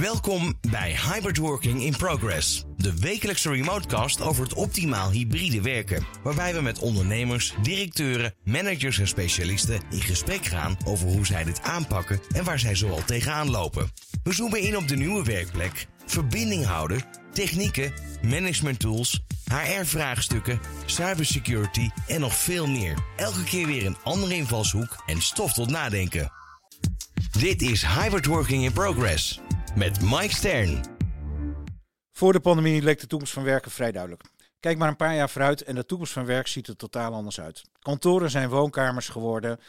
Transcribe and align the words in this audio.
Welkom 0.00 0.54
bij 0.70 0.96
Hybrid 1.12 1.36
Working 1.36 1.82
in 1.82 1.96
Progress, 1.96 2.64
de 2.76 2.98
wekelijkse 2.98 3.50
remotecast 3.50 4.20
over 4.20 4.42
het 4.42 4.54
optimaal 4.54 5.10
hybride 5.10 5.62
werken, 5.62 6.06
waarbij 6.22 6.54
we 6.54 6.60
met 6.60 6.78
ondernemers, 6.78 7.54
directeuren, 7.62 8.34
managers 8.44 8.98
en 8.98 9.08
specialisten 9.08 9.80
in 9.90 10.00
gesprek 10.00 10.44
gaan 10.44 10.76
over 10.84 11.06
hoe 11.06 11.26
zij 11.26 11.44
dit 11.44 11.62
aanpakken 11.62 12.20
en 12.34 12.44
waar 12.44 12.58
zij 12.58 12.74
zoal 12.74 13.04
tegenaan 13.04 13.50
lopen. 13.50 13.90
We 14.22 14.32
zoomen 14.32 14.60
in 14.60 14.76
op 14.76 14.88
de 14.88 14.96
nieuwe 14.96 15.24
werkplek, 15.24 15.86
verbinding 16.06 16.64
houden, 16.64 17.02
technieken, 17.32 17.92
management 18.22 18.78
tools, 18.78 19.24
HR-vraagstukken, 19.44 20.60
cybersecurity 20.86 21.88
en 22.06 22.20
nog 22.20 22.34
veel 22.34 22.66
meer. 22.66 22.98
Elke 23.16 23.44
keer 23.44 23.66
weer 23.66 23.86
een 23.86 23.98
andere 24.02 24.34
invalshoek 24.34 25.02
en 25.06 25.22
stof 25.22 25.52
tot 25.52 25.70
nadenken. 25.70 26.32
Dit 27.38 27.62
is 27.62 27.86
Hybrid 27.86 28.26
Working 28.26 28.64
in 28.64 28.72
Progress 28.72 29.40
met 29.76 30.00
Mike 30.00 30.34
Stern. 30.34 30.84
Voor 32.12 32.32
de 32.32 32.40
pandemie 32.40 32.82
leek 32.82 33.00
de 33.00 33.06
toekomst 33.06 33.32
van 33.32 33.42
werken 33.42 33.70
vrij 33.70 33.92
duidelijk. 33.92 34.22
Kijk 34.60 34.78
maar 34.78 34.88
een 34.88 34.96
paar 34.96 35.14
jaar 35.14 35.30
vooruit 35.30 35.62
en 35.62 35.74
de 35.74 35.86
toekomst 35.86 36.12
van 36.12 36.24
werk 36.24 36.46
ziet 36.46 36.66
er 36.66 36.76
totaal 36.76 37.12
anders 37.12 37.40
uit. 37.40 37.62
Kantoren 37.78 38.30
zijn 38.30 38.48
woonkamers 38.48 39.08
geworden 39.08 39.60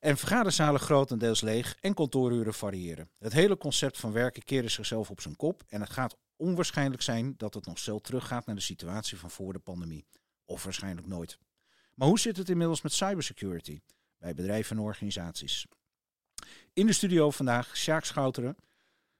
en 0.00 0.16
vergaderzalen 0.16 0.80
grotendeels 0.80 1.40
leeg 1.40 1.76
en 1.80 1.94
kantooruren 1.94 2.54
variëren. 2.54 3.10
Het 3.18 3.32
hele 3.32 3.56
concept 3.56 3.98
van 3.98 4.12
werken 4.12 4.42
keerde 4.42 4.68
zichzelf 4.68 5.10
op 5.10 5.20
zijn 5.20 5.36
kop 5.36 5.62
en 5.68 5.80
het 5.80 5.90
gaat 5.90 6.16
onwaarschijnlijk 6.36 7.02
zijn 7.02 7.34
dat 7.36 7.54
het 7.54 7.66
nog 7.66 7.78
snel 7.78 8.00
teruggaat 8.00 8.46
naar 8.46 8.54
de 8.54 8.60
situatie 8.60 9.18
van 9.18 9.30
voor 9.30 9.52
de 9.52 9.58
pandemie. 9.58 10.06
Of 10.44 10.64
waarschijnlijk 10.64 11.06
nooit. 11.06 11.38
Maar 11.94 12.08
hoe 12.08 12.18
zit 12.18 12.36
het 12.36 12.48
inmiddels 12.48 12.82
met 12.82 12.92
cybersecurity 12.92 13.80
bij 14.18 14.34
bedrijven 14.34 14.76
en 14.76 14.82
organisaties? 14.82 15.66
In 16.72 16.86
de 16.86 16.92
studio 16.92 17.30
vandaag 17.30 17.76
Sjaak 17.76 18.04
Schouteren, 18.04 18.56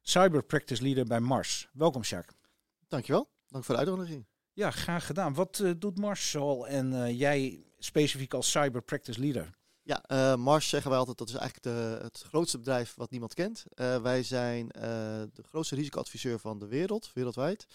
Cyber 0.09 0.43
Practice 0.43 0.83
Leader 0.83 1.05
bij 1.05 1.21
Mars. 1.21 1.69
Welkom 1.73 2.05
Sjaak. 2.05 2.33
Dankjewel. 2.89 3.29
Dank 3.49 3.65
voor 3.65 3.75
de 3.75 3.81
uitnodiging. 3.81 4.27
Ja, 4.53 4.71
graag 4.71 5.07
gedaan. 5.07 5.35
Wat 5.35 5.59
uh, 5.59 5.71
doet 5.79 5.99
Mars 5.99 6.37
al 6.37 6.67
en 6.67 6.93
uh, 6.93 7.19
jij 7.19 7.65
specifiek 7.79 8.35
als 8.35 8.51
Cyber 8.51 8.83
Practice 8.83 9.21
Leader? 9.21 9.55
Ja, 9.83 10.05
uh, 10.09 10.37
Mars 10.37 10.69
zeggen 10.69 10.91
wij 10.91 10.99
altijd, 10.99 11.19
dat 11.19 11.29
is 11.29 11.35
eigenlijk 11.35 11.63
de, 11.63 11.99
het 12.03 12.25
grootste 12.29 12.59
bedrijf 12.59 12.95
wat 12.95 13.11
niemand 13.11 13.35
kent. 13.35 13.65
wij 14.03 14.23
zijn 14.23 14.69
de 14.69 15.43
grootste 15.49 15.75
risicoadviseur 15.75 16.39
van 16.39 16.59
de 16.59 16.67
wereld, 16.67 17.11
wereldwijd. 17.13 17.67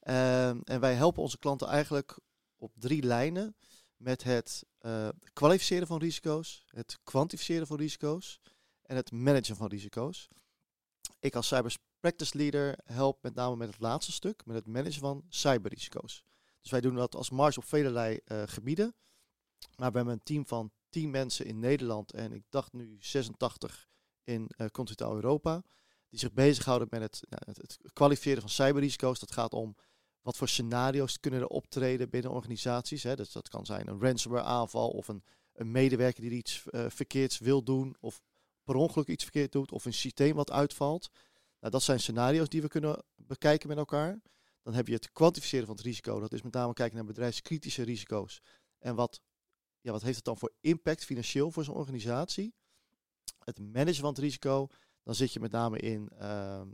en 0.00 0.80
wij 0.80 0.94
helpen 0.94 1.22
onze 1.22 1.38
klanten 1.38 1.68
eigenlijk 1.68 2.18
op 2.56 2.72
drie 2.74 3.02
lijnen 3.02 3.56
met 3.96 4.22
het 4.22 4.64
kwalificeren 5.32 5.86
van 5.86 5.98
risico's, 5.98 6.64
het 6.66 6.98
kwantificeren 7.04 7.66
van 7.66 7.76
risico's 7.76 8.40
en 8.82 8.96
het 8.96 9.12
managen 9.12 9.56
van 9.56 9.68
risico's. 9.68 10.28
Ik 11.20 11.34
als 11.34 11.46
cyber 11.46 11.76
practice 12.00 12.36
leader 12.36 12.78
help 12.84 13.22
met 13.22 13.34
name 13.34 13.56
met 13.56 13.68
het 13.68 13.80
laatste 13.80 14.12
stuk, 14.12 14.46
met 14.46 14.56
het 14.56 14.66
managen 14.66 15.00
van 15.00 15.24
cyberrisico's. 15.28 16.24
Dus 16.60 16.70
wij 16.70 16.80
doen 16.80 16.94
dat 16.94 17.14
als 17.14 17.30
Mars 17.30 17.58
op 17.58 17.64
vele 17.64 18.22
uh, 18.24 18.42
gebieden. 18.46 18.94
Maar 19.76 19.90
we 19.90 19.96
hebben 19.96 20.14
een 20.14 20.22
team 20.22 20.46
van 20.46 20.72
10 20.88 21.10
mensen 21.10 21.46
in 21.46 21.58
Nederland 21.58 22.12
en 22.12 22.32
ik 22.32 22.44
dacht 22.48 22.72
nu 22.72 22.96
86 23.00 23.88
in 24.24 24.50
uh, 24.56 24.66
continentaal 24.66 25.14
Europa. 25.14 25.62
Die 26.08 26.18
zich 26.18 26.32
bezighouden 26.32 26.88
met 26.90 27.00
het, 27.00 27.22
het, 27.28 27.56
het 27.56 27.78
kwalificeren 27.92 28.40
van 28.40 28.50
cyberrisico's. 28.50 29.20
Dat 29.20 29.32
gaat 29.32 29.52
om 29.52 29.76
wat 30.22 30.36
voor 30.36 30.48
scenario's 30.48 31.20
kunnen 31.20 31.40
er 31.40 31.46
optreden 31.46 32.10
binnen 32.10 32.30
organisaties. 32.30 33.02
Hè. 33.02 33.16
Dus 33.16 33.32
dat 33.32 33.48
kan 33.48 33.66
zijn 33.66 33.88
een 33.88 34.00
ransomware 34.00 34.44
aanval 34.44 34.90
of 34.90 35.08
een, 35.08 35.24
een 35.52 35.70
medewerker 35.70 36.22
die 36.22 36.30
iets 36.30 36.64
uh, 36.70 36.84
verkeerds 36.88 37.38
wil 37.38 37.62
doen. 37.62 37.96
Of 38.00 38.22
per 38.64 38.74
ongeluk 38.74 39.08
iets 39.08 39.22
verkeerd 39.22 39.52
doet 39.52 39.72
of 39.72 39.84
een 39.84 39.92
systeem 39.92 40.34
wat 40.34 40.50
uitvalt. 40.50 41.10
Nou, 41.60 41.72
dat 41.72 41.82
zijn 41.82 42.00
scenario's 42.00 42.48
die 42.48 42.62
we 42.62 42.68
kunnen 42.68 43.04
bekijken 43.16 43.68
met 43.68 43.76
elkaar. 43.76 44.20
Dan 44.62 44.74
heb 44.74 44.86
je 44.86 44.94
het 44.94 45.12
kwantificeren 45.12 45.66
van 45.66 45.74
het 45.74 45.84
risico. 45.84 46.20
Dat 46.20 46.32
is 46.32 46.42
met 46.42 46.52
name 46.52 46.72
kijken 46.72 46.96
naar 46.96 47.06
bedrijfskritische 47.06 47.82
risico's. 47.82 48.40
En 48.78 48.94
wat, 48.94 49.20
ja, 49.80 49.92
wat 49.92 50.02
heeft 50.02 50.16
het 50.16 50.24
dan 50.24 50.38
voor 50.38 50.52
impact 50.60 51.04
financieel 51.04 51.50
voor 51.50 51.64
zo'n 51.64 51.74
organisatie? 51.74 52.54
Het 53.38 53.58
managen 53.58 54.00
van 54.00 54.08
het 54.08 54.18
risico. 54.18 54.68
Dan 55.02 55.14
zit 55.14 55.32
je 55.32 55.40
met 55.40 55.50
name 55.50 55.78
in 55.78 56.10
uh, 56.12 56.18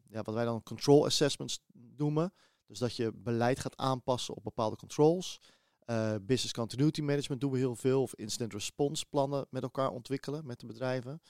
ja, 0.09 0.23
wat 0.23 0.35
wij 0.35 0.45
dan 0.45 0.63
control 0.63 1.05
assessments 1.05 1.61
noemen. 1.73 2.33
Dus 2.67 2.79
dat 2.79 2.97
je 2.97 3.13
beleid 3.15 3.61
gaat 3.61 3.77
aanpassen 3.77 4.35
op 4.35 4.43
bepaalde 4.43 4.77
controls. 4.77 5.41
Uh, 5.87 6.15
business 6.23 6.53
continuity 6.53 7.01
management 7.01 7.41
doen 7.41 7.51
we 7.51 7.59
heel 7.59 7.77
veel. 7.77 8.03
Of 8.03 8.15
incident 8.15 8.53
response 8.53 9.07
plannen 9.07 9.47
met 9.51 9.63
elkaar 9.63 9.91
ontwikkelen 9.91 10.47
met 10.47 10.61
de 10.61 10.67
bedrijven. 10.67 11.21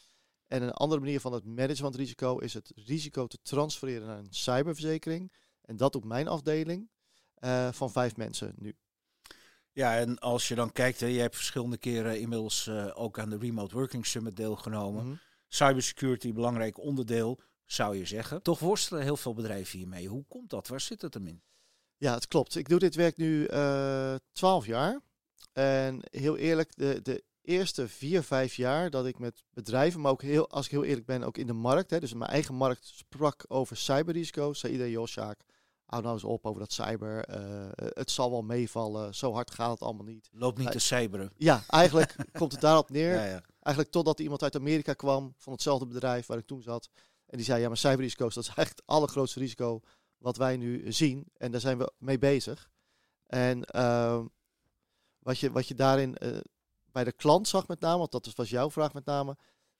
En 0.46 0.62
een 0.62 0.72
andere 0.72 1.00
manier 1.00 1.20
van 1.20 1.32
het 1.32 1.44
managen 1.44 1.76
van 1.76 1.86
het 1.86 1.96
risico 1.96 2.38
is 2.38 2.54
het 2.54 2.72
risico 2.74 3.26
te 3.26 3.38
transfereren 3.42 4.06
naar 4.06 4.18
een 4.18 4.26
cyberverzekering. 4.30 5.32
En 5.62 5.76
dat 5.76 5.92
doet 5.92 6.04
mijn 6.04 6.28
afdeling 6.28 6.90
uh, 7.40 7.72
van 7.72 7.90
vijf 7.90 8.16
mensen 8.16 8.54
nu. 8.56 8.76
Ja, 9.72 9.98
en 9.98 10.18
als 10.18 10.48
je 10.48 10.54
dan 10.54 10.72
kijkt, 10.72 11.00
hè, 11.00 11.06
je 11.06 11.20
hebt 11.20 11.36
verschillende 11.36 11.76
keren 11.78 12.20
inmiddels 12.20 12.66
uh, 12.66 12.90
ook 12.94 13.18
aan 13.18 13.30
de 13.30 13.38
Remote 13.38 13.74
Working 13.74 14.06
Summit 14.06 14.36
deelgenomen. 14.36 15.02
Mm 15.02 15.08
-hmm. 15.08 15.20
Cybersecurity, 15.48 16.32
belangrijk 16.32 16.78
onderdeel, 16.78 17.40
zou 17.64 17.96
je 17.96 18.06
zeggen. 18.06 18.42
Toch 18.42 18.58
worstelen 18.58 19.02
heel 19.02 19.16
veel 19.16 19.34
bedrijven 19.34 19.78
hiermee. 19.78 20.08
Hoe 20.08 20.24
komt 20.28 20.50
dat? 20.50 20.68
Waar 20.68 20.80
zit 20.80 21.02
het 21.02 21.14
hem 21.14 21.26
in? 21.26 21.42
Ja, 21.96 22.14
het 22.14 22.26
klopt. 22.26 22.56
Ik 22.56 22.68
doe 22.68 22.78
dit 22.78 22.94
werk 22.94 23.16
nu 23.16 23.46
twaalf 24.32 24.62
uh, 24.62 24.68
jaar. 24.68 25.00
En 25.52 26.00
heel 26.10 26.36
eerlijk, 26.36 26.76
de, 26.76 27.02
de 27.02 27.24
eerste 27.46 27.88
vier, 27.88 28.22
vijf 28.22 28.54
jaar 28.54 28.90
dat 28.90 29.06
ik 29.06 29.18
met 29.18 29.44
bedrijven, 29.50 30.00
maar 30.00 30.12
ook 30.12 30.22
heel, 30.22 30.50
als 30.50 30.64
ik 30.64 30.70
heel 30.70 30.84
eerlijk 30.84 31.06
ben, 31.06 31.22
ook 31.22 31.38
in 31.38 31.46
de 31.46 31.52
markt, 31.52 31.90
hè, 31.90 32.00
dus 32.00 32.12
in 32.12 32.18
mijn 32.18 32.30
eigen 32.30 32.54
markt, 32.54 32.86
sprak 32.86 33.44
over 33.48 33.76
cyberrisico's, 33.76 34.58
zei 34.58 34.72
iedereen, 34.72 34.92
joh 34.92 35.06
Sjaak, 35.06 35.40
hou 35.84 36.02
nou 36.02 36.14
eens 36.14 36.24
op 36.24 36.46
over 36.46 36.60
dat 36.60 36.72
cyber, 36.72 37.28
uh, 37.30 37.68
het 37.74 38.10
zal 38.10 38.30
wel 38.30 38.42
meevallen, 38.42 39.14
zo 39.14 39.32
hard 39.32 39.50
gaat 39.50 39.70
het 39.70 39.82
allemaal 39.82 40.04
niet. 40.04 40.28
Loop 40.32 40.58
niet 40.58 40.70
te 40.70 40.78
cyberen. 40.78 41.32
Ja, 41.36 41.62
eigenlijk 41.68 42.16
komt 42.38 42.52
het 42.52 42.60
daarop 42.60 42.90
neer. 42.90 43.14
Ja, 43.14 43.24
ja. 43.24 43.42
Eigenlijk 43.60 43.94
totdat 43.94 44.20
iemand 44.20 44.42
uit 44.42 44.56
Amerika 44.56 44.92
kwam, 44.92 45.34
van 45.36 45.52
hetzelfde 45.52 45.86
bedrijf 45.86 46.26
waar 46.26 46.38
ik 46.38 46.46
toen 46.46 46.62
zat, 46.62 46.88
en 47.26 47.36
die 47.36 47.46
zei, 47.46 47.60
ja 47.60 47.68
maar 47.68 47.76
cyberrisico's, 47.76 48.34
dat 48.34 48.42
is 48.42 48.48
eigenlijk 48.54 48.78
het 48.78 48.96
allergrootste 48.96 49.38
risico 49.38 49.80
wat 50.18 50.36
wij 50.36 50.56
nu 50.56 50.92
zien, 50.92 51.26
en 51.36 51.50
daar 51.50 51.60
zijn 51.60 51.78
we 51.78 51.92
mee 51.98 52.18
bezig. 52.18 52.70
En 53.26 53.68
uh, 53.76 54.24
wat, 55.18 55.38
je, 55.38 55.52
wat 55.52 55.68
je 55.68 55.74
daarin 55.74 56.16
uh, 56.22 56.38
bij 56.96 57.04
de 57.04 57.12
klant 57.12 57.48
zag 57.48 57.68
met 57.68 57.80
name, 57.80 57.98
want 57.98 58.10
dat 58.10 58.34
was 58.34 58.50
jouw 58.50 58.70
vraag 58.70 58.92
met 58.92 59.04
name, 59.04 59.36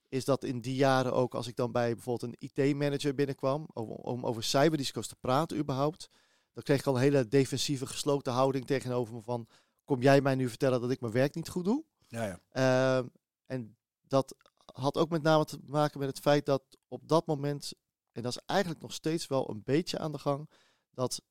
is 0.09 0.25
dat 0.25 0.45
in 0.45 0.61
die 0.61 0.75
jaren 0.75 1.13
ook 1.13 1.35
als 1.35 1.47
ik 1.47 1.57
dan 1.57 1.73
bij 1.73 1.95
bijvoorbeeld 1.95 2.33
een 2.33 2.49
IT-manager 2.49 3.15
binnenkwam, 3.15 3.67
om, 3.73 3.91
om 3.91 4.27
over 4.27 4.45
cyberrisico's 4.45 5.07
te 5.07 5.17
praten 5.17 5.57
überhaupt, 5.57 6.09
dan 6.53 6.63
kreeg 6.63 6.79
ik 6.79 6.87
al 6.87 6.95
een 6.95 7.01
hele 7.01 7.29
defensieve 7.29 7.87
gesloten 7.87 8.33
houding 8.33 8.67
tegenover 8.67 9.15
me 9.15 9.23
van, 9.23 9.49
kom 9.85 10.03
jij 10.03 10.21
mij 10.21 10.35
nu 10.35 10.49
vertellen 10.49 10.81
dat 10.81 10.91
ik 10.91 11.01
mijn 11.01 11.13
werk 11.13 11.35
niet 11.35 11.49
goed 11.49 11.65
doe? 11.65 11.85
Ja, 12.09 12.25
ja. 12.53 13.01
Uh, 13.01 13.09
en 13.47 13.77
dat 14.01 14.35
had 14.65 14.97
ook 14.97 15.11
met 15.11 15.23
name 15.23 15.45
te 15.45 15.59
maken 15.67 15.99
met 15.99 16.09
het 16.09 16.19
feit 16.19 16.47
dat 16.47 16.63
op 16.89 17.09
dat 17.09 17.27
moment, 17.27 17.73
en 18.13 18.23
dat 18.23 18.33
is 18.33 18.43
eigenlijk 18.47 18.81
nog 18.81 18.93
steeds 18.93 19.27
wel 19.27 19.51
een 19.51 19.63
beetje 19.65 19.99
aan 19.99 20.13
de 20.13 20.19
gang, 20.19 20.51
dat 20.91 21.23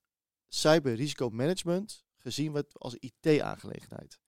cyberrisicomanagement 0.48 2.04
gezien 2.18 2.52
werd 2.52 2.80
als 2.80 2.96
IT-aangelegenheid. 2.96 4.20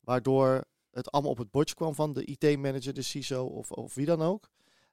Waardoor 0.00 0.64
het 0.96 1.10
allemaal 1.10 1.30
op 1.30 1.38
het 1.38 1.50
bordje 1.50 1.74
kwam 1.74 1.94
van 1.94 2.12
de 2.12 2.24
IT-manager, 2.24 2.94
de 2.94 3.02
CISO 3.02 3.44
of, 3.44 3.70
of 3.70 3.94
wie 3.94 4.06
dan 4.06 4.22
ook. 4.22 4.50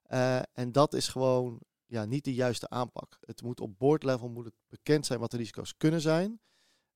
Uh, 0.09 0.39
en 0.53 0.71
dat 0.71 0.93
is 0.93 1.07
gewoon 1.07 1.59
ja, 1.85 2.05
niet 2.05 2.23
de 2.23 2.33
juiste 2.33 2.69
aanpak. 2.69 3.17
Het 3.21 3.41
moet 3.41 3.59
op 3.59 3.77
boardlevel 3.77 4.29
moet 4.29 4.45
het 4.45 4.55
bekend 4.69 5.05
zijn 5.05 5.19
wat 5.19 5.31
de 5.31 5.37
risico's 5.37 5.77
kunnen 5.77 6.01
zijn. 6.01 6.39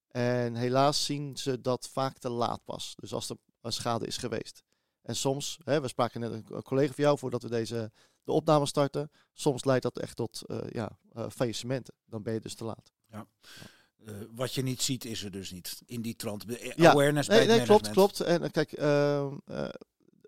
En 0.07 0.55
helaas 0.55 1.05
zien 1.05 1.37
ze 1.37 1.61
dat 1.61 1.87
vaak 1.87 2.17
te 2.17 2.29
laat 2.29 2.63
pas. 2.65 2.95
Dus 2.95 3.13
als 3.13 3.29
er 3.29 3.37
een 3.61 3.71
schade 3.71 4.07
is 4.07 4.17
geweest. 4.17 4.63
En 5.01 5.15
soms, 5.15 5.59
hè, 5.63 5.81
we 5.81 5.87
spraken 5.87 6.19
net 6.19 6.31
een 6.31 6.63
collega 6.63 6.93
van 6.93 7.03
jou 7.03 7.17
voordat 7.17 7.41
we 7.41 7.49
deze 7.49 7.91
de 8.23 8.31
opname 8.31 8.65
starten. 8.65 9.11
Soms 9.33 9.65
leidt 9.65 9.83
dat 9.83 9.99
echt 9.99 10.15
tot 10.15 10.41
uh, 10.47 10.57
ja, 10.69 10.99
uh, 11.13 11.29
faillissementen. 11.29 11.93
Dan 12.05 12.23
ben 12.23 12.33
je 12.33 12.39
dus 12.39 12.55
te 12.55 12.63
laat. 12.63 12.91
Ja. 13.09 13.27
Uh, 14.07 14.13
wat 14.35 14.53
je 14.53 14.61
niet 14.61 14.81
ziet, 14.81 15.05
is 15.05 15.23
er 15.23 15.31
dus 15.31 15.51
niet 15.51 15.81
in 15.85 16.01
die 16.01 16.15
trant. 16.15 16.45
Ja, 16.75 16.91
awareness 16.91 17.27
nee, 17.27 17.45
bij 17.45 17.57
nee, 17.57 17.65
klopt, 17.65 17.89
klopt. 17.89 18.19
En 18.19 18.51
kijk, 18.51 18.79
uh, 18.79 18.85
uh, 18.85 19.69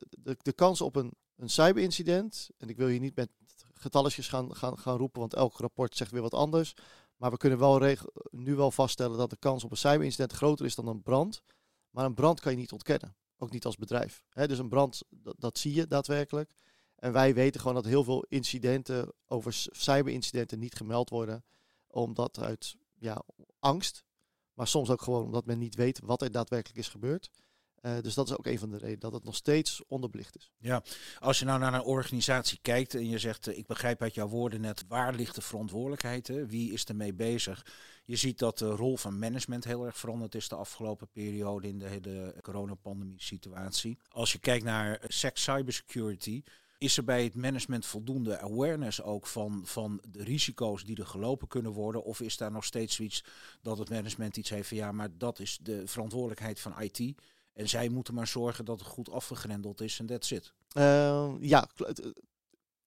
de, 0.10 0.38
de 0.42 0.54
kans 0.54 0.81
op 0.81 0.96
een, 0.96 1.14
een 1.36 1.50
cyberincident, 1.50 2.50
en 2.58 2.70
ik 2.70 2.78
wil 2.78 2.88
hier 2.88 3.00
niet 3.00 3.16
met 3.16 3.30
getalletjes 3.74 4.28
gaan, 4.28 4.56
gaan, 4.56 4.80
gaan 4.80 4.98
roepen, 4.98 5.20
want 5.20 5.34
elk 5.34 5.58
rapport 5.58 5.98
zegt 5.98 6.12
weer 6.12 6.22
wat 6.22 6.34
anders. 6.34 6.74
Maar 7.16 7.31
we 7.31 7.38
kunnen 7.38 7.60
wel 7.60 7.96
nu 8.31 8.56
wel 8.56 8.72
vaststellen 8.72 9.18
dat 9.18 9.30
de 9.30 9.38
kans 9.40 9.64
op 9.64 9.72
een 9.72 9.78
cyberincident 9.78 10.31
groter 10.31 10.66
is 10.66 10.76
dan 10.76 10.88
een 10.88 11.02
brand. 11.02 11.42
Maar 11.90 12.06
een 12.06 12.14
brand 12.14 12.40
kan 12.40 12.52
je 12.52 12.58
niet 12.58 12.72
ontkennen. 12.72 13.16
Ook 13.38 13.52
niet 13.52 13.66
als 13.66 13.76
bedrijf. 13.76 14.24
Dus 14.34 14.58
een 14.58 14.70
brand, 14.70 15.02
dat, 15.10 15.36
dat 15.38 15.58
zie 15.58 15.74
je 15.74 15.88
daadwerkelijk. 15.88 16.52
En 16.96 17.12
wij 17.12 17.34
weten 17.34 17.60
gewoon 17.60 17.76
dat 17.76 17.86
heel 17.86 18.04
veel 18.04 18.26
incidenten 18.30 19.14
over 19.26 19.54
cyberincidenten 19.72 20.60
niet 20.60 20.76
gemeld 20.76 21.10
worden. 21.10 21.44
Omdat 21.88 22.40
uit 22.40 22.76
ja, 23.00 23.24
angst. 23.60 24.04
Maar 24.54 24.68
soms 24.68 24.90
ook 24.90 25.01
gewoon 25.01 25.24
omdat 25.24 25.46
men 25.46 25.57
niet 25.57 25.75
weet 25.75 26.00
wat 26.04 26.22
er 26.22 26.31
daadwerkelijk 26.31 26.80
is 26.80 26.88
gebeurd. 26.88 27.30
Uh, 27.81 28.00
dus 28.01 28.13
dat 28.13 28.30
is 28.30 28.38
ook 28.38 28.46
een 28.46 28.60
van 28.60 28.69
de 28.69 28.78
redenen 28.78 29.00
dat 29.00 29.13
het 29.13 29.24
nog 29.24 29.36
steeds 29.36 29.84
onderbelicht 29.88 30.36
is. 30.36 30.51
Ja, 30.57 30.84
als 31.19 31.40
je 31.40 31.46
nou 31.46 31.60
naar 31.60 31.74
een 31.74 31.84
organisatie 31.84 32.60
kijkt 32.62 32.94
en 32.94 33.10
je 33.10 33.19
zegt, 33.19 33.48
uh, 33.48 33.57
ik 33.57 33.68
begrijp 33.68 34.01
uit 34.01 34.13
jouw 34.13 34.28
woorden 34.28 34.62
net, 34.62 34.84
waar 34.88 35.13
ligt 35.13 35.36
de 35.36 35.42
verantwoordelijkheid? 35.42 36.28
Hè? 36.28 36.46
Wie 36.46 36.74
is 36.74 36.86
ermee 36.86 37.13
bezig? 37.13 37.66
Je 38.06 38.16
ziet 38.16 38.40
dat 38.40 38.57
de 38.57 38.69
rol 38.69 38.98
van 38.98 39.19
management 39.19 39.63
heel 39.63 39.86
erg 39.86 39.98
veranderd 39.98 40.36
is 40.36 40.48
de 40.48 40.56
afgelopen 40.56 41.07
periode 41.07 41.68
in 41.68 41.80
de 41.80 41.88
hele 41.88 42.36
coronapandemie 42.42 43.22
situatie. 43.22 43.98
Als 44.07 44.31
je 44.31 44.40
kijkt 44.40 44.63
naar 44.63 45.04
sex 45.07 45.44
cybersecurity, 45.44 46.44
is 46.80 46.98
er 46.98 47.04
bij 47.04 47.24
het 47.24 47.36
management 47.36 47.86
voldoende 47.86 48.40
awareness 48.40 49.02
ook 49.02 49.28
van, 49.28 49.62
van 49.66 50.02
de 50.10 50.24
risico's 50.24 50.84
die 50.84 50.98
er 50.98 51.06
gelopen 51.06 51.48
kunnen 51.48 51.72
worden? 51.72 52.04
Of 52.04 52.22
is 52.22 52.38
daar 52.38 52.52
nog 52.52 52.66
steeds 52.66 52.96
zoiets 52.96 53.24
dat 53.62 53.78
het 53.78 53.90
management 53.90 54.38
iets 54.38 54.50
heeft 54.50 54.68
van 54.68 54.78
ja, 54.78 54.92
maar 54.92 55.18
dat 55.18 55.40
is 55.40 55.60
de 55.62 55.88
verantwoordelijkheid 55.88 56.60
van 56.60 56.81
IT. 56.81 57.22
En 57.54 57.70
zij 57.70 57.90
moeten 57.90 58.14
maar 58.14 58.28
zorgen 58.28 58.66
dat 58.66 58.80
het 58.80 58.88
goed 58.88 59.10
afgegrendeld 59.10 59.81
is 59.81 60.00
en 60.00 60.06
that's 60.06 60.31
it. 60.31 60.54
Uh, 60.74 61.34
ja, 61.40 61.70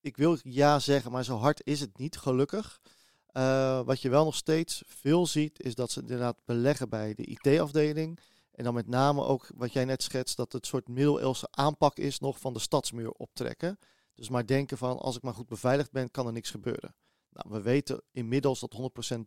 ik 0.00 0.16
wil 0.16 0.38
ja 0.42 0.78
zeggen, 0.78 1.12
maar 1.12 1.24
zo 1.24 1.36
hard 1.36 1.66
is 1.66 1.80
het 1.80 1.98
niet, 1.98 2.16
gelukkig. 2.16 2.80
Uh, 3.32 3.82
wat 3.84 4.02
je 4.02 4.08
wel 4.08 4.24
nog 4.24 4.34
steeds 4.34 4.82
veel 4.86 5.26
ziet, 5.26 5.62
is 5.62 5.74
dat 5.74 5.90
ze 5.90 6.00
inderdaad 6.00 6.36
beleggen 6.44 6.88
bij 6.88 7.14
de 7.14 7.24
IT-afdeling. 7.24 8.18
En 8.52 8.64
dan 8.64 8.74
met 8.74 8.86
name 8.86 9.24
ook 9.24 9.50
wat 9.54 9.72
jij 9.72 9.84
net 9.84 10.02
schetst, 10.02 10.36
dat 10.36 10.52
het 10.52 10.66
soort 10.66 10.88
middeleeuwse 10.88 11.48
aanpak 11.50 11.96
is 11.96 12.18
nog 12.18 12.38
van 12.38 12.52
de 12.52 12.58
stadsmuur 12.58 13.10
optrekken. 13.10 13.78
Dus 14.14 14.28
maar 14.28 14.46
denken 14.46 14.78
van, 14.78 14.98
als 14.98 15.16
ik 15.16 15.22
maar 15.22 15.34
goed 15.34 15.48
beveiligd 15.48 15.90
ben, 15.90 16.10
kan 16.10 16.26
er 16.26 16.32
niks 16.32 16.50
gebeuren. 16.50 16.94
Nou, 17.28 17.50
we 17.50 17.60
weten 17.60 18.02
inmiddels 18.10 18.60
dat 18.60 18.92
100% 19.14 19.18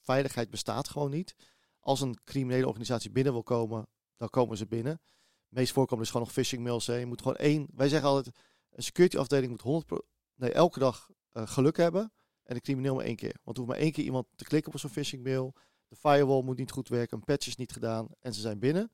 veiligheid 0.00 0.50
bestaat 0.50 0.88
gewoon 0.88 1.10
niet. 1.10 1.34
Als 1.80 2.00
een 2.00 2.18
criminele 2.24 2.66
organisatie 2.66 3.10
binnen 3.10 3.32
wil 3.32 3.42
komen, 3.42 3.86
dan 4.16 4.28
komen 4.28 4.56
ze 4.56 4.66
binnen. 4.66 5.00
Meest 5.48 5.72
voorkomend 5.72 6.06
is 6.06 6.12
gewoon 6.12 6.26
nog 6.26 6.36
phishing 6.36 6.62
mails. 6.62 6.86
Je 6.86 7.06
moet 7.06 7.22
gewoon 7.22 7.36
één, 7.36 7.68
wij 7.74 7.88
zeggen 7.88 8.08
altijd, 8.08 8.36
een 8.70 8.82
security 8.82 9.16
afdeling 9.16 9.50
moet 9.50 9.60
100 9.60 10.02
nee, 10.34 10.52
elke 10.52 10.78
dag 10.78 11.10
uh, 11.32 11.46
geluk 11.46 11.76
hebben. 11.76 12.12
En 12.42 12.54
de 12.54 12.60
crimineel 12.60 12.94
maar 12.94 13.04
één 13.04 13.16
keer. 13.16 13.36
Want 13.42 13.56
er 13.56 13.62
hoeft 13.62 13.74
maar 13.74 13.84
één 13.84 13.92
keer 13.92 14.04
iemand 14.04 14.26
te 14.34 14.44
klikken 14.44 14.72
op 14.72 14.78
zo'n 14.78 14.90
phishing 14.90 15.22
mail. 15.24 15.54
De 15.88 15.96
firewall 15.96 16.42
moet 16.42 16.58
niet 16.58 16.70
goed 16.70 16.88
werken, 16.88 17.16
een 17.16 17.24
patch 17.24 17.46
is 17.46 17.56
niet 17.56 17.72
gedaan 17.72 18.08
en 18.20 18.34
ze 18.34 18.40
zijn 18.40 18.58
binnen. 18.58 18.90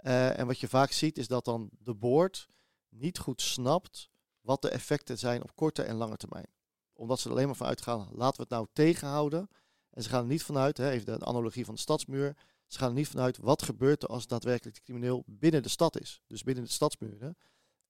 Uh, 0.00 0.38
en 0.38 0.46
wat 0.46 0.60
je 0.60 0.68
vaak 0.68 0.90
ziet 0.90 1.18
is 1.18 1.28
dat 1.28 1.44
dan 1.44 1.70
de 1.78 1.94
board 1.94 2.48
niet 2.88 3.18
goed 3.18 3.42
snapt 3.42 4.10
wat 4.40 4.62
de 4.62 4.68
effecten 4.68 5.18
zijn 5.18 5.42
op 5.42 5.56
korte 5.56 5.82
en 5.82 5.96
lange 5.96 6.16
termijn. 6.16 6.46
Omdat 6.92 7.20
ze 7.20 7.26
er 7.26 7.34
alleen 7.34 7.46
maar 7.46 7.56
van 7.56 7.66
uitgaan, 7.66 8.08
laten 8.12 8.36
we 8.36 8.42
het 8.42 8.50
nou 8.50 8.66
tegenhouden. 8.72 9.48
En 9.90 10.02
ze 10.02 10.08
gaan 10.08 10.20
er 10.20 10.28
niet 10.28 10.42
vanuit, 10.42 10.76
hè, 10.76 10.90
even 10.90 11.06
de 11.06 11.24
analogie 11.24 11.64
van 11.64 11.74
de 11.74 11.80
stadsmuur, 11.80 12.36
ze 12.66 12.78
gaan 12.78 12.88
er 12.88 12.94
niet 12.94 13.08
vanuit 13.08 13.36
wat 13.36 13.62
gebeurt 13.62 14.02
er 14.02 14.08
als 14.08 14.26
daadwerkelijk 14.26 14.76
de 14.76 14.82
crimineel 14.82 15.22
binnen 15.26 15.62
de 15.62 15.68
stad 15.68 16.00
is. 16.00 16.22
Dus 16.26 16.42
binnen 16.42 16.64
de 16.64 16.70
stadsmuren. 16.70 17.36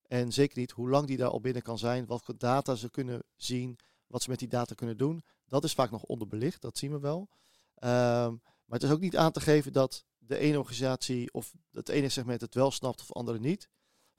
En 0.03 0.33
zeker 0.33 0.59
niet 0.59 0.71
hoe 0.71 0.89
lang 0.89 1.07
die 1.07 1.17
daar 1.17 1.31
al 1.31 1.41
binnen 1.41 1.63
kan 1.63 1.79
zijn, 1.79 2.07
wat 2.07 2.23
voor 2.23 2.39
data 2.39 2.75
ze 2.75 2.91
kunnen 2.91 3.23
zien, 3.37 3.79
wat 4.07 4.23
ze 4.23 4.31
met 4.31 4.39
die 4.39 4.49
data 4.49 4.75
kunnen 4.75 4.97
doen. 4.97 5.23
Dat 5.49 5.65
is 5.65 5.73
vaak 5.73 5.91
nog 5.91 6.03
onderbelicht, 6.03 6.63
dat 6.63 6.79
zien 6.79 6.91
we 6.91 6.99
wel. 6.99 7.29
Um, 7.75 8.43
maar 8.65 8.79
het 8.79 8.83
is 8.83 8.91
ook 8.91 9.01
niet 9.01 9.17
aan 9.17 9.33
te 9.33 9.41
geven 9.41 9.73
dat 9.73 10.05
de 10.19 10.39
ene 10.39 10.59
organisatie 10.59 11.33
of 11.33 11.53
het 11.71 11.89
ene 11.89 12.09
segment 12.09 12.41
het 12.41 12.55
wel 12.55 12.71
snapt 12.71 13.01
of 13.01 13.13
andere 13.13 13.39
niet. 13.39 13.69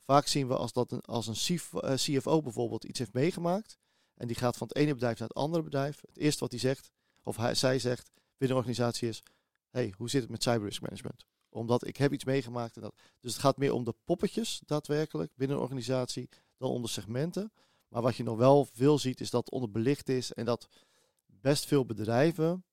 Vaak 0.06 0.28
zien 0.28 0.48
we 0.48 0.56
als, 0.56 0.74
dat 0.74 0.92
een, 0.92 1.02
als 1.02 1.28
een 1.28 1.96
CFO 1.96 2.42
bijvoorbeeld 2.42 2.84
iets 2.84 3.00
heeft 3.00 3.14
meegemaakt. 3.14 3.78
En 4.14 4.28
die 4.28 4.36
gaat 4.36 4.58
van 4.58 4.68
het 4.68 4.78
ene 4.78 4.94
bedrijf 4.94 5.20
naar 5.20 5.28
het 5.28 5.38
andere 5.38 5.64
bedrijf. 5.64 6.02
Het 6.02 6.18
eerste 6.18 6.40
wat 6.40 6.52
hij 6.52 6.60
zegt, 6.60 6.92
of 7.24 7.38
hij, 7.38 7.56
zij 7.56 7.80
zegt 7.80 8.12
binnen 8.38 8.58
de 8.58 8.64
organisatie 8.64 9.08
is... 9.08 9.24
hey, 9.70 9.94
hoe 9.98 10.10
zit 10.10 10.22
het 10.22 10.32
met 10.32 10.44
cyber 10.44 10.68
risk 10.68 10.82
management? 10.82 11.26
Omdat 11.50 11.88
ik 11.88 11.98
heb 11.98 12.14
iets 12.14 12.24
meegemaakt. 12.24 12.76
En 12.76 12.82
dat. 12.82 12.96
Dus 13.20 13.32
het 13.32 13.42
gaat 13.42 13.58
meer 13.58 13.74
om 13.74 13.84
de 13.84 13.96
poppetjes 14.06 14.62
daadwerkelijk 14.66 15.32
binnen 15.36 15.58
een 15.58 15.64
organisatie 15.64 16.30
dan 16.58 16.70
om 16.70 16.82
de 16.82 16.88
segmenten. 16.88 17.52
Maar 17.88 18.02
wat 18.02 18.16
je 18.16 18.24
nog 18.24 18.38
wel 18.38 18.68
veel 18.72 19.00
ziet 19.00 19.22
is 19.22 19.30
dat 19.30 19.46
het 19.46 19.54
onderbelicht 19.54 20.10
is 20.10 20.34
en 20.34 20.46
dat 20.46 20.70
best 21.26 21.66
veel 21.66 21.86
bedrijven 21.86 22.66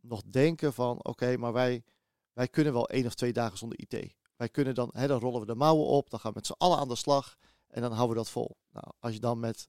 nog 0.00 0.22
denken 0.22 0.72
van 0.72 1.04
oké, 1.04 1.36
maar 1.36 1.52
wij, 1.52 1.84
wij 2.32 2.48
kunnen 2.48 2.72
wel 2.72 2.88
één 2.88 3.06
of 3.06 3.14
twee 3.14 3.32
dagen 3.32 3.58
zonder 3.58 3.78
IT. 3.78 4.14
Wij 4.36 4.48
kunnen 4.48 4.74
dan, 4.74 4.90
hè, 4.92 5.06
dan 5.06 5.20
rollen 5.20 5.40
we 5.40 5.46
de 5.46 5.54
mouwen 5.54 5.86
op, 5.86 6.10
dan 6.10 6.20
gaan 6.20 6.30
we 6.30 6.36
met 6.36 6.46
z'n 6.46 6.54
allen 6.58 6.78
aan 6.78 6.88
de 6.88 6.94
slag 6.94 7.36
en 7.66 7.82
dan 7.82 7.92
houden 7.92 8.16
we 8.16 8.22
dat 8.22 8.32
vol. 8.32 8.56
Nou, 8.70 8.86
als 8.98 9.12
je 9.12 9.20
dan 9.20 9.40
met 9.40 9.68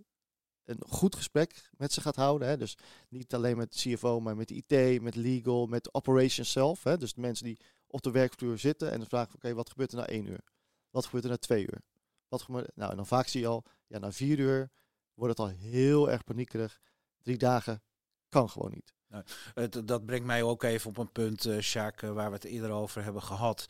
een 0.63 0.83
goed 0.87 1.15
gesprek 1.15 1.69
met 1.77 1.93
ze 1.93 2.01
gaat 2.01 2.15
houden, 2.15 2.47
hè, 2.47 2.57
dus 2.57 2.77
niet 3.09 3.33
alleen 3.33 3.57
met 3.57 3.75
CFO, 3.75 4.19
maar 4.19 4.35
met 4.35 4.51
IT, 4.51 5.01
met 5.01 5.15
legal, 5.15 5.65
met 5.65 5.93
operations 5.93 6.51
zelf, 6.51 6.83
hè, 6.83 6.97
dus 6.97 7.13
de 7.13 7.21
mensen 7.21 7.45
die 7.45 7.59
op 7.87 8.01
de 8.01 8.11
werkvloer 8.11 8.57
zitten 8.57 8.91
en 8.91 8.97
dan 8.97 9.07
vragen 9.07 9.35
oké, 9.35 9.53
wat 9.53 9.69
gebeurt 9.69 9.91
er 9.91 9.97
na 9.97 10.07
één 10.07 10.25
uur? 10.25 10.43
Wat 10.89 11.05
gebeurt 11.05 11.23
er 11.23 11.29
na 11.29 11.37
twee 11.37 11.61
uur? 11.61 11.81
Wat 12.27 12.41
gebeurt, 12.41 12.75
nou, 12.75 12.91
en 12.91 12.95
dan 12.95 13.05
vaak 13.05 13.27
zie 13.27 13.41
je 13.41 13.47
al, 13.47 13.63
ja, 13.87 13.99
na 13.99 14.11
vier 14.11 14.39
uur 14.39 14.71
wordt 15.13 15.37
het 15.37 15.47
al 15.47 15.53
heel 15.53 16.09
erg 16.09 16.23
paniekerig. 16.23 16.79
Drie 17.21 17.37
dagen 17.37 17.83
kan 18.29 18.49
gewoon 18.49 18.71
niet. 18.71 18.93
Nou, 19.09 19.23
dat 19.85 20.05
brengt 20.05 20.25
mij 20.25 20.43
ook 20.43 20.63
even 20.63 20.89
op 20.89 20.97
een 20.97 21.11
punt, 21.11 21.45
uh, 21.45 21.59
Sjaak, 21.59 22.01
uh, 22.01 22.11
waar 22.11 22.29
we 22.29 22.35
het 22.35 22.43
eerder 22.43 22.71
over 22.71 23.03
hebben 23.03 23.21
gehad. 23.21 23.65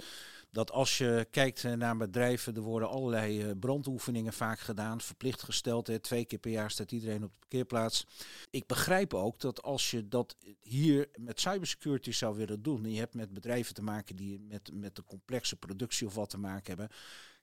Dat 0.52 0.72
als 0.72 0.98
je 0.98 1.28
kijkt 1.32 1.64
eh, 1.64 1.74
naar 1.74 1.98
bedrijven, 1.98 2.56
er 2.56 2.62
worden 2.62 2.90
allerlei 2.90 3.56
brandoefeningen 3.56 4.34
vaak 4.34 4.60
gedaan, 4.60 5.02
verplicht 5.02 5.44
gesteld. 5.44 6.04
Twee 6.04 6.26
keer 6.26 6.40
per 6.40 6.52
jaar 6.52 6.72
staat 6.72 6.92
iedereen 6.92 7.24
op 7.24 7.32
de 7.32 7.40
parkeerplaats. 7.40 8.06
Ik 8.50 8.68
begrijp 8.68 9.14
ook 9.14 9.40
dat 9.40 9.62
als 9.62 9.92
je 9.92 10.08
dat 10.08 10.36
hier 10.62 11.10
met 11.16 11.40
cybersecurity 11.40 12.12
zou 12.12 12.38
willen 12.38 12.62
doen, 12.62 12.84
en 12.84 12.92
je 12.92 13.00
hebt 13.00 13.14
met 13.14 13.34
bedrijven 13.34 13.74
te 13.74 13.84
maken 13.84 14.16
die 14.16 14.40
met, 14.40 14.70
met 14.74 14.96
de 14.96 15.04
complexe 15.04 15.56
productie 15.56 16.08
of 16.08 16.16
wat 16.16 16.30
te 16.30 16.38
maken 16.38 16.78
hebben, 16.78 16.98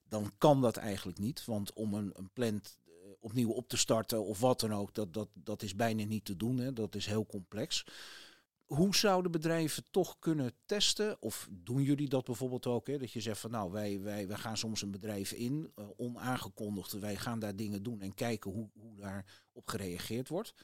dan 0.09 0.33
kan 0.39 0.61
dat 0.61 0.77
eigenlijk 0.77 1.19
niet. 1.19 1.45
Want 1.45 1.73
om 1.73 1.95
een, 1.95 2.13
een 2.15 2.31
plant 2.33 2.79
opnieuw 3.27 3.51
op 3.51 3.69
te 3.69 3.77
starten 3.77 4.25
of 4.25 4.41
wat 4.41 4.61
dan 4.61 4.75
ook, 4.75 4.95
dat, 4.95 5.15
dat, 5.15 5.29
dat 5.35 5.63
is 5.63 5.75
bijna 5.75 6.05
niet 6.05 6.25
te 6.25 6.37
doen. 6.37 6.59
Hè. 6.59 6.73
Dat 6.73 6.95
is 6.95 7.07
heel 7.07 7.27
complex. 7.27 7.87
Hoe 8.65 8.97
zouden 8.97 9.31
bedrijven 9.31 9.85
toch 9.91 10.19
kunnen 10.19 10.53
testen? 10.65 11.23
Of 11.23 11.49
doen 11.51 11.83
jullie 11.83 12.09
dat 12.09 12.25
bijvoorbeeld 12.25 12.67
ook? 12.67 12.87
Hè? 12.87 12.99
Dat 12.99 13.13
je 13.13 13.21
zegt 13.21 13.41
van 13.41 13.51
nou, 13.51 13.73
wij, 13.73 14.01
wij, 14.01 14.29
wij 14.29 14.37
gaan 14.37 14.57
soms 14.57 14.83
een 14.83 14.91
bedrijf 14.91 15.33
in, 15.33 15.73
uh, 15.77 15.87
onaangekondigd. 15.97 16.93
Wij 16.93 17.17
gaan 17.17 17.39
daar 17.39 17.57
dingen 17.57 17.83
doen 17.83 18.01
en 18.01 18.15
kijken 18.15 18.51
hoe, 18.51 18.71
hoe 18.73 18.97
daarop 18.97 19.69
gereageerd 19.69 20.29
wordt. 20.29 20.55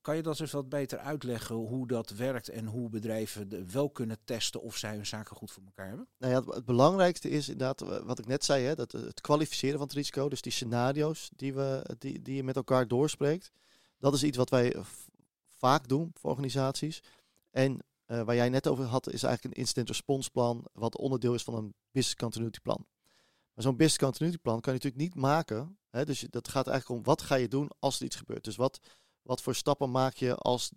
Kan 0.00 0.16
je 0.16 0.22
dat 0.22 0.40
eens 0.40 0.52
wat 0.52 0.68
beter 0.68 0.98
uitleggen 0.98 1.54
hoe 1.54 1.86
dat 1.86 2.10
werkt 2.10 2.48
en 2.48 2.66
hoe 2.66 2.88
bedrijven 2.88 3.72
wel 3.72 3.90
kunnen 3.90 4.18
testen 4.24 4.62
of 4.62 4.76
zij 4.76 4.94
hun 4.94 5.06
zaken 5.06 5.36
goed 5.36 5.50
voor 5.50 5.62
elkaar 5.64 5.88
hebben? 5.88 6.08
Nou 6.18 6.32
ja, 6.32 6.54
het, 6.54 6.64
belangrijkste 6.64 7.30
is 7.30 7.48
inderdaad 7.48 8.04
wat 8.04 8.18
ik 8.18 8.26
net 8.26 8.44
zei, 8.44 8.64
hè, 8.64 8.74
dat 8.74 8.92
het 8.92 9.20
kwalificeren 9.20 9.78
van 9.78 9.86
het 9.86 9.96
risico, 9.96 10.28
dus 10.28 10.42
die 10.42 10.52
scenario's 10.52 11.30
die, 11.36 11.54
we, 11.54 11.96
die, 11.98 12.22
die 12.22 12.34
je 12.34 12.42
met 12.42 12.56
elkaar 12.56 12.88
doorspreekt, 12.88 13.52
dat 13.98 14.14
is 14.14 14.22
iets 14.22 14.36
wat 14.36 14.50
wij 14.50 14.74
vaak 15.58 15.88
doen 15.88 16.10
voor 16.14 16.30
organisaties. 16.30 17.02
En 17.50 17.78
uh, 18.06 18.22
waar 18.22 18.34
jij 18.34 18.48
net 18.48 18.66
over 18.66 18.84
had, 18.84 19.12
is 19.12 19.22
eigenlijk 19.22 19.54
een 19.54 19.60
incident 19.60 19.88
response 19.88 20.30
plan, 20.30 20.64
wat 20.72 20.96
onderdeel 20.96 21.34
is 21.34 21.42
van 21.42 21.54
een 21.54 21.74
business 21.90 22.16
continuity 22.16 22.60
plan. 22.60 22.86
Maar 23.54 23.64
zo'n 23.64 23.76
business 23.76 23.98
continuity 23.98 24.38
plan 24.38 24.60
kan 24.60 24.72
je 24.72 24.78
natuurlijk 24.78 25.14
niet 25.14 25.22
maken. 25.22 25.78
Hè, 25.90 26.04
dus 26.04 26.26
dat 26.30 26.48
gaat 26.48 26.66
eigenlijk 26.66 27.00
om 27.00 27.06
wat 27.06 27.22
ga 27.22 27.34
je 27.34 27.48
doen 27.48 27.70
als 27.78 27.98
er 27.98 28.04
iets 28.04 28.16
gebeurt. 28.16 28.44
Dus 28.44 28.56
wat, 28.56 28.80
wat 29.28 29.42
voor 29.42 29.54
stappen 29.54 29.90
maak 29.90 30.14
je 30.14 30.34
als 30.34 30.70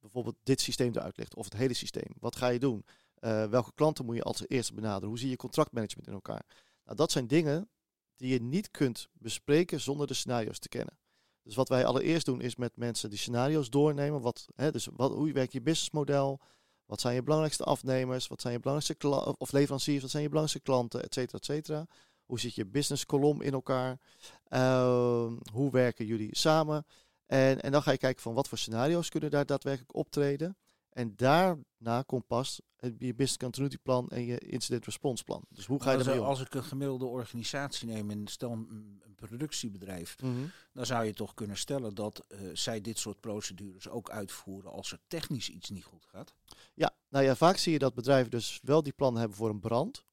bijvoorbeeld 0.00 0.36
dit 0.42 0.60
systeem 0.60 0.92
eruit 0.94 1.16
ligt 1.16 1.34
of 1.34 1.44
het 1.44 1.56
hele 1.56 1.74
systeem? 1.74 2.14
Wat 2.18 2.36
ga 2.36 2.48
je 2.48 2.58
doen? 2.58 2.84
Uh, 3.20 3.46
welke 3.46 3.72
klanten 3.74 4.04
moet 4.04 4.16
je 4.16 4.22
als 4.22 4.48
eerste 4.48 4.74
benaderen? 4.74 5.08
Hoe 5.08 5.18
zie 5.18 5.30
je 5.30 5.36
contractmanagement 5.36 6.06
in 6.06 6.12
elkaar? 6.12 6.44
Nou, 6.84 6.96
dat 6.96 7.12
zijn 7.12 7.26
dingen 7.26 7.68
die 8.16 8.32
je 8.32 8.42
niet 8.42 8.70
kunt 8.70 9.08
bespreken 9.12 9.80
zonder 9.80 10.06
de 10.06 10.14
scenario's 10.14 10.58
te 10.58 10.68
kennen. 10.68 10.98
Dus 11.42 11.54
wat 11.54 11.68
wij 11.68 11.84
allereerst 11.84 12.26
doen 12.26 12.40
is 12.40 12.56
met 12.56 12.76
mensen 12.76 13.10
die 13.10 13.18
scenario's 13.18 13.70
doornemen. 13.70 14.20
Wat, 14.20 14.46
hè, 14.54 14.70
dus 14.70 14.88
wat, 14.92 15.12
hoe 15.12 15.32
werkt 15.32 15.52
je 15.52 15.62
businessmodel? 15.62 16.40
Wat 16.84 17.00
zijn 17.00 17.14
je 17.14 17.22
belangrijkste 17.22 17.64
afnemers? 17.64 18.26
Wat 18.26 18.40
zijn 18.40 18.52
je 18.52 18.60
belangrijkste 18.60 19.36
of 19.38 19.52
leveranciers? 19.52 20.02
Wat 20.02 20.10
zijn 20.10 20.22
je 20.22 20.28
belangrijkste 20.28 20.70
klanten? 20.70 21.02
Et 21.02 21.14
cetera, 21.14 21.38
et 21.38 21.44
cetera. 21.44 21.86
Hoe 22.26 22.40
zit 22.40 22.54
je 22.54 22.66
business 22.66 23.06
kolom 23.06 23.42
in 23.42 23.52
elkaar? 23.52 24.00
Uh, 24.48 25.32
hoe 25.52 25.70
werken 25.70 26.06
jullie 26.06 26.36
samen? 26.36 26.86
En, 27.32 27.60
en 27.60 27.72
dan 27.72 27.82
ga 27.82 27.90
je 27.90 27.98
kijken 27.98 28.22
van 28.22 28.34
wat 28.34 28.48
voor 28.48 28.58
scenario's 28.58 29.08
kunnen 29.08 29.30
daar 29.30 29.46
daadwerkelijk 29.46 29.94
optreden. 29.94 30.56
En 30.88 31.16
daarna 31.16 32.02
komt 32.06 32.26
pas 32.26 32.60
het, 32.76 32.94
je 32.98 33.14
business 33.14 33.36
continuity 33.36 33.76
plan 33.82 34.08
en 34.08 34.24
je 34.24 34.38
incident 34.38 34.84
response 34.84 35.24
plan. 35.24 35.44
Dus 35.48 35.66
hoe 35.66 35.82
ga 35.82 35.92
je 35.92 35.98
ermee 35.98 36.20
om? 36.20 36.26
Als 36.26 36.40
ik 36.40 36.54
een 36.54 36.64
gemiddelde 36.64 37.04
organisatie 37.04 37.88
neem 37.88 38.10
en 38.10 38.26
stel 38.26 38.52
een, 38.52 39.02
een 39.04 39.14
productiebedrijf, 39.14 40.16
mm 40.22 40.34
-hmm. 40.34 40.50
dan 40.72 40.86
zou 40.86 41.04
je 41.04 41.12
toch 41.12 41.34
kunnen 41.34 41.56
stellen 41.56 41.94
dat 41.94 42.24
uh, 42.28 42.38
zij 42.52 42.80
dit 42.80 42.98
soort 42.98 43.20
procedures 43.20 43.88
ook 43.88 44.10
uitvoeren 44.10 44.70
als 44.72 44.92
er 44.92 44.98
technisch 45.06 45.48
iets 45.48 45.70
niet 45.70 45.84
goed 45.84 46.04
gaat. 46.04 46.34
Ja, 46.74 46.94
nou 47.08 47.24
ja, 47.24 47.36
vaak 47.36 47.56
zie 47.56 47.72
je 47.72 47.78
dat 47.78 47.94
bedrijven 47.94 48.30
dus 48.30 48.60
wel 48.62 48.82
die 48.82 48.92
plannen 48.92 49.20
hebben 49.20 49.38
voor 49.38 49.50
een 49.50 49.60
brand. 49.60 50.04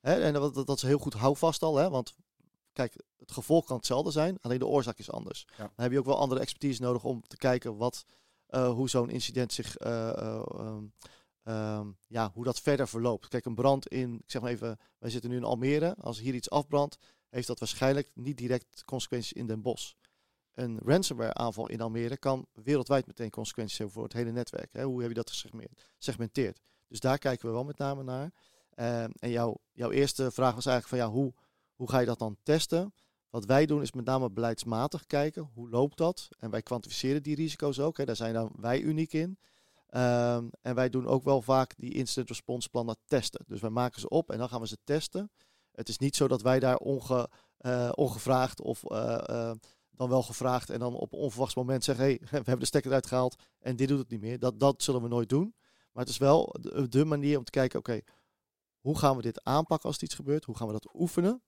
Hè, 0.00 0.20
en 0.20 0.32
dat, 0.32 0.54
dat, 0.54 0.66
dat 0.66 0.76
is 0.76 0.82
heel 0.82 0.98
goed 0.98 1.14
houvast 1.14 1.62
al, 1.62 1.76
hè, 1.76 1.90
want 1.90 2.14
kijk, 2.78 2.96
het 3.18 3.32
gevolg 3.32 3.64
kan 3.64 3.76
hetzelfde 3.76 4.10
zijn, 4.10 4.38
alleen 4.40 4.58
de 4.58 4.66
oorzaak 4.66 4.98
is 4.98 5.10
anders. 5.10 5.46
Ja. 5.50 5.56
Dan 5.56 5.70
heb 5.74 5.92
je 5.92 5.98
ook 5.98 6.04
wel 6.04 6.18
andere 6.18 6.40
expertise 6.40 6.82
nodig 6.82 7.04
om 7.04 7.22
te 7.26 7.36
kijken 7.36 7.76
wat, 7.76 8.04
uh, 8.50 8.70
hoe 8.70 8.88
zo'n 8.88 9.10
incident 9.10 9.52
zich 9.52 9.80
uh, 9.80 10.12
uh, 10.18 10.76
ehm, 11.42 11.86
ja, 12.06 12.30
hoe 12.34 12.44
dat 12.44 12.60
verder 12.60 12.88
verloopt. 12.88 13.28
Kijk, 13.28 13.44
een 13.44 13.54
brand 13.54 13.88
in, 13.88 14.14
ik 14.14 14.30
zeg 14.30 14.42
maar 14.42 14.50
even, 14.50 14.78
wij 14.98 15.10
zitten 15.10 15.30
nu 15.30 15.36
in 15.36 15.44
Almere. 15.44 15.94
Als 16.00 16.20
hier 16.20 16.34
iets 16.34 16.50
afbrandt, 16.50 16.98
heeft 17.28 17.46
dat 17.46 17.58
waarschijnlijk 17.58 18.10
niet 18.14 18.36
direct 18.36 18.84
consequenties 18.84 19.32
in 19.32 19.46
Den 19.46 19.62
Bosch. 19.62 19.92
Een 20.54 20.78
ransomware 20.84 21.34
aanval 21.34 21.68
in 21.68 21.80
Almere 21.80 22.16
kan 22.16 22.46
wereldwijd 22.52 23.06
meteen 23.06 23.30
consequenties 23.30 23.78
hebben 23.78 23.94
voor 23.94 24.04
het 24.04 24.12
hele 24.12 24.32
netwerk. 24.32 24.72
Hè? 24.72 24.84
Hoe 24.84 25.00
heb 25.00 25.08
je 25.08 25.14
dat 25.14 25.30
gesegmenteerd? 25.96 26.60
Dus 26.88 27.00
daar 27.00 27.18
kijken 27.18 27.46
we 27.46 27.52
wel 27.52 27.64
met 27.64 27.78
name 27.78 28.02
naar. 28.02 28.32
Ehm, 28.74 29.10
en 29.18 29.30
jouw, 29.30 29.56
jouw 29.72 29.90
eerste 29.90 30.30
vraag 30.30 30.54
was 30.54 30.66
eigenlijk 30.66 30.88
van 30.88 30.98
ja, 30.98 31.14
hoe, 31.14 31.34
hoe 31.78 31.90
ga 31.90 31.98
je 31.98 32.06
dat 32.06 32.18
dan 32.18 32.36
testen? 32.42 32.94
Wat 33.30 33.44
wij 33.44 33.66
doen 33.66 33.82
is 33.82 33.92
met 33.92 34.04
name 34.04 34.30
beleidsmatig 34.30 35.06
kijken. 35.06 35.50
Hoe 35.54 35.70
loopt 35.70 35.96
dat? 35.96 36.28
En 36.38 36.50
wij 36.50 36.62
kwantificeren 36.62 37.22
die 37.22 37.34
risico's 37.34 37.78
ook. 37.78 37.96
Hè. 37.96 38.04
Daar 38.04 38.16
zijn 38.16 38.34
dan 38.34 38.52
wij 38.56 38.80
uniek 38.80 39.12
in. 39.12 39.38
Ehm, 39.88 40.48
en 40.60 40.74
wij 40.74 40.90
doen 40.90 41.06
ook 41.06 41.24
wel 41.24 41.42
vaak 41.42 41.74
die 41.76 41.94
incident 41.94 42.28
response 42.28 42.68
plannen 42.68 42.96
testen. 43.04 43.44
Dus 43.46 43.60
wij 43.60 43.70
maken 43.70 44.00
ze 44.00 44.08
op 44.08 44.30
en 44.30 44.38
dan 44.38 44.48
gaan 44.48 44.60
we 44.60 44.66
ze 44.66 44.78
testen. 44.84 45.30
Het 45.72 45.88
is 45.88 45.98
niet 45.98 46.16
zo 46.16 46.28
dat 46.28 46.42
wij 46.42 46.60
daar 46.60 46.80
uh, 46.80 47.90
ongevraagd 47.94 48.60
of 48.60 48.82
uh, 48.90 49.18
uh, 49.30 49.50
dan 49.90 50.08
wel 50.08 50.22
gevraagd 50.22 50.70
en 50.70 50.78
dan 50.78 50.94
op 50.94 51.12
een 51.12 51.18
onverwachts 51.18 51.54
moment 51.54 51.84
zeggen: 51.84 52.04
hey, 52.04 52.18
we 52.30 52.36
hebben 52.36 52.58
de 52.58 52.66
stekker 52.66 52.90
eruit 52.90 53.06
gehaald 53.06 53.42
en 53.58 53.76
dit 53.76 53.88
doet 53.88 53.98
het 53.98 54.10
niet 54.10 54.20
meer. 54.20 54.38
Dat, 54.38 54.60
dat 54.60 54.82
zullen 54.82 55.02
we 55.02 55.08
nooit 55.08 55.28
doen. 55.28 55.54
Maar 55.92 56.02
het 56.04 56.12
is 56.12 56.18
wel 56.18 56.54
de, 56.88 57.04
manier 57.04 57.38
om 57.38 57.44
te 57.44 57.50
kijken: 57.50 57.78
oké, 57.78 58.00
hoe 58.80 58.98
gaan 58.98 59.16
we 59.16 59.22
dit 59.22 59.44
aanpakken 59.44 59.88
als 59.88 59.96
er 59.96 60.04
iets 60.04 60.14
gebeurt? 60.14 60.44
Hoe 60.44 60.56
gaan 60.56 60.66
we 60.66 60.72
dat 60.72 60.94
oefenen? 60.94 61.42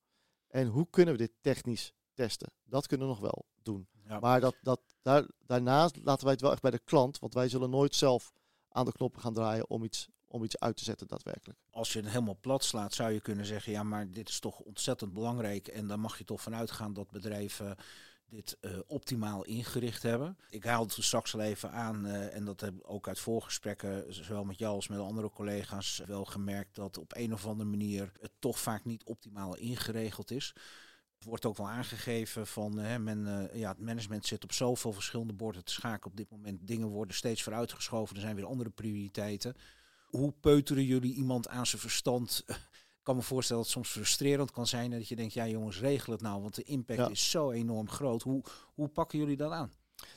En 0.50 0.66
hoe 0.66 0.87
kunnen 0.90 1.14
we 1.14 1.21
dit 1.21 1.33
technisch 1.40 1.92
testen? 2.14 2.52
Dat 2.64 2.87
kunnen 2.87 3.07
we 3.07 3.12
nog 3.12 3.23
wel 3.23 3.47
doen. 3.62 3.88
Ja. 4.07 4.21
Maar 4.21 4.40
dat, 4.40 4.57
dat, 4.62 4.80
daar, 5.02 5.26
daarnaast 5.47 5.97
laten 5.97 6.25
wij 6.25 6.33
het 6.33 6.42
wel 6.42 6.52
echt 6.52 6.62
bij 6.62 6.71
de 6.71 6.78
klant, 6.85 7.19
want 7.19 7.35
wij 7.35 7.49
zullen 7.49 7.71
nooit 7.71 7.95
zelf 7.95 8.33
aan 8.69 8.85
de 8.85 8.92
knoppen 8.92 9.21
gaan 9.21 9.35
draaien 9.35 9.71
om 9.71 9.85
iets, 9.85 10.09
om 10.26 10.45
iets 10.45 10.59
uit 10.59 10.76
te 10.76 10.85
zetten 10.85 11.07
daadwerkelijk. 11.07 11.59
Als 11.71 11.92
je 11.92 11.99
het 11.99 12.09
helemaal 12.09 12.38
plat 12.40 12.64
slaat, 12.64 12.95
zou 12.95 13.12
je 13.12 13.21
kunnen 13.21 13.47
zeggen, 13.47 13.73
ja, 13.73 13.83
maar 13.83 14.11
dit 14.11 14.28
is 14.28 14.40
toch 14.40 14.59
ontzettend 14.59 15.12
belangrijk 15.12 15.69
en 15.69 15.87
dan 15.87 16.00
mag 16.00 16.19
je 16.19 16.25
toch 16.25 16.40
vanuit 16.40 16.71
gaan 16.71 16.92
dat 16.92 17.11
bedrijven 17.11 17.76
dit 18.31 18.57
uh, 18.61 18.79
optimaal 18.87 19.45
ingericht 19.45 20.03
hebben. 20.03 20.37
Ik 20.51 20.65
haalde 20.65 20.95
het 20.95 21.05
straks 21.05 21.35
al 21.35 21.41
even 21.41 21.73
aan, 21.73 22.07
uh, 22.07 22.35
en 22.35 22.45
dat 22.45 22.61
heb 22.61 22.75
ik 22.75 22.91
ook 22.91 23.09
uit 23.09 23.19
voorgesprekken, 23.19 24.15
zowel 24.15 24.45
met 24.45 24.59
jou 24.59 24.75
als 24.75 24.89
met 24.89 24.99
andere 24.99 25.31
collega's, 25.31 26.03
wel 26.07 26.25
gemerkt 26.25 26.75
dat 26.75 26.99
op 26.99 27.17
een 27.17 27.33
of 27.33 27.47
andere 27.47 27.69
manier 27.69 28.13
het 28.21 28.33
toch 28.39 28.59
vaak 28.59 28.85
niet 28.85 29.05
optimaal 29.05 29.57
ingeregeld 29.57 30.31
is. 30.31 30.55
Het 31.15 31.29
wordt 31.29 31.47
ook 31.47 31.57
wel 31.57 31.69
aangegeven 31.69 32.47
van 32.47 32.79
hè, 32.79 32.99
men, 32.99 33.27
uh, 33.27 33.61
ja, 33.61 33.69
het 33.69 33.81
management 33.81 34.27
zit 34.27 34.45
op 34.45 34.53
zoveel 34.53 34.93
verschillende 34.93 35.33
borden 35.33 35.65
te 35.65 35.73
schaken 35.73 36.11
op 36.11 36.17
dit 36.17 36.31
moment. 36.31 36.67
Dingen 36.67 36.89
worden 36.89 37.17
steeds 37.17 37.43
vooruitgeschoven, 37.43 38.17
er 38.17 38.23
zijn 38.23 38.37
weer 38.37 38.47
andere 38.47 38.71
prioriteiten. 38.71 39.55
Hoe 40.07 40.33
peuteren 40.41 40.85
jullie 40.85 41.15
iemand 41.15 41.49
aan 41.49 41.67
zijn 41.67 41.81
verstand 41.81 42.45
kan 43.02 43.16
me 43.16 43.23
voorstellen 43.23 43.62
dat 43.62 43.73
het 43.73 43.83
soms 43.83 43.95
frustrerend 43.95 44.50
kan 44.50 44.66
zijn 44.66 44.90
dat 44.90 45.09
je 45.09 45.16
denkt, 45.16 45.33
ja 45.33 45.47
jongens, 45.47 45.80
regel 45.80 46.12
het 46.12 46.23
nou, 46.23 46.42
want 46.42 46.54
de 46.54 46.62
impact 46.62 46.99
ja. 46.99 47.09
is 47.09 47.30
zo 47.30 47.50
enorm 47.50 47.88
groot. 47.88 48.23
Hoe, 48.23 48.42
hoe 48.75 48.88
pakken 48.88 49.19
jullie 49.19 49.37
dat 49.37 49.52
aan? 49.52 49.73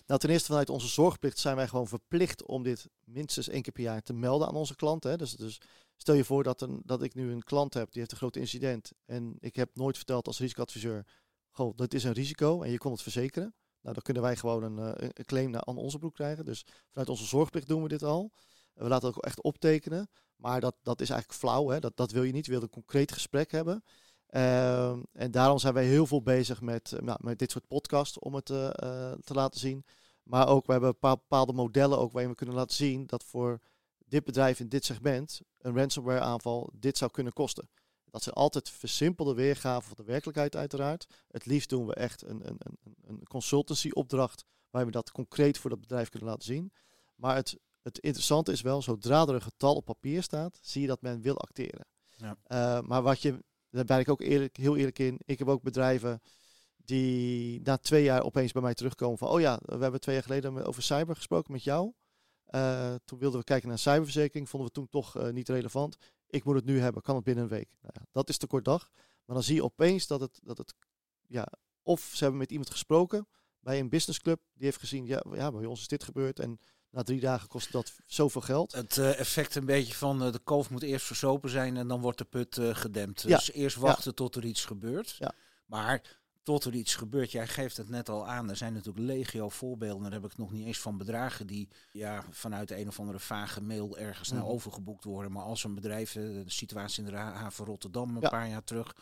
Nou, 0.05 0.19
ten 0.19 0.29
eerste 0.29 0.47
vanuit 0.47 0.69
onze 0.69 0.87
zorgplicht 0.87 1.39
zijn 1.39 1.55
wij 1.55 1.67
gewoon 1.67 1.87
verplicht 1.87 2.45
om 2.45 2.63
dit 2.63 2.89
minstens 3.03 3.47
één 3.47 3.61
keer 3.61 3.73
per 3.73 3.83
jaar 3.83 4.03
te 4.03 4.13
melden 4.13 4.47
aan 4.47 4.55
onze 4.55 4.75
klanten. 4.75 5.11
Hè. 5.11 5.17
Dus, 5.17 5.31
dus 5.35 5.61
stel 5.95 6.15
je 6.15 6.23
voor 6.23 6.43
dat, 6.43 6.61
een, 6.61 6.81
dat 6.85 7.03
ik 7.03 7.13
nu 7.13 7.31
een 7.31 7.43
klant 7.43 7.73
heb 7.73 7.91
die 7.91 7.99
heeft 7.99 8.11
een 8.11 8.17
groot 8.17 8.35
incident 8.35 8.91
en 9.05 9.35
ik 9.39 9.55
heb 9.55 9.69
nooit 9.73 9.95
verteld 9.97 10.27
als 10.27 10.39
risicoadviseur, 10.39 11.05
goh, 11.49 11.77
dat 11.77 11.93
is 11.93 12.03
een 12.03 12.13
risico 12.13 12.61
en 12.61 12.71
je 12.71 12.77
kon 12.77 12.91
het 12.91 13.01
verzekeren. 13.01 13.55
Nou, 13.81 13.95
dan 13.95 14.03
kunnen 14.03 14.23
wij 14.23 14.35
gewoon 14.35 14.63
een, 14.63 14.77
een 15.03 15.25
claim 15.25 15.55
aan 15.55 15.77
onze 15.77 15.97
broek 15.97 16.13
krijgen. 16.13 16.45
Dus 16.45 16.65
vanuit 16.89 17.09
onze 17.09 17.25
zorgplicht 17.25 17.67
doen 17.67 17.83
we 17.83 17.87
dit 17.87 18.03
al. 18.03 18.31
We 18.73 18.87
laten 18.87 19.07
het 19.07 19.17
ook 19.17 19.23
echt 19.23 19.41
optekenen. 19.41 20.09
Maar 20.43 20.62
dat, 20.62 20.75
dat 20.81 21.01
is 21.01 21.09
eigenlijk 21.09 21.39
flauw. 21.39 21.67
Hè? 21.67 21.79
Dat, 21.79 21.97
dat 21.97 22.12
wil 22.12 22.23
je 22.23 22.31
niet. 22.31 22.45
Je 22.45 22.51
wil 22.51 22.62
een 22.62 22.69
concreet 22.69 23.12
gesprek 23.12 23.51
hebben. 23.51 23.83
Uh, 24.29 24.89
en 25.12 25.31
daarom 25.31 25.57
zijn 25.57 25.73
wij 25.73 25.85
heel 25.85 26.05
veel 26.05 26.21
bezig 26.21 26.62
met, 26.62 26.93
nou, 27.00 27.17
met 27.21 27.39
dit 27.39 27.51
soort 27.51 27.67
podcasts 27.67 28.19
om 28.19 28.35
het 28.35 28.50
uh, 28.50 28.69
te 29.23 29.33
laten 29.33 29.59
zien. 29.59 29.85
Maar 30.23 30.47
ook, 30.47 30.65
we 30.65 30.71
hebben 30.71 30.95
bepaalde 31.00 31.53
modellen 31.53 31.97
ook 31.97 32.12
waarin 32.12 32.29
we 32.29 32.38
kunnen 32.38 32.55
laten 32.55 32.75
zien 32.75 33.05
dat 33.05 33.23
voor 33.23 33.59
dit 34.05 34.23
bedrijf 34.23 34.59
in 34.59 34.69
dit 34.69 34.85
segment 34.85 35.41
een 35.57 35.75
ransomware 35.75 36.19
aanval 36.19 36.69
dit 36.73 36.97
zou 36.97 37.12
kunnen 37.12 37.33
kosten. 37.33 37.69
Dat 38.05 38.23
zijn 38.23 38.35
altijd 38.35 38.69
versimpelde 38.69 39.33
weergaven 39.33 39.88
van 39.88 40.05
de 40.05 40.12
werkelijkheid 40.12 40.55
uiteraard. 40.55 41.07
Het 41.27 41.45
liefst 41.45 41.69
doen 41.69 41.85
we 41.85 41.93
echt 41.93 42.23
een, 42.25 42.47
een, 42.47 42.57
een, 42.59 42.97
een 43.05 43.27
consultancy 43.27 43.89
opdracht 43.89 44.45
waar 44.69 44.85
we 44.85 44.91
dat 44.91 45.12
concreet 45.12 45.57
voor 45.57 45.69
dat 45.69 45.81
bedrijf 45.81 46.09
kunnen 46.09 46.29
laten 46.29 46.45
zien. 46.45 46.73
Maar 47.15 47.35
het 47.35 47.57
het 47.83 47.99
interessante 47.99 48.51
is 48.51 48.61
wel, 48.61 48.81
zodra 48.81 49.21
er 49.21 49.33
een 49.33 49.41
getal 49.41 49.75
op 49.75 49.85
papier 49.85 50.23
staat, 50.23 50.59
zie 50.61 50.81
je 50.81 50.87
dat 50.87 51.01
men 51.01 51.21
wil 51.21 51.37
acteren. 51.37 51.85
Ja. 52.15 52.37
Uh, 52.47 52.87
maar 52.87 53.01
wat 53.01 53.21
je, 53.21 53.43
daar 53.69 53.85
ben 53.85 53.99
ik 53.99 54.09
ook 54.09 54.21
eerlijk, 54.21 54.57
heel 54.57 54.75
eerlijk 54.77 54.99
in. 54.99 55.19
Ik 55.25 55.39
heb 55.39 55.47
ook 55.47 55.61
bedrijven 55.61 56.21
die 56.75 57.61
na 57.61 57.77
twee 57.77 58.03
jaar 58.03 58.23
opeens 58.23 58.51
bij 58.51 58.61
mij 58.61 58.73
terugkomen 58.73 59.17
van, 59.17 59.27
oh 59.27 59.39
ja, 59.39 59.59
we 59.65 59.77
hebben 59.77 59.99
twee 59.99 60.15
jaar 60.15 60.23
geleden 60.23 60.65
over 60.65 60.83
cyber 60.83 61.15
gesproken 61.15 61.51
met 61.51 61.63
jou. 61.63 61.93
Uh, 62.49 62.95
toen 63.05 63.19
wilden 63.19 63.39
we 63.39 63.45
kijken 63.45 63.69
naar 63.69 63.79
cyberverzekering, 63.79 64.49
vonden 64.49 64.69
we 64.69 64.75
toen 64.75 64.89
toch 64.89 65.17
uh, 65.17 65.29
niet 65.29 65.49
relevant. 65.49 65.97
Ik 66.27 66.43
moet 66.43 66.55
het 66.55 66.65
nu 66.65 66.79
hebben, 66.79 67.01
kan 67.01 67.15
het 67.15 67.23
binnen 67.23 67.43
een 67.43 67.49
week. 67.49 67.69
Nou 67.81 67.93
ja, 67.99 68.05
dat 68.11 68.29
is 68.29 68.37
te 68.37 68.47
kort 68.47 68.65
dag. 68.65 68.89
Maar 69.25 69.35
dan 69.35 69.43
zie 69.43 69.55
je 69.55 69.63
opeens 69.63 70.07
dat 70.07 70.19
het, 70.19 70.39
dat 70.43 70.57
het 70.57 70.73
ja, 71.27 71.47
of 71.81 72.11
ze 72.13 72.23
hebben 72.23 72.39
met 72.39 72.51
iemand 72.51 72.69
gesproken 72.69 73.27
bij 73.59 73.79
een 73.79 73.89
businessclub, 73.89 74.41
die 74.53 74.65
heeft 74.65 74.79
gezien, 74.79 75.05
ja, 75.05 75.23
ja 75.31 75.51
bij 75.51 75.65
ons 75.65 75.79
is 75.79 75.87
dit 75.87 76.03
gebeurd 76.03 76.39
en 76.39 76.59
na 76.93 77.03
drie 77.03 77.19
dagen 77.19 77.47
kost 77.47 77.71
dat 77.71 77.93
zoveel 78.05 78.41
geld. 78.41 78.71
Het 78.71 78.97
uh, 78.97 79.19
effect 79.19 79.55
een 79.55 79.65
beetje 79.65 79.93
van 79.93 80.25
uh, 80.25 80.31
de 80.31 80.39
kolf 80.39 80.69
moet 80.69 80.83
eerst 80.83 81.05
versopen 81.05 81.50
zijn 81.50 81.77
en 81.77 81.88
dan 81.88 82.01
wordt 82.01 82.17
de 82.17 82.25
put 82.25 82.57
uh, 82.57 82.75
gedempt. 82.75 83.21
Ja. 83.21 83.38
Dus 83.38 83.51
eerst 83.51 83.75
wachten 83.75 84.09
ja. 84.09 84.12
tot 84.12 84.35
er 84.35 84.45
iets 84.45 84.65
gebeurt. 84.65 85.15
Ja. 85.19 85.31
Maar 85.65 86.01
tot 86.43 86.63
er 86.63 86.73
iets 86.73 86.95
gebeurt, 86.95 87.31
jij 87.31 87.47
geeft 87.47 87.77
het 87.77 87.89
net 87.89 88.09
al 88.09 88.27
aan, 88.27 88.50
er 88.50 88.55
zijn 88.55 88.73
natuurlijk 88.73 89.05
legio 89.05 89.50
voorbeelden. 89.50 90.03
Daar 90.03 90.21
heb 90.21 90.31
ik 90.31 90.38
nog 90.38 90.51
niet 90.51 90.65
eens 90.65 90.79
van 90.79 90.97
bedragen 90.97 91.47
die 91.47 91.67
ja, 91.91 92.23
vanuit 92.29 92.71
een 92.71 92.88
of 92.88 93.00
andere 93.00 93.19
vage 93.19 93.62
mail 93.62 93.97
ergens 93.97 94.31
naar 94.31 94.43
mm. 94.43 94.50
overgeboekt 94.50 95.03
worden. 95.03 95.31
Maar 95.31 95.43
als 95.43 95.63
een 95.63 95.75
bedrijf, 95.75 96.12
de 96.12 96.43
situatie 96.45 97.03
in 97.03 97.12
de 97.12 97.17
haven 97.17 97.65
Rotterdam 97.65 98.15
een 98.15 98.29
paar 98.29 98.50
jaar 98.50 98.63
terug. 98.63 98.95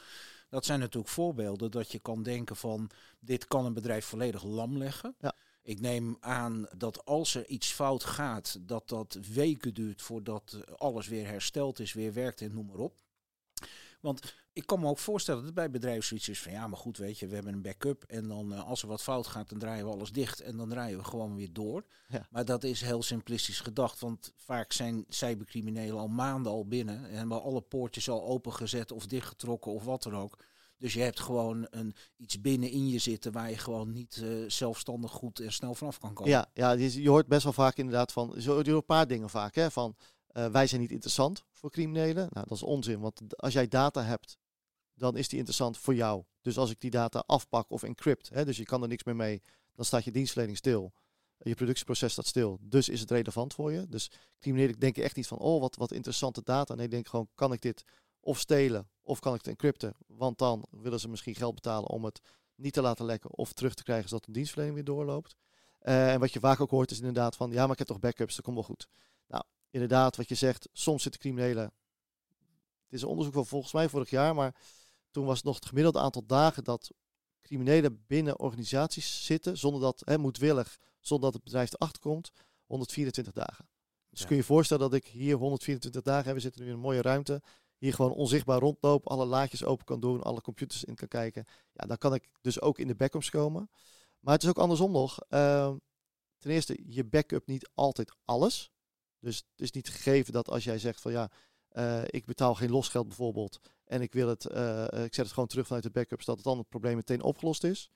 Dat 0.50 0.66
zijn 0.66 0.80
natuurlijk 0.80 1.14
voorbeelden 1.14 1.72
dat 1.72 1.92
je 1.92 2.00
kan 2.00 2.24
denken 2.24 2.56
van 2.56 2.90
dit 3.20 3.48
kan 3.48 3.66
een 3.66 3.74
bedrijf 3.74 4.06
volledig 4.06 4.44
lam 4.44 4.78
leggen. 4.78 5.16
Ja. 5.20 5.34
Ik 5.64 5.80
neem 5.80 6.18
aan 6.20 6.68
dat 6.78 7.06
als 7.06 7.36
er 7.36 7.48
iets 7.48 7.72
fout 7.72 8.04
gaat, 8.04 8.58
dat 8.62 8.90
dat 8.90 9.18
weken 9.34 9.74
duurt 9.74 10.02
voordat 10.02 10.58
alles 10.78 11.08
weer 11.08 11.28
hersteld 11.28 11.80
is, 11.80 11.94
weer 11.94 12.14
werkt 12.14 12.42
en 12.42 12.54
noem 12.54 12.66
maar 12.66 12.78
op. 12.78 12.94
Want 14.02 14.34
ik 14.54 14.66
kan 14.66 14.80
me 14.80 14.88
ook 14.88 14.98
voorstellen 14.98 15.44
dat 15.44 15.54
bij 15.54 15.70
bedrijven 15.70 16.04
zoiets 16.04 16.30
is 16.30 16.42
van 16.42 16.52
ja, 16.52 16.68
maar 16.68 16.78
goed, 16.78 16.98
weet 16.98 17.20
je, 17.20 17.28
we 17.28 17.36
hebben 17.36 17.54
een 17.54 17.62
backup 17.62 18.04
en 18.04 18.28
dan 18.28 18.54
uh, 18.54 18.68
als 18.68 18.82
er 18.82 18.88
wat 18.88 19.02
fout 19.02 19.28
gaat, 19.28 19.50
dan 19.50 19.60
draaien 19.60 19.86
we 19.86 19.92
alles 19.92 20.12
dicht 20.12 20.42
en 20.42 20.58
dan 20.58 20.70
draaien 20.70 20.98
we 20.98 21.04
gewoon 21.04 21.36
weer 21.36 21.54
door. 21.54 21.86
Ja. 22.08 22.28
Maar 22.30 22.46
dat 22.46 22.64
is 22.64 22.82
heel 22.82 23.04
simplistisch 23.04 23.60
gedacht, 23.60 24.00
want 24.00 24.34
vaak 24.36 24.72
zijn 24.72 25.06
cybercriminelen 25.10 26.00
al 26.00 26.08
maanden 26.08 26.52
al 26.52 26.68
binnen 26.68 27.10
en 27.10 27.16
hebben 27.16 27.42
alle 27.42 27.62
poortjes 27.62 28.10
al 28.10 28.24
opengezet 28.24 28.92
of 28.92 29.08
dichtgetrokken 29.08 29.72
of 29.72 29.84
wat 29.84 30.04
dan 30.04 30.16
ook. 30.16 30.38
Dus 30.82 30.94
je 30.94 31.02
hebt 31.02 31.20
gewoon 31.20 31.68
een, 31.70 31.96
iets 32.18 32.42
binnenin 32.42 32.88
je 32.88 33.00
zitten 33.00 33.32
waar 33.32 33.50
je 33.50 33.58
gewoon 33.58 33.92
niet 33.92 34.22
uh, 34.24 34.50
zelfstandig 34.50 35.12
goed 35.12 35.40
en 35.40 35.54
snel 35.54 35.76
vanaf 35.76 35.98
kan 35.98 36.14
komen. 36.14 36.32
Ja, 36.32 36.50
ja 36.54 36.72
je, 36.72 37.10
hoort 37.10 37.28
best 37.28 37.44
wel 37.44 37.54
vaak 37.54 37.78
inderdaad 37.78 38.12
van, 38.12 38.34
je 38.38 38.72
een 38.72 38.86
paar 38.86 39.08
dingen 39.08 39.30
vaak, 39.30 39.56
hè, 39.56 39.72
van 39.72 39.96
uh, 40.32 40.46
wij 40.46 40.68
zijn 40.68 40.82
niet 40.82 40.92
interessant 40.92 41.44
voor 41.52 41.72
criminelen. 41.72 42.28
Nou, 42.32 42.48
dat 42.48 42.58
is 42.58 42.64
onzin, 42.64 43.00
want 43.00 43.22
als 43.38 43.54
jij 43.54 43.68
data 43.68 44.04
hebt, 44.04 44.38
dan 44.94 45.18
is 45.18 45.28
die 45.28 45.38
interessant 45.38 45.78
voor 45.78 45.96
jou. 45.96 46.24
Dus 46.42 46.58
als 46.58 46.70
ik 46.70 46.80
die 46.80 46.92
data 46.92 47.24
afpak 47.26 47.70
of 47.70 47.84
encrypt, 47.84 48.30
hè, 48.30 48.46
dus 48.46 48.58
je 48.58 48.66
kan 48.66 48.82
er 48.82 48.88
niks 48.88 49.04
meer 49.04 49.16
mee, 49.16 49.42
dan 49.76 49.86
staat 49.86 50.04
je 50.04 50.12
dienstverlening 50.12 50.58
stil. 50.58 50.94
Je 51.38 51.56
productieproces 51.56 52.12
staat 52.12 52.28
stil, 52.28 52.58
dus 52.62 52.90
is 52.90 53.00
het 53.00 53.12
relevant 53.12 53.54
voor 53.54 53.72
je. 53.72 53.88
Dus 53.88 54.12
criminelen 54.40 54.80
denken 54.80 55.04
echt 55.04 55.16
niet 55.16 55.28
van, 55.28 55.38
oh 55.38 55.62
wat, 55.62 55.76
wat 55.76 55.92
interessante 55.92 56.42
data. 56.44 56.76
Nee, 56.76 56.88
denk 56.88 57.08
gewoon, 57.08 57.30
kan 57.36 57.54
ik 57.54 57.62
dit 57.62 57.84
of 58.22 58.40
stelen 58.40 58.90
of 59.02 59.20
kan 59.20 59.34
ik 59.34 59.40
het 59.40 59.48
encrypten? 59.48 59.96
Want 60.08 60.38
dan 60.38 60.66
willen 60.70 61.00
ze 61.00 61.10
misschien 61.10 61.36
geld 61.36 61.56
betalen 61.56 61.90
om 61.90 62.06
het 62.06 62.22
niet 62.56 62.74
te 62.74 62.82
laten 62.82 63.06
lekken 63.06 63.32
of 63.32 63.54
terug 63.54 63.74
te 63.74 63.84
krijgen 63.84 64.10
zodat 64.10 64.26
de 64.26 64.32
dienstverlening 64.32 64.76
weer 64.76 64.96
doorloopt. 64.96 65.36
Uh, 65.84 66.14
en 66.14 66.20
wat 66.20 66.34
je 66.34 66.40
vaak 66.40 66.60
ook 66.60 66.70
hoort 66.70 66.92
is 66.92 66.98
inderdaad 66.98 67.36
van 67.36 67.52
ja, 67.52 67.62
maar 67.62 67.72
ik 67.72 67.78
heb 67.78 67.88
toch 67.88 68.00
backups, 68.00 68.36
dat 68.36 68.44
komt 68.44 68.56
wel 68.56 68.66
goed. 68.66 68.88
Nou, 69.28 69.44
inderdaad, 69.70 70.16
wat 70.16 70.30
je 70.30 70.36
zegt, 70.36 70.70
soms 70.74 71.04
zitten 71.04 71.22
criminelen. 71.22 71.64
Het 72.84 72.94
is 72.94 73.02
een 73.02 73.08
onderzoek 73.08 73.34
van 73.34 73.46
volgens 73.46 73.74
mij 73.74 73.90
vorig 73.90 74.10
jaar, 74.10 74.36
maar 74.36 74.56
toen 75.12 75.26
was 75.26 75.36
het 75.36 75.46
nog 75.46 75.56
het 75.56 75.66
gemiddelde 75.66 76.00
aantal 76.00 76.26
dagen 76.26 76.64
dat 76.64 76.92
criminelen 77.42 78.04
binnen 78.08 78.40
organisaties 78.40 79.26
zitten, 79.26 79.58
zonder 79.58 79.82
dat, 79.82 80.02
hè, 80.06 80.18
moedwillig, 80.18 80.78
zonder 81.00 81.26
dat 81.26 81.34
het 81.34 81.44
bedrijf 81.44 81.74
erachter 81.74 82.02
komt, 82.02 82.32
124 82.66 83.34
dagen. 83.34 83.68
Dus 84.10 84.20
ja. 84.20 84.26
kun 84.26 84.36
je 84.36 84.42
je 84.42 84.48
voorstellen 84.48 84.90
dat 84.90 84.94
ik 84.94 85.08
hier 85.08 85.36
124 85.36 86.02
dagen 86.02 86.26
heb, 86.26 86.36
we 86.36 86.42
zitten 86.42 86.62
nu 86.62 86.68
in 86.68 86.74
een 86.74 86.80
mooie 86.80 87.02
ruimte, 87.02 87.42
hier 87.82 87.94
gewoon 87.94 88.12
onzichtbaar 88.12 88.60
rondloop, 88.60 89.08
alle 89.08 89.26
laadjes 89.26 89.64
open 89.64 89.86
kan 89.86 90.00
doen, 90.00 90.22
alle 90.22 90.42
computers 90.42 90.84
in 90.84 90.96
kan 90.96 91.08
kijken. 91.08 91.46
Ja, 91.72 91.86
dan 91.86 91.98
kan 91.98 92.14
ik 92.14 92.30
dus 92.42 92.62
ook 92.62 92.80
in 92.80 92.88
de 92.88 92.96
backups 92.96 93.30
komen. 93.30 93.70
Maar 94.20 94.34
het 94.34 94.44
is 94.44 94.50
ook 94.50 94.58
andersom 94.58 94.92
nog. 94.92 95.20
Uh, 95.30 95.74
ten 96.38 96.52
eerste, 96.52 96.84
je 96.86 97.04
backup 97.06 97.48
niet 97.48 97.70
altijd 97.74 98.16
alles. 98.26 98.72
Dus 99.20 99.38
het 99.38 99.62
is 99.62 99.72
niet 99.72 99.90
gegeven 99.90 100.34
dat 100.34 100.50
als 100.50 100.64
jij 100.64 100.80
zegt 100.80 101.02
van 101.02 101.12
ja, 101.12 101.32
uh, 101.72 102.02
ik 102.06 102.26
betaal 102.26 102.56
geen 102.56 102.72
losgeld 102.72 103.08
bijvoorbeeld 103.08 103.60
en 103.86 104.02
ik 104.02 104.14
wil 104.14 104.28
het, 104.28 104.52
uh, 104.52 104.84
ik 104.84 105.14
zet 105.14 105.26
het 105.26 105.32
gewoon 105.34 105.48
terug 105.48 105.66
vanuit 105.66 105.84
de 105.84 105.92
backups, 105.92 106.26
dat 106.26 106.36
het 106.36 106.46
dan 106.46 106.58
het 106.58 106.70
probleem 106.70 106.96
meteen 106.96 107.22
opgelost 107.22 107.64
is. 107.64 107.90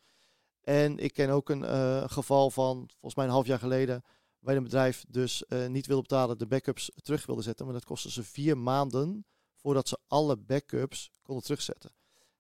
En 0.62 0.98
ik 0.98 1.13
ken 1.13 1.30
ook 1.30 1.50
een 1.50 2.10
geval 2.10 2.51
van, 2.51 2.89
volgens 2.89 3.15
mij 3.15 3.25
een 3.25 3.32
half 3.32 3.46
jaar 3.46 3.60
geleden, 3.60 4.04
waar 4.39 4.56
een 4.56 4.63
bedrijf 4.63 5.06
dus 5.08 5.44
niet 5.68 5.86
wilde 5.86 6.01
betalen, 6.01 6.38
de 6.38 6.48
backups 6.48 6.92
terug 6.96 7.25
wilde 7.25 7.42
zetten. 7.42 7.65
Maar 7.65 7.74
dat 7.74 7.86
kostte 7.86 8.12
ze 8.12 8.24
vier 8.24 8.58
maanden 8.58 9.25
voordat 9.66 9.88
ze 9.88 9.98
alle 10.08 10.38
backups 10.38 11.12
konden 11.22 11.44
terugzetten. 11.44 11.92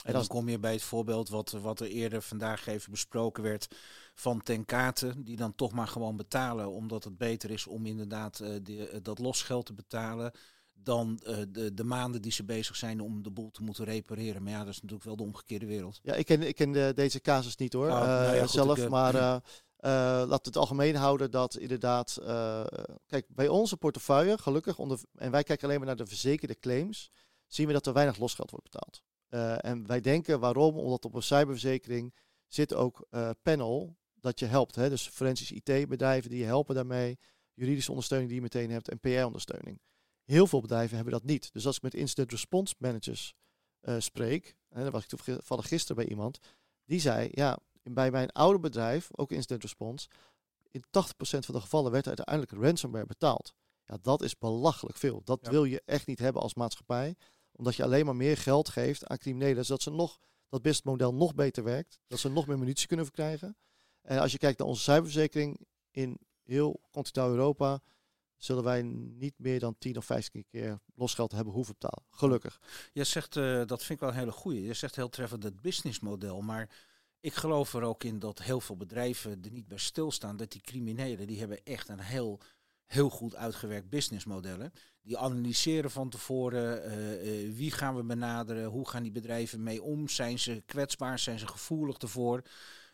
En 0.03 0.13
dan 0.13 0.27
kom 0.27 0.49
je 0.49 0.59
bij 0.59 0.71
het 0.71 0.83
voorbeeld 0.83 1.29
wat, 1.29 1.51
wat 1.51 1.79
er 1.79 1.87
eerder 1.87 2.21
vandaag 2.21 2.67
even 2.67 2.91
besproken 2.91 3.43
werd 3.43 3.67
van 4.13 4.41
Tenkate, 4.41 5.13
die 5.17 5.35
dan 5.35 5.55
toch 5.55 5.71
maar 5.71 5.87
gewoon 5.87 6.17
betalen, 6.17 6.71
omdat 6.71 7.03
het 7.03 7.17
beter 7.17 7.51
is 7.51 7.67
om 7.67 7.85
inderdaad 7.85 8.39
uh, 8.39 8.49
die, 8.61 9.01
dat 9.01 9.19
losgeld 9.19 9.65
te 9.65 9.73
betalen 9.73 10.31
dan 10.73 11.19
uh, 11.23 11.37
de, 11.49 11.73
de 11.73 11.83
maanden 11.83 12.21
die 12.21 12.31
ze 12.31 12.43
bezig 12.43 12.75
zijn 12.75 13.01
om 13.01 13.23
de 13.23 13.31
boel 13.31 13.51
te 13.51 13.63
moeten 13.63 13.85
repareren. 13.85 14.43
Maar 14.43 14.51
ja, 14.51 14.59
dat 14.59 14.73
is 14.73 14.81
natuurlijk 14.81 15.03
wel 15.03 15.15
de 15.15 15.23
omgekeerde 15.23 15.65
wereld. 15.65 15.99
Ja, 16.03 16.13
ik 16.13 16.25
ken, 16.25 16.41
ik 16.41 16.55
ken 16.55 16.71
de, 16.71 16.91
deze 16.95 17.21
casus 17.21 17.55
niet 17.55 17.73
hoor, 17.73 17.87
oh, 17.87 17.99
nou 17.99 18.35
ja, 18.35 18.41
goed, 18.41 18.49
zelf, 18.49 18.77
ik, 18.77 18.89
maar... 18.89 19.13
Uh, 19.85 19.91
laten 20.27 20.45
het 20.51 20.57
algemeen 20.57 20.95
houden 20.95 21.31
dat 21.31 21.57
inderdaad. 21.57 22.17
Uh, 22.21 22.65
kijk, 23.07 23.25
bij 23.29 23.47
onze 23.47 23.77
portefeuille, 23.77 24.37
gelukkig, 24.37 24.79
onder, 24.79 24.99
en 25.15 25.31
wij 25.31 25.43
kijken 25.43 25.65
alleen 25.67 25.77
maar 25.77 25.87
naar 25.87 25.95
de 25.95 26.05
verzekerde 26.05 26.59
claims, 26.59 27.11
zien 27.47 27.67
we 27.67 27.73
dat 27.73 27.85
er 27.85 27.93
weinig 27.93 28.17
losgeld 28.17 28.51
wordt 28.51 28.71
betaald. 28.71 29.01
Uh, 29.29 29.65
en 29.65 29.87
wij 29.87 30.01
denken 30.01 30.39
waarom? 30.39 30.77
Omdat 30.77 31.05
op 31.05 31.13
een 31.13 31.23
cyberverzekering 31.23 32.15
zit 32.47 32.73
ook 32.73 33.07
panel 33.41 33.97
dat 34.13 34.39
je 34.39 34.45
helpt. 34.45 34.75
Hè? 34.75 34.89
Dus 34.89 35.07
forensisch 35.07 35.51
IT-bedrijven 35.51 36.29
die 36.29 36.39
je 36.39 36.45
helpen 36.45 36.75
daarmee, 36.75 37.19
juridische 37.53 37.91
ondersteuning 37.91 38.29
die 38.29 38.41
je 38.41 38.45
meteen 38.45 38.71
hebt 38.71 38.89
en 38.89 38.99
PR-ondersteuning. 38.99 39.81
Heel 40.23 40.47
veel 40.47 40.61
bedrijven 40.61 40.95
hebben 40.95 41.13
dat 41.13 41.23
niet. 41.23 41.53
Dus 41.53 41.65
als 41.65 41.75
ik 41.75 41.81
met 41.81 41.93
incident 41.93 42.31
response 42.31 42.75
managers 42.77 43.35
spreek, 43.97 44.55
en 44.69 44.81
daar 44.81 44.91
was 44.91 45.03
ik 45.03 45.09
toevallig 45.09 45.67
gisteren 45.67 45.95
bij 45.95 46.07
iemand, 46.11 46.39
die 46.85 46.99
zei, 46.99 47.29
ja, 47.31 47.59
bij 47.93 48.11
mijn 48.11 48.31
oude 48.31 48.59
bedrijf, 48.59 49.09
ook 49.11 49.31
Incident 49.31 49.61
Response, 49.61 50.07
in 50.71 50.83
80% 50.85 50.89
van 51.19 51.55
de 51.55 51.61
gevallen 51.61 51.91
werd 51.91 52.07
uiteindelijk 52.07 52.51
ransomware 52.51 53.05
betaald. 53.05 53.53
Ja, 53.85 53.97
dat 54.01 54.21
is 54.21 54.37
belachelijk 54.37 54.97
veel. 54.97 55.21
Dat 55.23 55.47
wil 55.47 55.63
je 55.63 55.81
echt 55.85 56.07
niet 56.07 56.19
hebben 56.19 56.41
als 56.41 56.53
maatschappij. 56.53 57.15
Omdat 57.51 57.75
je 57.75 57.83
alleen 57.83 58.05
maar 58.05 58.15
meer 58.15 58.37
geld 58.37 58.69
geeft 58.69 59.07
aan 59.07 59.17
criminelen, 59.17 59.65
zodat 59.65 59.81
ze 59.81 59.91
nog, 59.91 60.19
dat 60.49 60.61
businessmodel 60.61 61.13
nog 61.13 61.35
beter 61.35 61.63
werkt. 61.63 61.99
Dat 62.07 62.19
ze 62.19 62.29
nog 62.29 62.47
meer 62.47 62.59
munitie 62.59 62.87
kunnen 62.87 63.05
verkrijgen. 63.05 63.57
En 64.01 64.19
als 64.19 64.31
je 64.31 64.37
kijkt 64.37 64.59
naar 64.59 64.67
onze 64.67 64.81
cyberverzekering 64.81 65.67
in 65.91 66.19
heel 66.43 66.79
continentaal 66.91 67.29
Europa, 67.29 67.81
zullen 68.37 68.63
wij 68.63 68.81
niet 68.81 69.33
meer 69.37 69.59
dan 69.59 69.75
10 69.77 69.97
of 69.97 70.05
15 70.05 70.45
keer 70.51 70.79
losgeld 70.95 71.31
hebben 71.31 71.53
hoeven 71.53 71.75
betalen. 71.79 72.05
Gelukkig. 72.09 72.59
Je 72.93 73.03
zegt, 73.03 73.35
uh, 73.35 73.65
dat 73.65 73.79
vind 73.83 73.89
ik 73.89 73.99
wel 73.99 74.09
een 74.09 74.15
hele 74.15 74.31
goede. 74.31 74.61
Je 74.61 74.73
zegt 74.73 74.95
heel 74.95 75.09
treffend 75.09 75.43
het 75.43 75.61
businessmodel, 75.61 76.41
maar 76.41 76.69
ik 77.25 77.33
geloof 77.33 77.73
er 77.73 77.83
ook 77.83 78.03
in 78.03 78.19
dat 78.19 78.41
heel 78.41 78.61
veel 78.61 78.77
bedrijven 78.77 79.31
er 79.43 79.51
niet 79.51 79.67
bij 79.67 79.77
stilstaan. 79.77 80.37
Dat 80.37 80.51
die 80.51 80.61
criminelen, 80.61 81.27
die 81.27 81.39
hebben 81.39 81.63
echt 81.63 81.89
een 81.89 81.99
heel, 81.99 82.39
heel 82.85 83.09
goed 83.09 83.35
uitgewerkt 83.35 83.89
businessmodellen. 83.89 84.73
Die 85.01 85.17
analyseren 85.17 85.91
van 85.91 86.09
tevoren 86.09 86.85
uh, 86.87 87.45
uh, 87.45 87.55
wie 87.55 87.71
gaan 87.71 87.95
we 87.95 88.03
benaderen, 88.03 88.65
hoe 88.65 88.89
gaan 88.89 89.03
die 89.03 89.11
bedrijven 89.11 89.63
mee 89.63 89.81
om, 89.81 90.07
zijn 90.07 90.39
ze 90.39 90.63
kwetsbaar, 90.65 91.19
zijn 91.19 91.39
ze 91.39 91.47
gevoelig 91.47 91.97
ervoor. 91.97 92.41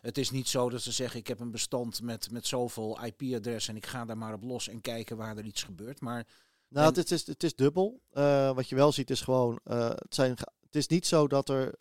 Het 0.00 0.18
is 0.18 0.30
niet 0.30 0.48
zo 0.48 0.70
dat 0.70 0.82
ze 0.82 0.92
zeggen 0.92 1.20
ik 1.20 1.26
heb 1.26 1.40
een 1.40 1.50
bestand 1.50 2.02
met, 2.02 2.30
met 2.30 2.46
zoveel 2.46 3.04
IP-adressen 3.04 3.72
en 3.72 3.78
ik 3.78 3.86
ga 3.86 4.04
daar 4.04 4.18
maar 4.18 4.34
op 4.34 4.42
los 4.42 4.68
en 4.68 4.80
kijken 4.80 5.16
waar 5.16 5.36
er 5.36 5.44
iets 5.44 5.62
gebeurt. 5.62 6.00
Maar 6.00 6.26
nou, 6.68 6.94
het, 6.94 7.10
is, 7.10 7.26
het 7.26 7.42
is 7.42 7.54
dubbel. 7.54 8.00
Uh, 8.12 8.54
wat 8.54 8.68
je 8.68 8.74
wel 8.74 8.92
ziet 8.92 9.10
is 9.10 9.20
gewoon, 9.20 9.60
het, 9.64 10.14
zijn, 10.14 10.30
het 10.60 10.76
is 10.76 10.86
niet 10.86 11.06
zo 11.06 11.28
dat 11.28 11.48
er 11.48 11.74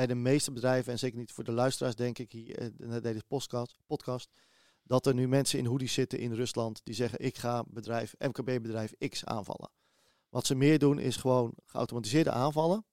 bij 0.00 0.08
de 0.08 0.14
meeste 0.14 0.52
bedrijven, 0.52 0.92
en 0.92 0.98
zeker 0.98 1.18
niet 1.18 1.32
voor 1.32 1.44
de 1.44 1.52
luisteraars, 1.52 1.94
denk 1.94 2.18
ik, 2.18 2.32
hier 2.32 2.58
eh, 2.58 2.68
naar 2.76 3.02
deze 3.02 3.22
podcast, 3.28 3.76
podcast, 3.86 4.30
dat 4.82 5.06
er 5.06 5.14
nu 5.14 5.28
mensen 5.28 5.58
in 5.58 5.66
hoodies 5.66 5.92
zitten 5.92 6.18
in 6.18 6.32
Rusland 6.32 6.80
die 6.84 6.94
zeggen: 6.94 7.24
Ik 7.24 7.38
ga 7.38 7.64
bedrijf, 7.66 8.14
MKB-bedrijf 8.18 8.92
X 9.08 9.24
aanvallen. 9.24 9.70
Wat 10.28 10.46
ze 10.46 10.54
meer 10.54 10.78
doen 10.78 10.98
is 10.98 11.16
gewoon 11.16 11.52
geautomatiseerde 11.66 12.30
aanvallen, 12.30 12.86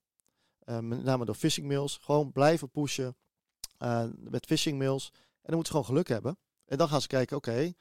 uh, 0.66 0.80
met 0.80 1.04
name 1.04 1.26
door 1.26 1.36
phishing 1.36 1.68
mails, 1.68 1.98
gewoon 2.02 2.32
blijven 2.32 2.70
pushen 2.70 3.18
uh, 3.80 4.06
met 4.16 4.46
phishing 4.46 4.78
mails. 4.78 5.10
En 5.14 5.54
dan 5.54 5.56
moeten 5.56 5.74
ze 5.74 5.80
gewoon 5.80 5.86
geluk 5.86 6.08
hebben. 6.08 6.38
En 6.66 6.78
dan 6.78 6.88
gaan 6.88 7.02
ze 7.02 7.08
kijken: 7.08 7.38
Oké, 7.38 7.74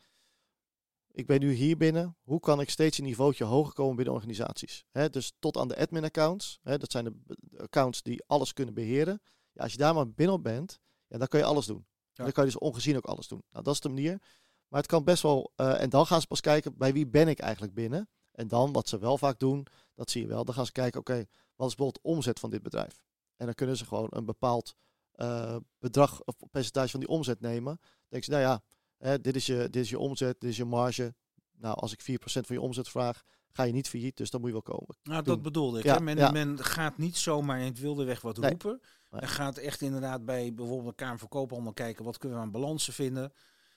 ik 1.10 1.26
ben 1.26 1.40
nu 1.40 1.52
hier 1.52 1.76
binnen. 1.76 2.16
Hoe 2.22 2.40
kan 2.40 2.60
ik 2.60 2.70
steeds 2.70 2.98
een 2.98 3.04
niveautje 3.04 3.44
hoger 3.44 3.72
komen 3.72 3.96
binnen 3.96 4.14
organisaties? 4.14 4.84
dus 5.10 5.32
tot 5.38 5.56
aan 5.56 5.68
de 5.68 5.76
admin-accounts. 5.76 6.60
dat 6.62 6.90
zijn 6.90 7.04
de 7.04 7.36
accounts 7.58 8.02
die 8.02 8.24
alles 8.26 8.52
kunnen 8.52 8.74
beheren. 8.74 9.22
Ja, 9.52 9.62
als 9.62 9.72
je 9.72 9.78
daar 9.78 9.94
maar 9.94 10.10
binnen 10.10 10.42
bent, 10.42 10.80
ja, 11.06 11.18
dan 11.18 11.26
kun 11.26 11.38
je 11.38 11.44
alles 11.44 11.66
doen. 11.66 11.86
Dan 12.12 12.32
kan 12.32 12.44
je 12.44 12.50
dus 12.50 12.60
ongezien 12.60 12.96
ook 12.96 13.04
alles 13.04 13.28
doen. 13.28 13.42
Nou, 13.50 13.64
dat 13.64 13.74
is 13.74 13.80
de 13.80 13.88
manier. 13.88 14.22
Maar 14.68 14.80
het 14.80 14.90
kan 14.90 15.04
best 15.04 15.22
wel. 15.22 15.52
Uh, 15.56 15.80
en 15.80 15.90
dan 15.90 16.06
gaan 16.06 16.20
ze 16.20 16.26
pas 16.26 16.40
kijken 16.40 16.76
bij 16.76 16.92
wie 16.92 17.06
ben 17.06 17.28
ik 17.28 17.38
eigenlijk 17.38 17.74
binnen. 17.74 18.08
En 18.32 18.48
dan, 18.48 18.72
wat 18.72 18.88
ze 18.88 18.98
wel 18.98 19.18
vaak 19.18 19.38
doen, 19.38 19.66
dat 19.94 20.10
zie 20.10 20.22
je 20.22 20.28
wel. 20.28 20.44
Dan 20.44 20.54
gaan 20.54 20.66
ze 20.66 20.72
kijken, 20.72 21.00
oké, 21.00 21.24
wat 21.54 21.68
is 21.68 21.74
bijvoorbeeld 21.74 22.04
de 22.04 22.10
omzet 22.10 22.40
van 22.40 22.50
dit 22.50 22.62
bedrijf? 22.62 23.02
En 23.36 23.46
dan 23.46 23.54
kunnen 23.54 23.76
ze 23.76 23.86
gewoon 23.86 24.08
een 24.10 24.24
bepaald 24.24 24.74
uh, 25.14 25.56
bedrag 25.78 26.24
of 26.24 26.34
percentage 26.50 26.90
van 26.90 27.00
die 27.00 27.08
omzet 27.08 27.40
nemen. 27.40 27.76
Dan 27.76 28.06
denken 28.08 28.32
ze, 28.32 28.40
nou 28.40 28.60
ja, 29.00 29.18
dit, 29.18 29.36
is 29.36 29.46
je, 29.46 29.56
dit 29.70 29.82
is 29.82 29.90
je 29.90 29.98
omzet, 29.98 30.40
dit 30.40 30.50
is 30.50 30.56
je 30.56 30.64
marge. 30.64 31.14
Nou, 31.58 31.76
als 31.76 31.92
ik 31.92 32.00
4% 32.00 32.22
van 32.24 32.56
je 32.56 32.60
omzet 32.60 32.88
vraag, 32.88 33.22
ga 33.52 33.62
je 33.62 33.72
niet 33.72 33.88
failliet, 33.88 34.16
dus 34.16 34.30
dan 34.30 34.40
moet 34.40 34.48
je 34.48 34.62
wel 34.62 34.76
komen. 34.76 34.96
Nou, 35.02 35.22
dat 35.22 35.42
bedoelde 35.42 35.78
ik. 35.78 35.84
Ja, 35.84 35.98
Men, 35.98 36.32
men, 36.32 36.64
gaat 36.64 36.98
niet 36.98 37.16
zomaar 37.16 37.58
in 37.58 37.64
het 37.64 37.80
wilde 37.80 38.04
weg 38.04 38.20
wat 38.20 38.38
roepen. 38.38 38.80
Nee. 39.10 39.20
En 39.20 39.28
gaat 39.28 39.56
echt 39.56 39.80
inderdaad 39.80 40.24
bij 40.24 40.54
bijvoorbeeld 40.54 40.94
Kamer 40.94 41.18
van 41.18 41.28
Koophandel 41.28 41.72
kijken, 41.72 42.04
wat 42.04 42.18
kunnen 42.18 42.38
we 42.38 42.44
aan 42.44 42.50
balansen 42.50 42.92
vinden. 42.92 43.32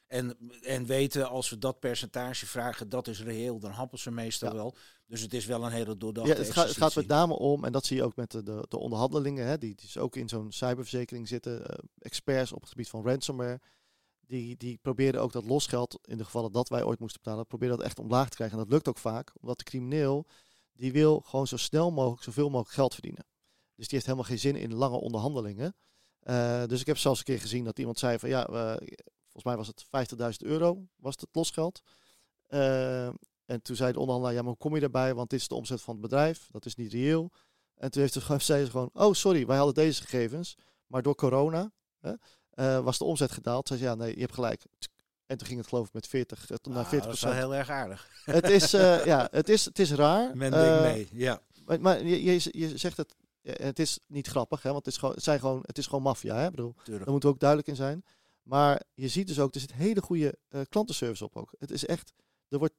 En, 0.08 0.38
en 0.62 0.86
weten, 0.86 1.30
als 1.30 1.50
we 1.50 1.58
dat 1.58 1.80
percentage 1.80 2.46
vragen, 2.46 2.90
dat 2.90 3.08
is 3.08 3.24
reëel, 3.24 3.60
dan 3.60 3.72
happen 3.72 4.00
ze 4.00 4.12
meestal 4.12 4.54
wel. 4.54 4.76
Dus 5.08 5.22
het 5.22 5.34
is 5.34 5.46
wel 5.46 5.66
een 5.66 5.72
hele 5.72 5.98
doordachte 5.98 6.32
ja, 6.32 6.38
het, 6.38 6.52
gaat, 6.52 6.68
het 6.68 6.78
gaat 6.78 6.96
met 6.96 7.08
name 7.08 7.34
om, 7.34 7.66
en 7.66 7.72
dat 7.72 7.86
zie 7.86 7.98
je 7.98 8.04
ook 8.04 8.16
met 8.16 8.32
de, 8.32 8.44
de, 8.44 8.66
de 8.70 8.78
onderhandelingen, 8.78 9.46
hè, 9.46 9.58
die, 9.58 9.76
die 9.76 9.86
dus 9.86 9.98
ook 9.98 10.16
in 10.16 10.30
zo'n 10.30 10.52
cyberverzekering 10.52 11.28
zitten, 11.28 11.60
uh, 11.60 11.66
experts 12.00 12.52
op 12.52 12.62
het 12.62 12.70
gebied 12.70 12.90
van 12.90 13.04
ransomware 13.04 13.60
die, 14.30 14.58
die 14.58 15.20
ook 15.20 15.32
dat 15.32 15.46
losgeld, 15.46 16.00
in 16.02 16.18
de 16.18 16.24
gevallen 16.24 16.52
dat 16.52 16.70
wij 16.70 16.84
ooit 16.84 17.00
moesten 17.00 17.22
betalen, 17.24 17.48
probeerden 17.48 17.78
dat 17.78 17.86
echt 17.86 18.00
omlaag 18.00 18.30
te 18.30 18.36
krijgen. 18.36 18.58
En 18.58 18.64
dat 18.64 18.74
lukt 18.74 18.88
ook 18.88 18.98
vaak, 18.98 19.34
omdat 19.42 19.58
de 19.58 19.64
crimineel, 19.64 20.26
die 20.74 20.92
wil 20.92 21.20
gewoon 21.20 21.48
zo 21.48 21.58
snel 21.58 21.92
mogelijk, 21.92 22.24
zoveel 22.24 22.50
mogelijk 22.50 22.74
geld 22.74 22.94
verdienen. 22.94 23.26
Dus 23.76 23.88
die 23.88 23.98
heeft 23.98 24.06
helemaal 24.06 24.28
geen 24.28 24.40
zin 24.40 24.56
in 24.56 24.74
lange 24.74 24.98
onderhandelingen. 24.98 25.76
Uh, 26.24 26.66
dus 26.66 26.80
ik 26.80 26.86
heb 26.86 26.98
zelfs 26.98 27.20
een 27.20 27.26
keer 27.26 27.40
gezien 27.40 27.64
dat 27.64 27.80
iemand 27.80 28.00
zei 28.00 28.20
van 28.20 28.30
ja, 28.30 28.50
uh, 28.50 28.76
volgens 29.24 29.44
mij 29.44 29.58
was 29.58 29.68
het 29.68 29.86
50.000 30.44 30.48
euro, 30.48 30.88
was 30.96 31.16
het 31.20 31.30
losgeld. 31.32 31.82
Uh, 32.50 33.06
en 33.46 33.62
toen 33.62 33.76
zei 33.76 33.92
de 33.92 34.00
onderhandelaar, 34.00 34.36
ja 34.36 34.42
maar 34.42 34.56
kom 34.56 34.74
je 34.74 34.80
daarbij, 34.80 35.14
want 35.14 35.30
dit 35.30 35.40
is 35.40 35.48
de 35.48 35.56
omzet 35.56 35.82
van 35.82 35.94
het 35.94 36.04
bedrijf, 36.04 36.48
dat 36.52 36.66
is 36.66 36.76
niet 36.76 36.92
reëel. 36.92 37.32
En 37.76 37.92
toen 37.92 38.02
heeft 38.02 38.14
de, 38.14 38.40
zei 38.40 38.66
ze 38.66 38.72
gewoon, 38.72 38.90
oh 38.94 39.14
sorry, 39.14 39.46
wij 39.46 39.58
hadden 39.58 39.76
deze 39.76 40.02
gegevens, 40.02 40.58
maar 40.88 41.02
door 41.02 41.16
corona... 41.16 41.72
uh, 42.60 42.80
was 42.80 42.98
de 42.98 43.04
omzet 43.04 43.32
gedaald. 43.32 43.68
Zei 43.68 43.80
ze, 43.80 43.86
ja, 43.86 43.96
nee, 43.96 44.14
je 44.14 44.22
hebt 44.22 44.34
gelijk. 44.34 44.64
En 45.26 45.38
toen 45.38 45.48
ging 45.48 45.60
het 45.60 45.70
geloof 45.70 45.88
ik 45.88 45.94
met 45.94 46.08
40 46.08 46.50
uh, 46.50 46.58
eh, 46.62 46.74
naar 46.74 46.86
40 46.86 47.00
ah, 47.00 47.06
Dat 47.06 47.14
is 47.14 47.22
wel 47.22 47.34
heel 47.34 47.56
erg 47.56 47.70
aardig. 47.70 48.10
Het 48.24 48.50
is, 48.50 48.74
uh, 48.74 49.06
ja, 49.14 49.28
het 49.32 49.50
is, 49.50 49.66
het 49.66 49.80
is 49.80 49.92
raar. 49.92 50.38
Men 50.38 50.52
denkt 50.52 50.82
mee, 50.82 51.08
ja. 51.12 51.42
Maar, 51.66 51.82
maar 51.82 52.06
je, 52.06 52.52
je, 52.52 52.78
zegt 52.78 52.98
het, 52.98 53.16
het 53.42 53.80
is 53.80 54.00
niet 54.08 54.28
grappig, 54.28 54.62
hè, 54.62 54.72
want 54.72 54.86
het 54.86 54.94
is 54.94 55.00
gewoon, 55.00 55.16
het 55.16 55.24
zijn 55.24 55.40
gewoon, 55.40 55.64
het 55.66 55.78
is 55.78 55.86
gewoon 55.86 56.02
maffia. 56.02 56.36
Hè, 56.36 56.50
bedoel, 56.50 56.76
daar 56.84 57.00
moeten 57.00 57.30
we 57.30 57.36
ook 57.36 57.40
duidelijk 57.40 57.70
in 57.70 57.76
zijn. 57.76 58.04
Maar 58.44 58.84
je 58.94 59.08
ziet 59.08 59.28
dus 59.28 59.40
ook, 59.40 59.54
er 59.54 59.60
zit 59.60 59.74
hele 59.74 60.02
goede 60.02 60.38
uh, 60.50 60.62
klantenservice 60.70 61.24
op 61.24 61.36
ook. 61.36 61.54
Het 61.60 61.72
is 61.72 61.86
echt, 61.86 62.14
er 62.48 62.58
wordt 62.58 62.74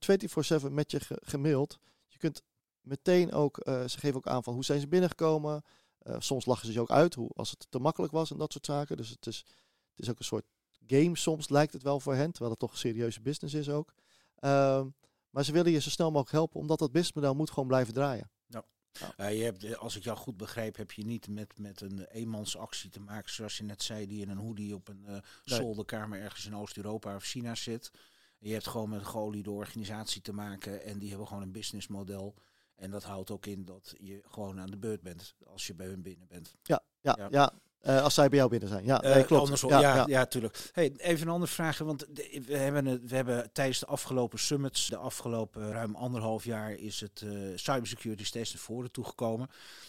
24/7 0.64 0.71
met 0.71 0.90
je 0.90 1.01
ge 1.01 1.19
gemaild. 1.25 1.79
Je 2.07 2.19
kunt 2.19 2.43
meteen 2.81 3.33
ook, 3.33 3.66
uh, 3.66 3.85
ze 3.87 3.99
geven 3.99 4.16
ook 4.16 4.27
aan 4.27 4.43
van 4.43 4.55
hoe 4.55 4.64
zijn 4.64 4.81
ze 4.81 4.88
binnengekomen. 4.88 5.62
Uh, 6.03 6.16
soms 6.19 6.47
lachen 6.47 6.66
ze 6.66 6.73
je 6.73 6.81
ook 6.81 6.90
uit 6.90 7.14
hoe, 7.14 7.31
als 7.35 7.51
het 7.51 7.66
te 7.69 7.79
makkelijk 7.79 8.12
was 8.12 8.31
en 8.31 8.38
dat 8.38 8.53
soort 8.53 8.66
zaken. 8.66 8.97
Dus 8.97 9.09
het 9.09 9.27
is, 9.27 9.45
is 9.94 10.11
ook 10.11 10.18
een 10.18 10.24
soort 10.24 10.44
game 10.87 11.16
soms, 11.16 11.48
lijkt 11.48 11.72
het 11.72 11.83
wel 11.83 12.00
voor 12.00 12.14
hen, 12.14 12.31
terwijl 12.31 12.50
het 12.50 12.61
toch 12.61 12.70
een 12.72 12.79
serieuze 12.79 13.20
business 13.20 13.55
is 13.55 13.68
ook. 13.68 13.94
Uh, 14.40 14.85
maar 15.31 15.44
ze 15.44 15.53
willen 15.53 15.72
je 15.72 15.81
zo 15.81 15.90
snel 15.90 16.11
mogelijk 16.11 16.33
helpen, 16.33 16.61
omdat 16.61 16.79
dat 16.79 16.92
businessmodel 16.92 17.35
moet 17.35 17.50
gewoon 17.50 17.68
blijven 17.68 17.94
draaien. 17.94 18.31
Ja. 18.46 18.64
ja. 18.92 19.14
Uh, 19.18 19.38
je 19.38 19.44
hebt, 19.44 19.76
als 19.76 19.96
ik 19.96 20.03
jou 20.03 20.18
goed 20.18 20.37
begrijp, 20.37 20.76
heb 20.76 20.92
je 20.92 21.05
niet 21.05 21.29
met, 21.29 21.59
met 21.59 21.81
een 21.81 22.05
eenmansactie 22.05 22.90
te 22.90 23.00
maken, 23.00 23.33
zoals 23.33 23.57
je 23.57 23.64
net 23.64 23.83
zei, 23.83 24.07
die 24.07 24.22
in 24.22 24.29
een 24.29 24.37
hoodie 24.37 24.74
op 24.74 24.88
een 24.88 25.05
uh, 25.09 25.16
zolderkamer 25.44 26.20
ergens 26.20 26.46
in 26.46 26.57
Oost-Europa 26.57 27.14
of 27.14 27.24
China 27.24 27.55
zit. 27.55 27.90
Je 28.38 28.53
hebt 28.53 28.66
gewoon 28.66 28.88
met 28.88 29.00
een 29.00 29.07
geoliede 29.07 29.50
organisatie 29.50 30.22
te 30.22 30.33
maken 30.33 30.83
en 30.85 30.98
die 30.98 31.09
hebben 31.09 31.26
gewoon 31.26 31.42
een 31.42 31.53
businessmodel. 31.53 32.35
En 32.74 32.90
dat 32.90 33.05
houdt 33.05 33.31
ook 33.31 33.46
in 33.46 33.64
dat 33.64 33.94
je 33.98 34.22
gewoon 34.26 34.61
aan 34.61 34.70
de 34.70 34.79
beurt 34.79 35.03
bent 35.03 35.35
als 35.46 35.66
je 35.66 35.74
bij 35.74 35.87
hun 35.87 36.03
binnen 36.03 36.26
bent. 36.26 36.55
Ja, 36.62 36.83
ja, 37.00 37.14
ja. 37.18 37.29
ja 37.31 37.53
Uh, 37.83 38.03
als 38.03 38.14
zij 38.14 38.29
bij 38.29 38.38
jou 38.38 38.51
binnen 38.51 38.69
zijn. 38.69 38.85
Ja, 38.85 39.05
uh, 39.05 39.14
nee, 39.14 39.25
klopt. 39.25 39.43
Andersom, 39.43 39.71
ja, 39.71 39.81
ja, 39.81 40.05
ja. 40.07 40.27
tuurlijk. 40.27 40.71
Hey, 40.73 40.93
even 40.97 41.27
een 41.27 41.33
andere 41.33 41.53
vraag. 41.53 41.79
Want 41.79 42.07
we 42.47 42.57
hebben, 42.57 43.07
we 43.09 43.14
hebben 43.14 43.53
tijdens 43.53 43.79
de 43.79 43.87
afgelopen 43.87 44.38
summits, 44.38 44.88
de 44.88 44.97
afgelopen 44.97 45.73
ruim 45.73 45.95
anderhalf 45.95 46.45
jaar, 46.45 46.73
is 46.73 47.01
het 47.01 47.21
uh, 47.25 47.57
cybersecurity 47.57 48.25
steeds 48.25 48.53
naar 48.53 48.62
voren 48.62 48.93
toegekomen. 48.93 49.49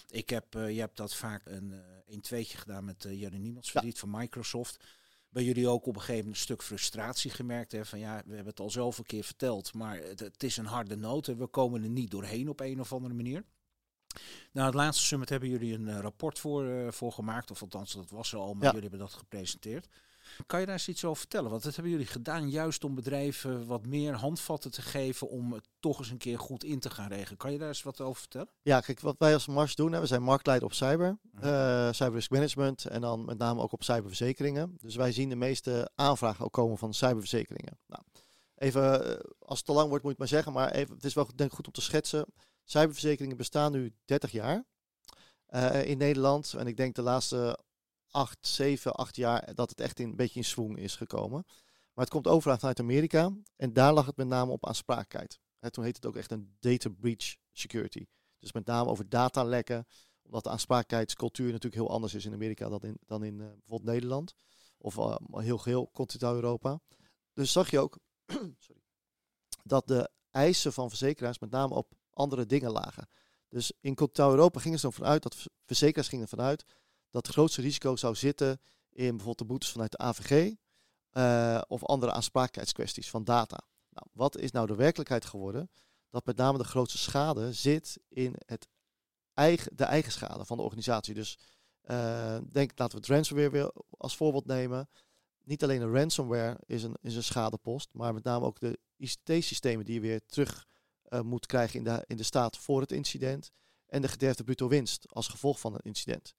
Ik 0.10 0.30
heb, 0.30 0.46
je 0.54 0.80
hebt 0.80 0.98
dat 0.98 1.16
vaak 1.16 1.42
een, 1.46 1.74
een 2.08 2.22
tweetje 2.22 2.58
gedaan 2.58 2.86
met 2.86 3.06
uh, 3.06 3.20
Janne 3.22 3.38
Niemandsverdriet 3.38 4.00
van 4.00 4.10
Microsoft. 4.12 4.84
Bij 5.30 5.44
jullie 5.44 5.68
ook 5.68 5.86
op 5.86 5.96
een 5.96 6.00
gegeven 6.02 6.18
moment 6.18 6.36
een 6.36 6.42
stuk 6.42 6.64
frustratie 6.64 7.32
gemerkt. 7.32 7.72
Hè, 7.72 7.86
van 7.86 8.00
ja, 8.00 8.16
we 8.26 8.34
hebben 8.36 8.52
het 8.52 8.60
al 8.60 8.70
zoveel 8.70 9.04
keer 9.04 9.24
verteld, 9.24 9.74
maar 9.74 9.98
het, 9.98 10.20
het 10.20 10.44
is 10.44 10.58
een 10.58 10.66
harde 10.66 10.96
noot 10.96 11.28
en 11.28 11.38
we 11.38 11.48
komen 11.48 11.84
er 11.84 11.90
niet 11.90 12.12
doorheen 12.12 12.50
op 12.50 12.60
een 12.60 12.80
of 12.80 12.94
andere 12.94 13.14
manier. 13.14 13.44
Nou, 14.52 14.66
het 14.66 14.76
laatste 14.76 15.06
summit 15.06 15.30
hebben 15.30 15.50
jullie 15.50 15.74
een 15.74 15.88
uh, 15.88 16.00
rapport 16.00 16.40
voor, 16.40 16.66
uh, 16.66 16.92
voor 16.92 17.12
gemaakt. 17.12 17.52
Of 17.52 17.62
althans, 17.62 17.94
dat 17.94 18.10
was 18.10 18.32
er 18.32 18.40
al, 18.40 18.54
maar 18.54 18.64
ja. 18.64 18.72
jullie 18.72 18.90
hebben 18.90 19.00
dat 19.00 19.14
gepresenteerd. 19.14 19.88
Kan 20.46 20.60
je 20.60 20.66
daar 20.66 20.76
eens 20.76 20.88
iets 20.88 21.06
over 21.06 21.18
vertellen? 21.18 21.50
Want 21.50 21.64
dat 21.64 21.74
hebben 21.74 21.92
jullie 21.92 22.08
gedaan 22.08 22.50
juist 22.50 22.84
om 22.84 22.96
bedrijven 22.96 23.66
wat 23.66 23.86
meer 23.86 24.14
handvatten 24.14 24.72
te 24.72 24.82
geven 24.82 25.30
om 25.30 25.54
het 25.54 25.68
toch 25.80 26.00
eens 26.00 26.10
een 26.10 26.18
keer 26.18 26.40
goed 26.40 26.64
in 26.64 26.80
te 26.80 26.90
gaan 26.90 27.08
regelen. 27.08 27.38
Kan 27.38 27.52
je 27.52 27.58
daar 27.58 27.68
eens 27.68 27.84
wat 27.84 28.02
over 28.02 28.20
vertellen? 28.20 28.50
Ja, 28.62 28.80
kijk, 28.80 29.00
wat 29.00 29.16
wij 29.18 29.34
als 29.34 29.48
Mars 29.48 29.76
doen, 29.76 29.92
hè, 29.92 30.00
we 30.00 30.06
zijn 30.06 30.24
marktleider 30.24 30.68
op 30.68 30.74
cyber, 30.74 31.18
uh, 31.36 31.92
cyber 31.92 32.14
risk 32.14 32.30
management 32.30 32.86
en 32.86 33.02
dan 33.02 33.26
met 33.26 33.38
name 33.38 33.62
ook 33.62 33.72
op 33.72 33.84
cyberverzekeringen. 33.84 34.78
Dus 34.78 34.96
wij 34.96 35.12
zien 35.12 35.30
de 35.30 35.36
meeste 35.36 35.92
aanvragen 35.96 36.46
ook 36.46 36.54
komen 36.54 36.78
van 36.78 36.94
cyberverzekeringen. 36.94 37.80
Nou, 37.88 38.04
even, 38.56 39.18
als 39.40 39.58
het 39.58 39.68
te 39.68 39.74
lang 39.74 39.88
wordt 39.88 40.04
moet 40.04 40.12
het 40.12 40.20
maar 40.20 40.28
zeggen, 40.28 40.54
maar 40.54 40.72
even, 40.72 40.96
het 40.96 41.06
is 41.06 41.14
wel 41.14 41.30
denk 41.36 41.50
ik 41.50 41.56
goed 41.56 41.68
om 41.68 41.74
te 41.74 41.82
schetsen. 41.82 42.26
Cyberverzekeringen 42.64 43.38
bestaan 43.38 43.72
nu 43.72 43.94
30 44.06 44.32
jaar 44.32 44.64
uh, 45.50 45.86
in 45.86 45.98
Nederland. 45.98 46.54
En 46.54 46.68
ik 46.68 46.78
denk 46.78 46.96
de 46.96 47.02
laatste 47.02 47.60
8, 48.12 48.38
7, 48.42 48.94
8 48.94 49.16
jaar 49.16 49.56
dat 49.56 49.70
het 49.70 49.80
echt 49.80 50.00
een 50.00 50.16
beetje 50.16 50.40
in 50.40 50.46
swing 50.46 50.78
is 50.78 50.96
gekomen. 50.96 51.44
Maar 51.94 52.06
het 52.06 52.10
komt 52.10 52.28
overal 52.28 52.58
vanuit 52.58 52.80
Amerika. 52.80 53.32
En 53.56 53.74
daar 53.74 53.94
lag 53.94 54.06
het 54.06 54.18
met 54.18 54.28
name 54.28 54.52
op 54.52 54.66
aansprakelijkheid. 54.66 55.40
Hè, 55.60 55.72
toen 55.72 55.84
heette 55.84 56.00
het 56.00 56.10
ook 56.10 56.16
echt 56.16 56.32
een 56.32 56.56
data 56.60 56.90
breach 56.90 57.36
security. 57.52 58.06
Dus 58.40 58.52
met 58.52 58.66
name 58.66 58.90
over 58.90 59.10
datalekken. 59.10 59.88
Omdat 60.22 60.44
de 60.44 60.50
aansprakelijkheidscultuur 60.50 61.46
natuurlijk 61.46 61.82
heel 61.82 61.90
anders 61.90 62.14
is 62.14 62.26
in 62.26 62.34
Amerika 62.34 62.70
dan 62.70 62.82
in, 62.82 62.98
dan 63.06 63.24
in 63.24 63.34
uh, 63.34 63.40
bijvoorbeeld 63.40 63.84
Nederland. 63.84 64.34
Of 64.78 64.98
uh, 64.98 65.16
heel 65.32 65.58
geheel 65.58 65.90
continentaal 65.94 66.36
Europa. 66.36 66.80
Dus 67.34 67.52
zag 67.52 67.72
je 67.72 67.80
ook 67.80 68.00
sorry, 68.66 68.82
dat 69.64 69.88
de 69.88 70.10
eisen 70.32 70.74
van 70.74 70.90
verzekeraars 70.90 71.40
met 71.40 71.52
name 71.52 71.74
op 71.74 71.94
andere 72.14 72.46
dingen 72.46 72.72
lagen. 72.72 73.08
Dus 73.48 73.72
in 73.82 73.96
continentaal 73.96 74.32
Europa 74.32 74.60
gingen 74.60 74.80
ze 74.80 74.88
ervan 74.88 75.06
uit, 75.06 75.24
dat 75.24 75.36
verzekeraars 75.66 76.08
gingen 76.08 76.28
ervan 76.30 76.46
uit, 76.46 76.66
dat 77.10 77.26
het 77.26 77.36
grootste 77.36 77.62
risico 77.62 77.96
zou 77.96 78.16
zitten 78.16 78.62
in 78.90 79.10
bijvoorbeeld 79.10 79.38
de 79.38 79.46
boetes 79.46 79.72
vanuit 79.72 79.92
de 79.92 79.98
AVG 79.98 80.54
uh, 81.12 81.62
of 81.68 81.86
andere 81.86 82.12
aansprakelijkheidskwesties 82.12 83.10
van 83.10 83.24
data. 83.24 83.60
Nou, 83.90 84.08
wat 84.14 84.38
is 84.38 84.52
nou 84.52 84.68
de 84.68 84.76
werkelijkheid 84.76 85.26
geworden? 85.26 85.70
Dat 86.10 86.26
met 86.26 86.38
name 86.38 86.58
de 86.58 86.64
grootste 86.64 86.98
schade 86.98 87.54
zit 87.54 88.00
in 88.08 88.36
het 88.46 88.68
eigen, 89.34 89.76
de 89.76 89.84
eigen 89.84 90.12
schade 90.12 90.46
van 90.46 90.58
de 90.58 90.64
organisatie. 90.64 91.14
Dus 91.14 91.38
uh, 91.84 92.38
denk, 92.50 92.72
laten 92.76 92.96
we 92.96 93.04
het 93.04 93.14
ransomware 93.16 93.50
weer 93.50 93.72
als 93.98 94.16
voorbeeld 94.16 94.46
nemen. 94.46 94.90
Niet 95.44 95.64
alleen 95.64 95.80
de 95.80 95.92
ransomware 95.92 96.58
is 96.66 96.84
een, 96.84 96.96
is 97.02 97.16
een 97.16 97.24
schadepost, 97.24 97.90
maar 97.94 98.14
met 98.14 98.24
name 98.24 98.46
ook 98.46 98.60
de 98.60 98.80
ICT-systemen 98.98 99.86
die 99.86 100.02
weer 100.02 100.22
terug 100.26 100.68
moet 101.20 101.46
krijgen 101.46 101.78
in 101.78 101.84
de, 101.84 102.04
in 102.08 102.18
de 102.18 102.24
staat 102.24 102.58
voor 102.58 102.82
het 102.82 102.92
incident. 102.92 103.52
En 103.88 104.02
de 104.02 104.08
gederfde 104.08 104.44
bruto 104.44 104.68
winst 104.68 105.06
als 105.10 105.28
gevolg 105.28 105.60
van 105.60 105.74
een 105.74 105.80
incident. 105.84 106.34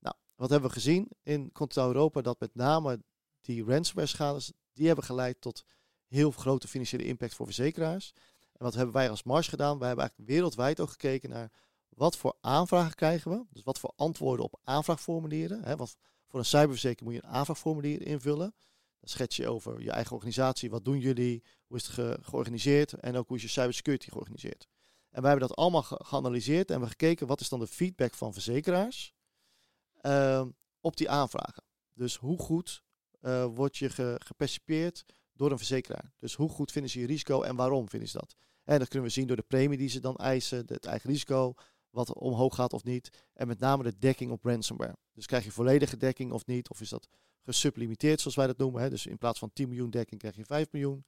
Nou, 0.00 0.14
wat 0.34 0.50
hebben 0.50 0.68
we 0.68 0.74
gezien 0.74 1.08
in 1.22 1.52
continentaal 1.52 1.94
Europa? 1.94 2.20
Dat 2.20 2.40
met 2.40 2.54
name 2.54 3.02
die 3.40 3.64
ransomware 3.64 4.08
schades, 4.08 4.52
die 4.72 4.86
hebben 4.86 5.04
geleid 5.04 5.40
tot 5.40 5.64
heel 6.06 6.30
grote 6.30 6.68
financiële 6.68 7.04
impact 7.04 7.34
voor 7.34 7.46
verzekeraars. 7.46 8.12
En 8.52 8.64
wat 8.64 8.74
hebben 8.74 8.94
wij 8.94 9.10
als 9.10 9.22
Mars 9.22 9.48
gedaan? 9.48 9.78
Wij 9.78 9.86
hebben 9.86 10.04
eigenlijk 10.04 10.30
wereldwijd 10.30 10.80
ook 10.80 10.90
gekeken 10.90 11.30
naar 11.30 11.52
wat 11.88 12.16
voor 12.16 12.36
aanvragen 12.40 12.94
krijgen 12.94 13.30
we. 13.30 13.44
Dus 13.50 13.62
wat 13.62 13.78
voor 13.78 13.92
antwoorden 13.96 14.44
op 14.44 14.60
aanvraagformulieren. 14.64 15.64
Hè, 15.64 15.76
wat 15.76 15.96
voor 16.26 16.38
een 16.38 16.44
cyberverzekering 16.44 17.10
moet 17.10 17.20
je 17.20 17.26
een 17.26 17.34
aanvraagformulier 17.34 18.02
invullen. 18.06 18.54
Dan 19.00 19.08
schets 19.08 19.36
je 19.36 19.48
over 19.48 19.82
je 19.82 19.90
eigen 19.90 20.14
organisatie. 20.14 20.70
Wat 20.70 20.84
doen 20.84 20.98
jullie? 20.98 21.42
Hoe 21.66 21.76
is 21.76 21.86
het 21.86 21.94
ge 21.94 22.18
georganiseerd? 22.22 22.92
En 22.92 23.16
ook 23.16 23.28
hoe 23.28 23.36
is 23.36 23.42
je 23.42 23.48
cybersecurity 23.48 24.10
georganiseerd? 24.10 24.68
En 25.10 25.20
wij 25.22 25.30
hebben 25.30 25.48
dat 25.48 25.56
allemaal 25.56 25.82
ge 25.82 26.00
geanalyseerd 26.04 26.70
en 26.70 26.80
we 26.80 26.86
gekeken 26.86 27.26
wat 27.26 27.40
is 27.40 27.48
dan 27.48 27.60
de 27.60 27.66
feedback 27.66 28.14
van 28.14 28.32
verzekeraars 28.32 29.14
uh, 30.02 30.46
op 30.80 30.96
die 30.96 31.10
aanvragen. 31.10 31.64
Dus 31.94 32.16
hoe 32.16 32.38
goed 32.38 32.82
uh, 33.20 33.44
word 33.44 33.76
je 33.76 33.90
ge 33.90 35.04
door 35.32 35.50
een 35.50 35.58
verzekeraar? 35.58 36.12
Dus 36.18 36.34
hoe 36.34 36.48
goed 36.48 36.72
vinden 36.72 36.90
ze 36.90 37.00
je 37.00 37.06
risico 37.06 37.42
en 37.42 37.56
waarom 37.56 37.88
vinden 37.88 38.08
ze 38.08 38.18
dat? 38.18 38.36
En 38.64 38.78
dat 38.78 38.88
kunnen 38.88 39.08
we 39.08 39.14
zien 39.14 39.26
door 39.26 39.36
de 39.36 39.42
premie 39.42 39.78
die 39.78 39.88
ze 39.88 40.00
dan 40.00 40.16
eisen, 40.16 40.64
het 40.66 40.86
eigen 40.86 41.10
risico, 41.10 41.54
wat 41.90 42.14
omhoog 42.14 42.54
gaat 42.54 42.72
of 42.72 42.84
niet. 42.84 43.26
En 43.32 43.46
met 43.46 43.58
name 43.58 43.82
de 43.82 43.98
dekking 43.98 44.30
op 44.30 44.44
ransomware. 44.44 44.96
Dus 45.12 45.26
krijg 45.26 45.44
je 45.44 45.50
volledige 45.50 45.96
dekking 45.96 46.32
of 46.32 46.46
niet? 46.46 46.68
Of 46.68 46.80
is 46.80 46.88
dat 46.88 47.08
gesublimiteerd, 47.42 48.20
zoals 48.20 48.36
wij 48.36 48.46
dat 48.46 48.58
noemen? 48.58 48.82
Hè? 48.82 48.90
Dus 48.90 49.06
in 49.06 49.18
plaats 49.18 49.38
van 49.38 49.52
10 49.52 49.68
miljoen 49.68 49.90
dekking 49.90 50.20
krijg 50.20 50.36
je 50.36 50.44
5 50.44 50.72
miljoen. 50.72 51.04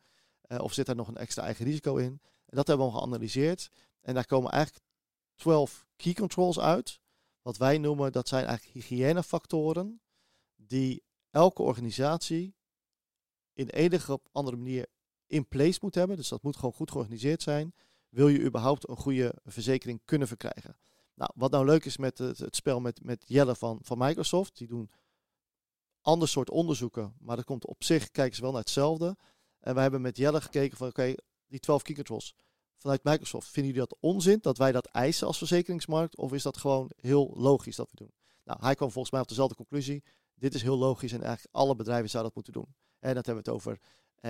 Uh, 0.48 0.58
of 0.58 0.72
zit 0.72 0.86
daar 0.86 0.96
nog 0.96 1.08
een 1.08 1.16
extra 1.16 1.42
eigen 1.42 1.64
risico 1.64 1.96
in? 1.96 2.20
En 2.46 2.56
dat 2.56 2.66
hebben 2.66 2.86
we 2.86 2.92
geanalyseerd. 2.92 3.68
En 4.00 4.14
daar 4.14 4.26
komen 4.26 4.50
eigenlijk 4.50 4.84
12 5.34 5.86
key 5.96 6.12
controls 6.12 6.58
uit. 6.58 7.00
Wat 7.42 7.56
wij 7.56 7.78
noemen, 7.78 8.12
dat 8.12 8.28
zijn 8.28 8.44
eigenlijk 8.44 8.74
hygiënefactoren 8.74 10.00
die 10.56 11.02
elke 11.30 11.62
organisatie 11.62 12.54
in 13.52 13.68
enige 13.68 14.12
of 14.12 14.20
andere 14.32 14.56
manier 14.56 14.86
in 15.26 15.48
place 15.48 15.78
moet 15.82 15.94
hebben. 15.94 16.16
Dus 16.16 16.28
dat 16.28 16.42
moet 16.42 16.56
gewoon 16.56 16.72
goed 16.72 16.90
georganiseerd 16.90 17.42
zijn. 17.42 17.74
Wil 18.10 18.28
je 18.28 18.40
überhaupt 18.40 18.88
een 18.88 18.96
goede 18.96 19.34
verzekering 19.44 20.00
kunnen 20.04 20.28
verkrijgen? 20.28 20.76
Nou, 21.14 21.30
wat 21.34 21.50
nou 21.50 21.64
leuk 21.64 21.84
is 21.84 21.96
met 21.96 22.18
het, 22.18 22.38
het 22.38 22.56
spel 22.56 22.80
met, 22.80 23.04
met 23.04 23.24
Jelle 23.26 23.56
van, 23.56 23.78
van 23.82 23.98
Microsoft. 23.98 24.56
Die 24.56 24.66
doen 24.66 24.90
ander 26.00 26.28
soort 26.28 26.50
onderzoeken, 26.50 27.14
maar 27.18 27.36
dat 27.36 27.44
komt 27.44 27.66
op 27.66 27.84
zich, 27.84 28.10
kijken 28.10 28.42
wel 28.42 28.50
naar 28.50 28.60
hetzelfde. 28.60 29.16
En 29.60 29.72
wij 29.74 29.82
hebben 29.82 30.00
met 30.00 30.16
Jelle 30.16 30.40
gekeken 30.40 30.76
van 30.76 30.88
oké, 30.88 31.14
die 31.46 31.60
12 31.60 31.82
key 31.82 31.94
controls 31.94 32.34
vanuit 32.76 33.04
Microsoft, 33.04 33.48
vinden 33.48 33.72
jullie 33.72 33.88
dat 33.88 33.98
onzin 34.00 34.38
dat 34.40 34.58
wij 34.58 34.72
dat 34.72 34.86
eisen 34.86 35.26
als 35.26 35.38
verzekeringsmarkt? 35.38 36.16
Of 36.16 36.32
is 36.32 36.42
dat 36.42 36.56
gewoon 36.56 36.90
heel 36.96 37.34
logisch 37.36 37.76
dat 37.76 37.90
we 37.90 37.96
doen? 37.96 38.12
Nou, 38.44 38.58
hij 38.62 38.74
kwam 38.74 38.90
volgens 38.90 39.12
mij 39.12 39.22
op 39.22 39.28
dezelfde 39.28 39.54
conclusie. 39.54 40.04
Dit 40.34 40.54
is 40.54 40.62
heel 40.62 40.78
logisch 40.78 41.12
en 41.12 41.22
eigenlijk 41.22 41.54
alle 41.54 41.74
bedrijven 41.74 42.10
zouden 42.10 42.32
dat 42.34 42.44
moeten 42.44 42.62
doen. 42.62 42.74
En 42.98 43.14
dat 43.14 43.26
hebben 43.26 43.44
we 43.44 43.50
het 43.50 43.58
over 43.60 43.80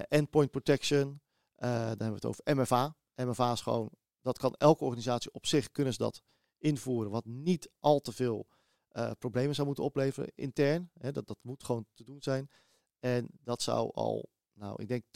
endpoint 0.08 0.50
protection. 0.50 1.20
Dan 1.56 1.68
hebben 1.78 2.08
we 2.08 2.14
het 2.14 2.26
over 2.26 2.56
MFA. 2.56 2.96
MFA 3.24 3.52
is 3.52 3.60
gewoon, 3.60 3.90
dat 4.20 4.38
kan 4.38 4.54
elke 4.54 4.84
organisatie 4.84 5.32
op 5.32 5.46
zich 5.46 5.70
kunnen 5.70 5.92
ze 5.92 5.98
dat 5.98 6.22
invoeren. 6.58 7.10
Wat 7.10 7.24
niet 7.24 7.70
al 7.78 8.00
te 8.00 8.12
veel 8.12 8.46
uh, 8.92 9.10
problemen 9.18 9.54
zou 9.54 9.66
moeten 9.66 9.84
opleveren 9.84 10.32
intern. 10.34 10.90
Hè, 10.98 11.12
dat, 11.12 11.26
dat 11.26 11.38
moet 11.42 11.64
gewoon 11.64 11.86
te 11.94 12.04
doen 12.04 12.22
zijn. 12.22 12.50
En 12.98 13.28
dat 13.42 13.62
zou 13.62 13.92
al, 13.92 14.30
nou, 14.52 14.82
ik 14.82 14.88
denk 14.88 15.04
80% 15.04 15.08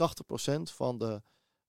van 0.63 0.99
de 0.99 1.23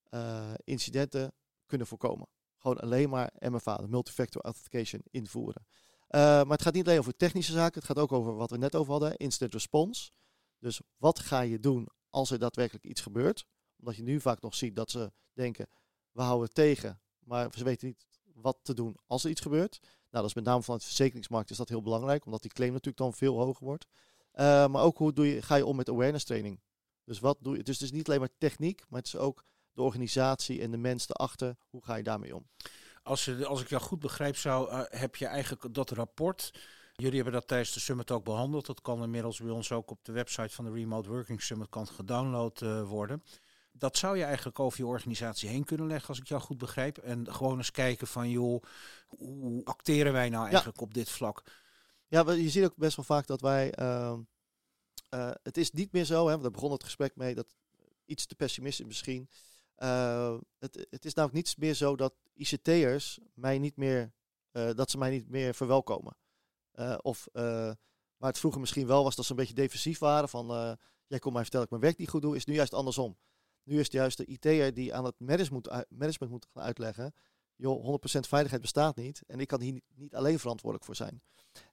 uh, 0.09 0.53
incidenten 0.63 1.33
kunnen 1.65 1.87
voorkomen. 1.87 2.27
Gewoon 2.57 2.79
alleen 2.79 3.09
maar 3.09 3.33
MFA, 3.39 3.77
de 3.77 3.87
multifactor 3.87 4.41
authentication, 4.41 5.01
invoeren. 5.11 5.65
Uh, 6.09 6.21
maar 6.21 6.45
het 6.45 6.61
gaat 6.61 6.73
niet 6.73 6.87
alleen 6.87 6.99
over 6.99 7.15
technische 7.15 7.51
zaken, 7.51 7.79
het 7.79 7.85
gaat 7.85 7.99
ook 7.99 8.11
over 8.11 8.35
wat 8.35 8.49
we 8.49 8.57
net 8.57 8.75
over 8.75 8.91
hadden, 8.91 9.15
instant 9.15 9.53
response. 9.53 10.11
Dus 10.59 10.81
wat 10.97 11.19
ga 11.19 11.41
je 11.41 11.59
doen 11.59 11.89
als 12.09 12.31
er 12.31 12.39
daadwerkelijk 12.39 12.85
iets 12.85 13.01
gebeurt? 13.01 13.45
Omdat 13.79 13.95
je 13.95 14.03
nu 14.03 14.21
vaak 14.21 14.41
nog 14.41 14.55
ziet 14.55 14.75
dat 14.75 14.91
ze 14.91 15.11
denken, 15.33 15.67
we 16.15 16.21
houden 16.21 16.45
het 16.45 16.55
tegen, 16.55 16.99
maar 17.19 17.47
ze 17.55 17.63
weten 17.63 17.87
niet 17.87 18.05
wat 18.33 18.57
te 18.61 18.73
doen 18.73 18.97
als 19.07 19.23
er 19.23 19.29
iets 19.29 19.41
gebeurt. 19.41 19.79
Nou, 19.81 19.91
dat 20.09 20.25
is 20.25 20.33
met 20.33 20.43
name 20.43 20.61
vanuit 20.61 20.81
de 20.81 20.87
verzekeringsmarkt 20.87 21.49
is 21.49 21.57
dat 21.57 21.69
heel 21.69 21.81
belangrijk, 21.81 22.25
omdat 22.25 22.41
die 22.41 22.51
claim 22.51 22.71
natuurlijk 22.71 22.97
dan 22.97 23.13
veel 23.13 23.37
hoger 23.37 23.65
wordt. 23.65 23.85
Uh, 24.33 24.67
maar 24.67 24.83
ook 24.83 24.97
hoe 24.97 25.13
doe 25.13 25.27
je, 25.27 25.41
ga 25.41 25.55
je 25.55 25.65
om 25.65 25.75
met 25.75 25.89
awareness 25.89 26.25
training? 26.25 26.59
Dus 27.03 27.19
wat 27.19 27.37
doe 27.41 27.57
je? 27.57 27.63
Dus 27.63 27.79
het 27.79 27.83
is 27.83 27.91
niet 27.91 28.07
alleen 28.07 28.19
maar 28.19 28.37
techniek, 28.37 28.83
maar 28.89 28.99
het 28.99 29.07
is 29.07 29.15
ook 29.15 29.43
de 29.73 29.81
organisatie 29.81 30.61
en 30.61 30.71
de 30.71 30.77
mensen 30.77 31.15
erachter. 31.15 31.55
Hoe 31.69 31.83
ga 31.83 31.95
je 31.95 32.03
daarmee 32.03 32.35
om? 32.35 32.47
Als, 33.03 33.25
je, 33.25 33.45
als 33.45 33.61
ik 33.61 33.69
jou 33.69 33.81
goed 33.81 33.99
begrijp, 33.99 34.37
zou, 34.37 34.69
uh, 34.69 34.81
heb 34.87 35.15
je 35.15 35.25
eigenlijk 35.25 35.73
dat 35.73 35.89
rapport. 35.89 36.53
Jullie 36.95 37.15
hebben 37.15 37.33
dat 37.33 37.47
tijdens 37.47 37.73
de 37.73 37.79
summit 37.79 38.11
ook 38.11 38.23
behandeld. 38.23 38.65
Dat 38.65 38.81
kan 38.81 39.03
inmiddels 39.03 39.39
bij 39.39 39.51
ons 39.51 39.71
ook 39.71 39.91
op 39.91 40.05
de 40.05 40.11
website 40.11 40.55
van 40.55 40.65
de 40.65 40.71
Remote 40.71 41.09
Working 41.09 41.41
Summit 41.41 41.69
kan 41.69 41.87
gedownload 41.87 42.61
uh, 42.61 42.87
worden. 42.87 43.23
Dat 43.77 43.97
zou 43.97 44.17
je 44.17 44.23
eigenlijk 44.23 44.59
over 44.59 44.79
je 44.79 44.85
organisatie 44.85 45.49
heen 45.49 45.63
kunnen 45.63 45.87
leggen, 45.87 46.09
als 46.09 46.19
ik 46.19 46.27
jou 46.27 46.41
goed 46.41 46.57
begrijp. 46.57 46.97
En 46.97 47.33
gewoon 47.33 47.57
eens 47.57 47.71
kijken 47.71 48.07
van, 48.07 48.29
joh, 48.29 48.63
hoe 49.07 49.65
acteren 49.65 50.13
wij 50.13 50.29
nou 50.29 50.45
eigenlijk 50.45 50.77
ja. 50.79 50.83
op 50.83 50.93
dit 50.93 51.09
vlak? 51.09 51.43
Ja, 52.07 52.31
je 52.31 52.49
ziet 52.49 52.63
ook 52.63 52.75
best 52.75 52.95
wel 52.95 53.05
vaak 53.05 53.27
dat 53.27 53.41
wij... 53.41 53.79
Uh, 53.79 54.13
uh, 55.09 55.31
het 55.43 55.57
is 55.57 55.71
niet 55.71 55.91
meer 55.91 56.05
zo, 56.05 56.27
hè, 56.27 56.39
daar 56.39 56.51
begon 56.51 56.71
het 56.71 56.83
gesprek 56.83 57.15
mee, 57.15 57.35
dat 57.35 57.55
iets 58.05 58.25
te 58.25 58.35
pessimistisch 58.35 58.85
misschien. 58.85 59.29
Uh, 59.77 60.37
het, 60.59 60.87
het, 60.89 61.05
is 61.05 61.13
namelijk 61.13 61.45
niet 61.45 61.57
meer 61.57 61.73
zo 61.73 61.95
dat 61.95 62.13
ICT'ers 62.33 63.19
mij 63.33 63.59
niet 63.59 63.77
meer, 63.77 64.13
uh, 64.51 64.69
dat 64.73 64.91
ze 64.91 64.97
mij 64.97 65.09
niet 65.09 65.29
meer 65.29 65.55
verwelkomen. 65.55 66.17
Of 67.01 67.27
Waar 68.17 68.29
het 68.29 68.39
vroeger 68.39 68.61
misschien 68.61 68.87
wel 68.87 69.03
was 69.03 69.15
dat 69.15 69.25
ze 69.25 69.31
een 69.31 69.37
beetje 69.37 69.53
defensief 69.53 69.99
waren. 69.99 70.29
Van 70.29 70.49
eh, 70.49 70.71
jij 71.07 71.19
komt 71.19 71.33
mij 71.33 71.43
vertellen 71.43 71.49
dat 71.51 71.63
ik 71.63 71.69
mijn 71.69 71.81
werk 71.81 71.97
niet 71.97 72.09
goed 72.09 72.21
doe. 72.21 72.35
Is 72.35 72.45
nu 72.45 72.53
juist 72.53 72.73
andersom. 72.73 73.17
Nu 73.65 73.79
is 73.79 73.83
het 73.83 73.91
juist 73.91 74.17
de 74.17 74.25
IT'er 74.25 74.73
die 74.73 74.93
aan 74.93 75.05
het 75.05 75.15
management 75.19 76.31
moet, 76.31 76.47
gaan 76.53 76.63
uitleggen. 76.63 77.13
Joh, 77.55 77.99
100% 78.17 78.19
veiligheid 78.19 78.61
bestaat 78.61 78.95
niet. 78.95 79.23
En 79.27 79.39
ik 79.39 79.47
kan 79.47 79.61
hier 79.61 79.81
niet 79.95 80.15
alleen 80.15 80.39
verantwoordelijk 80.39 80.85
voor 80.85 80.95
zijn. 80.95 81.21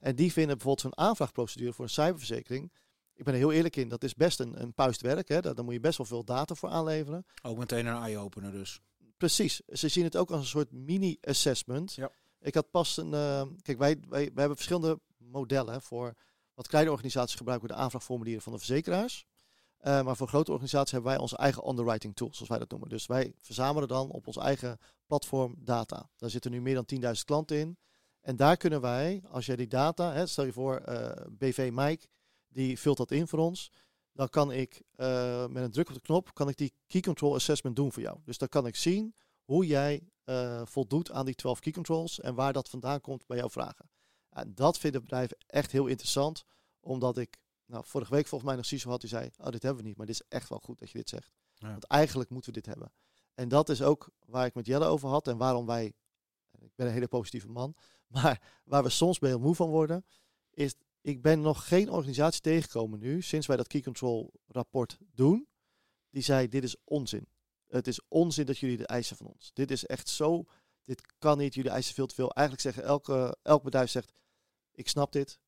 En 0.00 0.16
die 0.16 0.32
vinden 0.32 0.56
bijvoorbeeld 0.56 0.80
zo'n 0.80 1.06
aanvraagprocedure 1.06 1.72
voor 1.72 1.84
een 1.84 1.90
cyberverzekering. 1.90 2.72
Ik 3.14 3.24
ben 3.24 3.34
er 3.34 3.40
heel 3.40 3.52
eerlijk 3.52 3.76
in, 3.76 3.88
dat 3.88 4.04
is 4.04 4.14
best 4.14 4.40
een, 4.40 4.62
een 4.62 4.74
puist 4.74 5.00
werk. 5.00 5.28
Hè. 5.28 5.40
Daar, 5.40 5.54
daar 5.54 5.64
moet 5.64 5.74
je 5.74 5.80
best 5.80 5.96
wel 5.98 6.06
veel 6.06 6.24
data 6.24 6.54
voor 6.54 6.68
aanleveren. 6.68 7.24
Ook 7.42 7.58
meteen 7.58 7.86
een 7.86 8.02
eye-opener 8.02 8.52
dus. 8.52 8.80
Precies. 9.16 9.60
Ze 9.66 9.88
zien 9.88 10.04
het 10.04 10.16
ook 10.16 10.30
als 10.30 10.40
een 10.40 10.46
soort 10.46 10.72
mini-assessment. 10.72 11.94
Ja. 11.94 12.10
Ik 12.40 12.54
had 12.54 12.70
pas 12.70 12.96
een. 12.96 13.12
Uh, 13.12 13.42
kijk, 13.62 13.78
wij, 13.78 13.96
wij, 14.08 14.24
wij 14.24 14.32
hebben 14.34 14.56
verschillende 14.56 15.00
modellen. 15.16 15.82
Voor 15.82 16.14
wat 16.54 16.66
kleine 16.66 16.90
organisaties 16.90 17.36
gebruiken 17.36 17.68
we 17.68 17.74
de 17.74 17.80
aanvraagformulieren 17.80 18.42
van 18.42 18.52
de 18.52 18.58
verzekeraars. 18.58 19.26
Uh, 19.82 20.02
maar 20.02 20.16
voor 20.16 20.28
grote 20.28 20.50
organisaties 20.50 20.92
hebben 20.92 21.10
wij 21.10 21.20
onze 21.20 21.36
eigen 21.36 21.68
underwriting 21.68 22.16
tools, 22.16 22.34
zoals 22.34 22.50
wij 22.50 22.58
dat 22.58 22.70
noemen. 22.70 22.88
Dus 22.88 23.06
wij 23.06 23.34
verzamelen 23.40 23.88
dan 23.88 24.10
op 24.10 24.26
ons 24.26 24.36
eigen 24.36 24.78
platform 25.06 25.54
data. 25.58 26.10
Daar 26.16 26.30
zitten 26.30 26.50
nu 26.50 26.60
meer 26.60 26.74
dan 26.74 27.14
10.000 27.16 27.24
klanten 27.24 27.56
in. 27.58 27.78
En 28.20 28.36
daar 28.36 28.56
kunnen 28.56 28.80
wij, 28.80 29.22
als 29.30 29.46
jij 29.46 29.56
die 29.56 29.66
data, 29.66 30.12
hè, 30.12 30.26
stel 30.26 30.44
je 30.44 30.52
voor, 30.52 30.76
eh, 30.76 31.26
BV 31.30 31.70
Mike, 31.72 32.06
die 32.48 32.78
vult 32.78 32.96
dat 32.96 33.10
in 33.10 33.28
voor 33.28 33.38
ons. 33.38 33.72
Dan 34.12 34.28
kan 34.28 34.52
ik 34.52 34.82
uh, 34.96 35.46
met 35.46 35.62
een 35.62 35.70
druk 35.70 35.88
op 35.88 35.94
de 35.94 36.00
knop, 36.00 36.34
kan 36.34 36.48
ik 36.48 36.56
die 36.56 36.72
key 36.86 37.00
control 37.00 37.34
assessment 37.34 37.76
doen 37.76 37.92
voor 37.92 38.02
jou. 38.02 38.18
Dus 38.24 38.38
dan 38.38 38.48
kan 38.48 38.66
ik 38.66 38.76
zien 38.76 39.14
hoe 39.44 39.66
jij 39.66 40.06
voldoet 40.64 41.10
aan 41.10 41.24
die 41.24 41.34
12 41.34 41.58
key 41.60 41.72
controls 41.72 42.20
en 42.20 42.34
waar 42.34 42.52
dat 42.52 42.68
vandaan 42.68 43.00
komt 43.00 43.26
bij 43.26 43.36
jouw 43.36 43.50
vragen. 43.50 43.90
En 44.32 44.54
dat 44.54 44.78
vinden 44.78 45.00
bedrijven 45.02 45.36
echt 45.46 45.72
heel 45.72 45.86
interessant, 45.86 46.44
omdat 46.80 47.18
ik, 47.18 47.38
nou, 47.72 47.84
vorige 47.86 48.14
week 48.14 48.26
volgens 48.26 48.50
mij 48.50 48.58
nog 48.58 48.66
CISO 48.66 48.90
had, 48.90 49.00
die 49.00 49.10
zei, 49.10 49.30
oh, 49.38 49.48
dit 49.48 49.62
hebben 49.62 49.82
we 49.82 49.88
niet, 49.88 49.96
maar 49.96 50.06
dit 50.06 50.14
is 50.14 50.26
echt 50.28 50.48
wel 50.48 50.58
goed 50.58 50.78
dat 50.78 50.90
je 50.90 50.98
dit 50.98 51.08
zegt. 51.08 51.32
Want 51.58 51.84
eigenlijk 51.84 52.30
moeten 52.30 52.52
we 52.52 52.60
dit 52.60 52.68
hebben. 52.68 52.92
En 53.34 53.48
dat 53.48 53.68
is 53.68 53.82
ook 53.82 54.10
waar 54.26 54.46
ik 54.46 54.54
met 54.54 54.66
Jelle 54.66 54.84
over 54.84 55.08
had 55.08 55.28
en 55.28 55.36
waarom 55.36 55.66
wij, 55.66 55.92
ik 56.58 56.74
ben 56.74 56.86
een 56.86 56.92
hele 56.92 57.08
positieve 57.08 57.48
man, 57.48 57.74
maar 58.14 58.60
waar 58.64 58.82
we 58.82 58.88
soms 58.88 59.20
heel 59.20 59.38
moe 59.38 59.54
van 59.54 59.68
worden, 59.68 60.04
is 60.50 60.74
ik 61.00 61.22
ben 61.22 61.40
nog 61.40 61.68
geen 61.68 61.90
organisatie 61.90 62.40
tegengekomen 62.40 62.98
nu, 62.98 63.22
sinds 63.22 63.46
wij 63.46 63.56
dat 63.56 63.66
Key 63.66 63.80
Control 63.80 64.32
rapport 64.46 64.98
doen, 65.14 65.48
die 66.10 66.22
zei 66.22 66.48
dit 66.48 66.64
is 66.64 66.76
onzin. 66.84 67.28
Het 67.66 67.86
is 67.86 68.00
onzin 68.08 68.46
dat 68.46 68.58
jullie 68.58 68.76
de 68.76 68.86
eisen 68.86 69.16
van 69.16 69.26
ons. 69.26 69.50
Dit 69.52 69.70
is 69.70 69.86
echt 69.86 70.08
zo, 70.08 70.44
dit 70.84 71.02
kan 71.18 71.38
niet, 71.38 71.54
jullie 71.54 71.70
eisen 71.70 71.94
veel 71.94 72.06
te 72.06 72.14
veel. 72.14 72.30
Eigenlijk 72.30 72.66
zeggen 72.66 72.84
elke, 72.84 73.36
elk 73.42 73.62
bedrijf 73.62 73.90
zegt, 73.90 74.12
ik 74.72 74.88
snap 74.88 75.12
dit. 75.12 75.40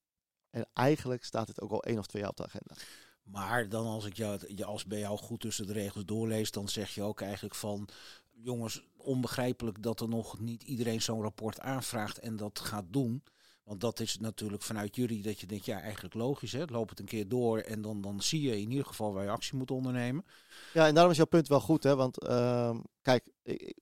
En 0.55 0.67
eigenlijk 0.73 1.25
staat 1.25 1.49
het 1.49 1.61
ook 1.61 1.71
al 1.71 1.83
één 1.83 1.99
of 1.99 2.07
twee 2.07 2.23
jaar 2.23 2.31
op 2.31 2.37
de 2.37 2.45
agenda. 2.45 2.75
Maar 3.23 3.69
dan 3.69 3.87
als 3.87 4.05
ik 4.05 4.17
jou, 4.17 4.62
als 4.64 4.85
bij 4.85 4.99
jou 4.99 5.19
goed 5.19 5.40
tussen 5.40 5.67
de 5.67 5.73
regels 5.73 6.05
doorlees, 6.05 6.51
dan 6.51 6.69
zeg 6.69 6.95
je 6.95 7.03
ook 7.03 7.21
eigenlijk 7.21 7.55
van, 7.55 7.88
jongens, 8.31 8.83
onbegrijpelijk 8.97 9.83
dat 9.83 10.01
er 10.01 10.09
nog 10.09 10.40
niet 10.40 10.62
iedereen 10.62 11.03
zo'n 11.03 11.23
rapport 11.23 11.61
aanvraagt 11.61 12.19
en 12.19 12.37
dat 12.37 12.59
gaat 12.59 12.85
doen. 12.88 13.23
Want 13.64 13.81
dat 13.81 14.01
is 14.01 14.19
natuurlijk 14.19 14.62
vanuit 14.62 14.97
jullie 14.97 15.23
dat 15.23 15.40
je 15.40 15.47
denkt, 15.47 15.64
ja, 15.64 15.81
eigenlijk 15.81 16.14
logisch. 16.14 16.53
Hè? 16.53 16.64
Loop 16.64 16.88
het 16.88 16.99
een 16.99 17.05
keer 17.05 17.29
door 17.29 17.59
en 17.59 17.83
dan, 17.83 18.01
dan 18.01 18.23
zie 18.23 18.43
je 18.43 18.61
in 18.61 18.71
ieder 18.71 18.87
geval 18.87 19.12
waar 19.12 19.25
je 19.25 19.31
actie 19.31 19.59
moet 19.59 19.71
ondernemen. 19.71 20.25
Ja, 20.73 20.87
en 20.87 20.95
daarom 20.95 21.12
is 21.12 21.17
jouw 21.17 21.27
punt 21.27 21.49
wel 21.49 21.61
goed. 21.61 21.83
Hè? 21.83 21.97
Want 21.97 22.23
uh, 22.23 22.77
kijk, 23.03 23.31
ik, 23.43 23.77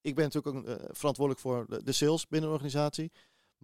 ik, 0.00 0.14
ben 0.14 0.24
natuurlijk 0.24 0.56
ook 0.56 0.66
uh, 0.66 0.74
verantwoordelijk 0.90 1.40
voor 1.40 1.66
de, 1.68 1.82
de, 1.82 1.92
sales 1.92 2.28
binnen 2.28 2.48
een 2.48 2.54
organisatie. 2.54 3.12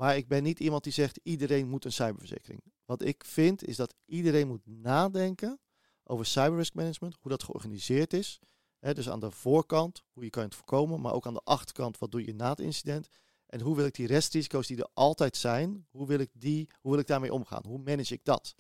Maar 0.01 0.17
ik 0.17 0.29
ben 0.29 0.43
niet 0.43 0.61
iemand 0.61 0.85
die 0.85 0.93
zegt, 0.93 1.21
iedereen 1.23 1.69
moet 1.69 1.85
een 1.85 1.93
cyberverzekering. 1.93 2.63
Wat 2.85 3.05
ik 3.05 3.25
vind, 3.25 3.65
is 3.65 3.77
dat 3.77 3.95
iedereen 4.05 4.49
moet 4.49 4.67
nadenken 4.67 5.61
over 6.05 6.27
cyberrisk 6.27 6.75
management, 6.75 7.17
hoe 7.21 7.31
dat 7.31 7.43
georganiseerd 7.43 8.13
is. 8.13 8.39
Dus 8.79 9.11
aan 9.11 9.21
de 9.21 9.31
voorkant, 9.31 10.03
hoe 10.13 10.25
je 10.25 10.31
kan 10.31 10.43
het 10.43 10.55
voorkomen, 10.55 11.01
maar 11.01 11.13
ook 11.13 11.27
aan 11.27 11.35
de 11.35 11.45
achterkant, 11.45 11.99
wat 11.99 12.11
doe 12.11 12.25
je 12.25 12.35
na 12.35 12.49
het 12.49 12.61
incident. 12.61 13.09
En 13.47 13.61
hoe 13.61 13.77
wil 13.77 13.85
ik 13.85 13.95
die 13.95 14.07
restrisico's 14.07 14.67
die 14.67 14.77
er 14.77 14.89
altijd 14.95 15.37
zijn, 15.37 15.87
hoe 15.91 16.07
wil 16.07 16.19
ik, 16.19 16.31
die, 16.33 16.69
hoe 16.81 16.91
wil 16.91 17.01
ik 17.01 17.07
daarmee 17.07 17.33
omgaan? 17.33 17.67
Hoe 17.67 17.79
manage 17.79 18.15
ik 18.15 18.25
dat? 18.25 18.55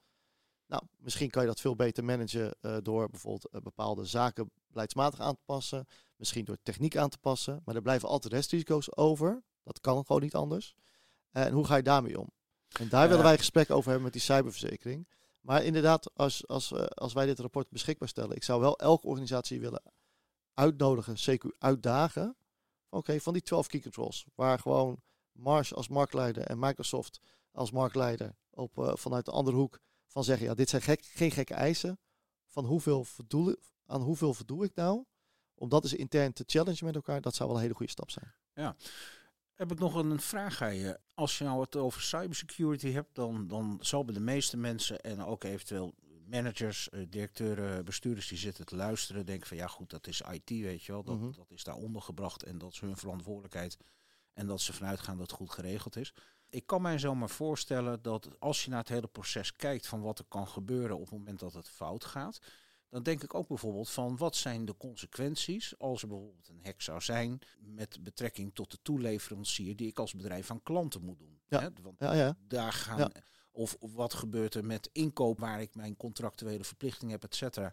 Nou, 0.66 0.82
misschien 0.96 1.30
kan 1.30 1.42
je 1.42 1.48
dat 1.48 1.60
veel 1.60 1.76
beter 1.76 2.04
managen 2.04 2.54
uh, 2.60 2.76
door 2.82 3.10
bijvoorbeeld 3.10 3.54
uh, 3.54 3.60
bepaalde 3.60 4.04
zaken 4.04 4.50
beleidsmatig 4.66 5.20
aan 5.20 5.34
te 5.34 5.42
passen. 5.44 5.86
Misschien 6.16 6.44
door 6.44 6.58
techniek 6.62 6.96
aan 6.96 7.10
te 7.10 7.18
passen. 7.18 7.62
Maar 7.64 7.74
er 7.74 7.82
blijven 7.82 8.08
altijd 8.08 8.32
restrisico's 8.32 8.96
over. 8.96 9.42
Dat 9.62 9.80
kan 9.80 10.06
gewoon 10.06 10.22
niet 10.22 10.34
anders. 10.34 10.74
En 11.30 11.52
hoe 11.52 11.66
ga 11.66 11.76
je 11.76 11.82
daarmee 11.82 12.20
om? 12.20 12.30
En 12.78 12.88
daar 12.88 13.08
willen 13.08 13.24
wij 13.24 13.38
gesprek 13.38 13.70
over 13.70 13.84
hebben 13.84 14.02
met 14.02 14.12
die 14.12 14.22
cyberverzekering. 14.22 15.08
Maar 15.40 15.64
inderdaad, 15.64 16.14
als, 16.14 16.48
als, 16.48 16.74
als 16.88 17.12
wij 17.12 17.26
dit 17.26 17.38
rapport 17.38 17.70
beschikbaar 17.70 18.08
stellen, 18.08 18.36
ik 18.36 18.42
zou 18.42 18.60
wel 18.60 18.78
elke 18.78 19.06
organisatie 19.06 19.60
willen 19.60 19.82
uitnodigen, 20.54 21.18
zeker 21.18 21.54
uitdagen, 21.58 22.36
Oké, 22.90 23.20
van 23.20 23.32
die 23.32 23.42
12 23.42 23.66
key 23.66 23.80
controls, 23.80 24.26
waar 24.34 24.58
gewoon 24.58 25.02
Mars 25.32 25.74
als 25.74 25.88
marktleider 25.88 26.42
en 26.42 26.58
Microsoft 26.58 27.20
als 27.52 27.70
marktleider 27.70 28.36
op, 28.50 28.78
uh, 28.78 28.92
vanuit 28.94 29.24
de 29.24 29.30
andere 29.30 29.56
hoek 29.56 29.78
van 30.06 30.24
zeggen, 30.24 30.46
ja, 30.46 30.54
dit 30.54 30.68
zijn 30.68 30.82
gek, 30.82 31.04
geen 31.04 31.30
gekke 31.30 31.54
eisen. 31.54 31.98
Van 32.46 32.64
hoeveel 32.64 33.04
verdoel, 33.04 33.56
aan 33.86 34.00
hoeveel 34.00 34.34
verdoe 34.34 34.64
ik 34.64 34.74
nou? 34.74 35.04
Om 35.54 35.68
dat 35.68 35.82
eens 35.82 35.94
intern 35.94 36.32
te 36.32 36.44
challengen 36.46 36.84
met 36.84 36.94
elkaar, 36.94 37.20
dat 37.20 37.34
zou 37.34 37.48
wel 37.48 37.56
een 37.56 37.64
hele 37.64 37.74
goede 37.74 37.92
stap 37.92 38.10
zijn. 38.10 38.34
Ja. 38.54 38.76
Heb 39.60 39.72
ik 39.72 39.78
nog 39.78 39.94
een 39.94 40.20
vraag 40.20 40.62
aan 40.62 40.74
je. 40.74 40.98
Als 41.14 41.38
je 41.38 41.44
nou 41.44 41.60
het 41.60 41.76
over 41.76 42.00
cybersecurity 42.00 42.90
hebt, 42.92 43.14
dan, 43.14 43.46
dan 43.46 43.78
zal 43.80 44.04
bij 44.04 44.14
de 44.14 44.20
meeste 44.20 44.56
mensen 44.56 45.00
en 45.00 45.24
ook 45.24 45.44
eventueel 45.44 45.94
managers, 46.26 46.88
uh, 46.92 47.06
directeuren, 47.08 47.84
bestuurders 47.84 48.28
die 48.28 48.38
zitten 48.38 48.66
te 48.66 48.76
luisteren, 48.76 49.26
denken 49.26 49.46
van 49.46 49.56
ja 49.56 49.66
goed, 49.66 49.90
dat 49.90 50.06
is 50.06 50.20
IT, 50.20 50.50
weet 50.50 50.84
je 50.84 50.92
wel, 50.92 51.02
dat, 51.02 51.18
mhm. 51.18 51.32
dat 51.32 51.50
is 51.50 51.64
daar 51.64 51.74
ondergebracht 51.74 52.42
en 52.42 52.58
dat 52.58 52.72
is 52.72 52.80
hun 52.80 52.96
verantwoordelijkheid 52.96 53.76
en 54.32 54.46
dat 54.46 54.60
ze 54.60 54.72
vanuit 54.72 55.00
gaan 55.00 55.16
dat 55.18 55.30
het 55.30 55.38
goed 55.38 55.50
geregeld 55.50 55.96
is. 55.96 56.14
Ik 56.50 56.66
kan 56.66 56.82
mij 56.82 56.98
zomaar 56.98 57.30
voorstellen 57.30 58.02
dat 58.02 58.28
als 58.38 58.64
je 58.64 58.70
naar 58.70 58.78
het 58.78 58.88
hele 58.88 59.08
proces 59.08 59.56
kijkt 59.56 59.86
van 59.86 60.00
wat 60.00 60.18
er 60.18 60.24
kan 60.28 60.48
gebeuren 60.48 60.96
op 60.96 61.02
het 61.02 61.18
moment 61.18 61.38
dat 61.38 61.52
het 61.52 61.68
fout 61.68 62.04
gaat, 62.04 62.38
dan 62.90 63.02
denk 63.02 63.22
ik 63.22 63.34
ook 63.34 63.48
bijvoorbeeld 63.48 63.90
van 63.90 64.16
wat 64.16 64.36
zijn 64.36 64.64
de 64.64 64.76
consequenties 64.76 65.78
als 65.78 66.02
er 66.02 66.08
bijvoorbeeld 66.08 66.48
een 66.48 66.60
hack 66.62 66.82
zou 66.82 67.00
zijn 67.00 67.38
met 67.58 68.02
betrekking 68.02 68.54
tot 68.54 68.70
de 68.70 68.78
toeleverancier 68.82 69.76
die 69.76 69.88
ik 69.88 69.98
als 69.98 70.14
bedrijf 70.14 70.50
aan 70.50 70.62
klanten 70.62 71.02
moet 71.02 71.18
doen. 71.18 71.40
Ja. 71.48 71.60
Hè? 71.60 71.68
Want 71.82 72.00
ja, 72.00 72.12
ja. 72.12 72.36
daar 72.48 72.72
gaan 72.72 73.12
of 73.52 73.76
wat 73.80 74.14
gebeurt 74.14 74.54
er 74.54 74.64
met 74.64 74.88
inkoop 74.92 75.38
waar 75.38 75.60
ik 75.60 75.74
mijn 75.74 75.96
contractuele 75.96 76.64
verplichting 76.64 77.10
heb, 77.10 77.24
et 77.24 77.34
cetera. 77.34 77.72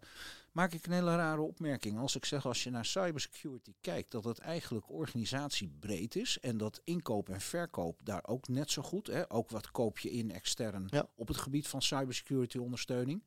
Maak 0.52 0.74
ik 0.74 0.86
een 0.86 0.92
hele 0.92 1.16
rare 1.16 1.42
opmerking. 1.42 1.98
Als 1.98 2.16
ik 2.16 2.26
zeg, 2.26 2.46
als 2.46 2.64
je 2.64 2.70
naar 2.70 2.86
cybersecurity 2.86 3.74
kijkt, 3.82 4.12
dat 4.12 4.24
het 4.24 4.40
eigenlijk 4.40 4.90
organisatiebreed 4.90 6.16
is. 6.16 6.40
En 6.40 6.58
dat 6.58 6.82
inkoop 6.84 7.30
en 7.30 7.42
verkoop 7.42 8.00
daar 8.04 8.28
ook 8.28 8.48
net 8.48 8.72
zo 8.72 8.82
goed. 8.82 9.08
Hè, 9.08 9.32
ook 9.32 9.50
wat 9.50 9.72
koop 9.72 10.00
je 10.00 10.12
in 10.12 10.32
extern 10.32 10.90
op 11.16 11.28
het 11.28 11.38
gebied 11.38 11.68
van 11.68 11.82
cybersecurity 11.82 12.58
ondersteuning. 12.58 13.24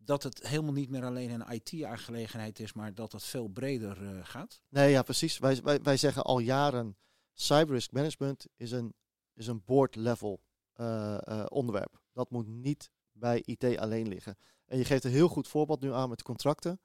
Dat 0.00 0.22
het 0.22 0.46
helemaal 0.46 0.72
niet 0.72 0.90
meer 0.90 1.04
alleen 1.04 1.30
een 1.30 1.52
IT-aangelegenheid 1.52 2.58
is, 2.58 2.72
maar 2.72 2.94
dat 2.94 3.12
het 3.12 3.24
veel 3.24 3.48
breder 3.48 4.02
uh, 4.02 4.18
gaat. 4.22 4.62
Nee, 4.68 4.90
ja, 4.90 5.02
precies. 5.02 5.38
Wij, 5.38 5.62
wij, 5.62 5.82
wij 5.82 5.96
zeggen 5.96 6.22
al 6.22 6.38
jaren, 6.38 6.96
cyberrisk 7.34 7.92
management 7.92 8.46
is 8.56 8.70
een, 8.70 8.94
is 9.34 9.46
een 9.46 9.62
board 9.64 9.96
level 9.96 10.40
uh, 10.80 11.18
uh, 11.28 11.44
onderwerp. 11.48 12.00
Dat 12.12 12.30
moet 12.30 12.46
niet 12.46 12.90
bij 13.12 13.42
IT 13.44 13.78
alleen 13.78 14.08
liggen. 14.08 14.38
En 14.66 14.78
je 14.78 14.84
geeft 14.84 15.04
een 15.04 15.10
heel 15.10 15.28
goed 15.28 15.48
voorbeeld 15.48 15.80
nu 15.80 15.92
aan 15.92 16.08
met 16.08 16.22
contracten. 16.22 16.80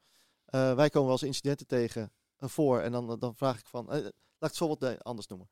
Wij 0.45 0.89
komen 0.89 1.03
wel 1.03 1.11
eens 1.11 1.23
incidenten 1.23 1.67
tegen 1.67 2.11
voor 2.37 2.79
en 2.79 2.91
dan, 2.91 3.19
dan 3.19 3.35
vraag 3.35 3.59
ik 3.59 3.67
van, 3.67 3.85
laat 3.85 3.97
ik 3.97 4.13
het 4.37 4.39
bijvoorbeeld 4.39 5.03
anders 5.03 5.27
noemen. 5.27 5.49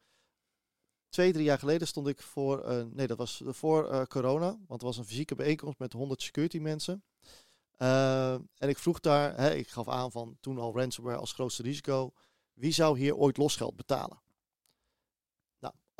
Twee, 1.09 1.31
drie 1.31 1.43
jaar 1.43 1.59
geleden 1.59 1.87
stond 1.87 2.07
ik 2.07 2.21
voor, 2.21 2.85
nee 2.91 3.07
dat 3.07 3.17
was 3.17 3.41
voor 3.45 4.07
corona, 4.07 4.47
want 4.47 4.67
het 4.67 4.81
was 4.81 4.97
een 4.97 5.05
fysieke 5.05 5.35
bijeenkomst 5.35 5.79
met 5.79 5.93
100 5.93 6.21
security 6.21 6.57
mensen. 6.57 7.03
En 8.55 8.69
ik 8.69 8.77
vroeg 8.77 8.99
daar, 8.99 9.37
hè, 9.37 9.53
ik 9.53 9.67
gaf 9.67 9.87
aan 9.89 10.11
van 10.11 10.37
toen 10.39 10.57
al 10.57 10.75
ransomware 10.75 11.17
als 11.17 11.33
grootste 11.33 11.63
risico, 11.63 12.13
wie 12.53 12.71
zou 12.71 12.99
hier 12.99 13.15
ooit 13.15 13.37
losgeld 13.37 13.75
betalen? 13.75 14.21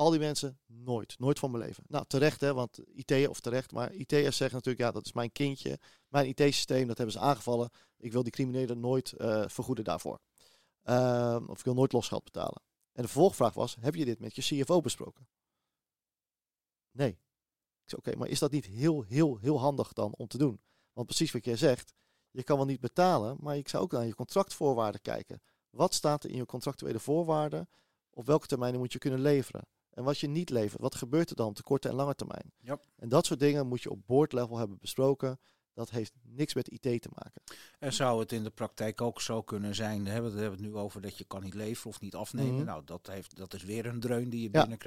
Al 0.02 0.10
die 0.10 0.20
mensen, 0.20 0.60
nooit. 0.66 1.20
Nooit 1.20 1.40
van 1.40 1.52
mijn 1.52 1.64
leven. 1.64 1.84
Nou, 1.88 2.06
terecht 2.08 2.42
hè, 2.42 2.54
want 2.54 2.80
IT, 2.94 3.28
of 3.28 3.40
terecht, 3.40 3.72
maar 3.72 3.94
IT'ers 3.94 4.38
zeggen 4.38 4.56
natuurlijk, 4.56 4.86
ja, 4.86 4.92
dat 4.92 5.06
is 5.06 5.14
mijn 5.14 5.32
kindje. 5.32 5.80
Mijn 6.08 6.28
IT-systeem, 6.28 6.88
dat 6.88 6.98
hebben 6.98 7.16
ze 7.16 7.22
aangevallen. 7.22 7.70
Ik 7.98 8.12
wil 8.12 8.24
die 8.24 8.32
criminelen 8.32 8.80
nooit 8.80 9.14
uh, 9.18 9.44
vergoeden 9.48 9.84
daarvoor. 9.84 10.20
Uh, 10.84 11.38
of 11.48 11.60
ik 11.60 11.66
wil 11.66 11.74
nooit 11.74 11.92
losgeld 11.92 12.24
betalen. 12.24 12.62
En 12.92 13.02
de 13.02 13.08
vervolgvraag 13.08 13.54
was, 13.54 13.76
heb 13.80 13.96
je 13.96 14.06
dit 14.06 14.20
met 14.20 14.36
je 14.36 14.42
CFO 14.42 14.82
besproken? 14.82 15.28
Nee. 16.92 17.12
Ik 17.84 17.90
zei, 17.90 18.02
oké, 18.06 18.18
maar 18.18 18.28
is 18.28 18.40
dat 18.40 18.52
niet 18.52 18.66
heel, 18.66 19.02
heel, 19.02 19.38
heel 19.38 19.60
handig 19.60 19.94
dan 19.94 20.14
om 20.18 20.28
te 20.28 20.38
doen? 20.38 20.60
Want 20.94 21.08
precies 21.08 21.32
wat 21.32 21.46
jij 21.46 21.58
zegt, 21.58 21.94
je 22.32 22.44
kan 22.44 22.58
wel 22.58 22.66
niet 22.66 22.80
betalen, 22.80 23.38
maar 23.40 23.58
ik 23.58 23.68
zou 23.68 23.84
ook 23.84 23.92
naar 23.92 24.06
je 24.06 24.16
contractvoorwaarden 24.16 25.02
kijken. 25.02 25.42
Wat 25.70 25.94
staat 25.94 26.24
er 26.24 26.30
in 26.30 26.38
je 26.38 26.46
contractuele 26.46 27.00
voorwaarden? 27.00 27.70
Op 28.10 28.26
welke 28.26 28.48
termijnen 28.48 28.80
moet 28.80 28.94
je 28.94 29.00
kunnen 29.00 29.22
leveren? 29.22 29.68
en 29.94 30.04
wat 30.04 30.20
je 30.20 30.28
niet 30.28 30.50
levert. 30.50 30.82
Wat 30.82 30.96
gebeurt 30.96 31.30
er 31.30 31.36
dan 31.36 31.48
op 31.48 31.56
de 31.56 31.64
korte 31.64 31.90
en 31.90 31.96
lange 31.96 32.16
termijn? 32.16 32.52
Ja. 32.60 32.80
En 32.96 33.10
dat 33.10 33.26
soort 33.26 33.40
dingen 33.40 33.68
moet 33.68 33.82
je 33.82 33.90
op 33.90 34.00
boardlevel 34.06 34.58
hebben 34.58 34.78
besproken. 34.80 35.40
Dat 35.74 35.90
heeft 35.90 36.14
niks 36.24 36.54
met 36.54 36.72
IT 36.72 37.02
te 37.02 37.10
maken. 37.14 37.42
En 37.80 37.94
zou 37.94 38.20
het 38.20 38.32
in 38.32 38.44
de 38.44 38.50
praktijk 38.50 39.02
ook 39.02 39.22
zo 39.22 39.42
kunnen 39.42 39.76
zijn, 39.76 40.06
hè, 40.06 40.22
we 40.22 40.40
hebben 40.40 40.60
het 40.60 40.60
nu 40.60 40.76
over 40.76 41.02
dat 41.02 41.18
je 41.18 41.24
kan 41.24 41.44
niet 41.44 41.54
leveren 41.54 41.92
of 41.92 42.02
niet 42.02 42.16
afnemen. 42.16 42.56
Mhm. 42.56 42.66
Nou, 42.66 42.84
dat, 42.86 43.08
heeft, 43.08 43.36
dat 43.36 43.54
is 43.54 43.64
weer 43.64 43.86
een 43.86 44.00
dreun 44.00 44.30
die 44.30 44.42
je 44.42 44.50
Ja. 44.52 44.78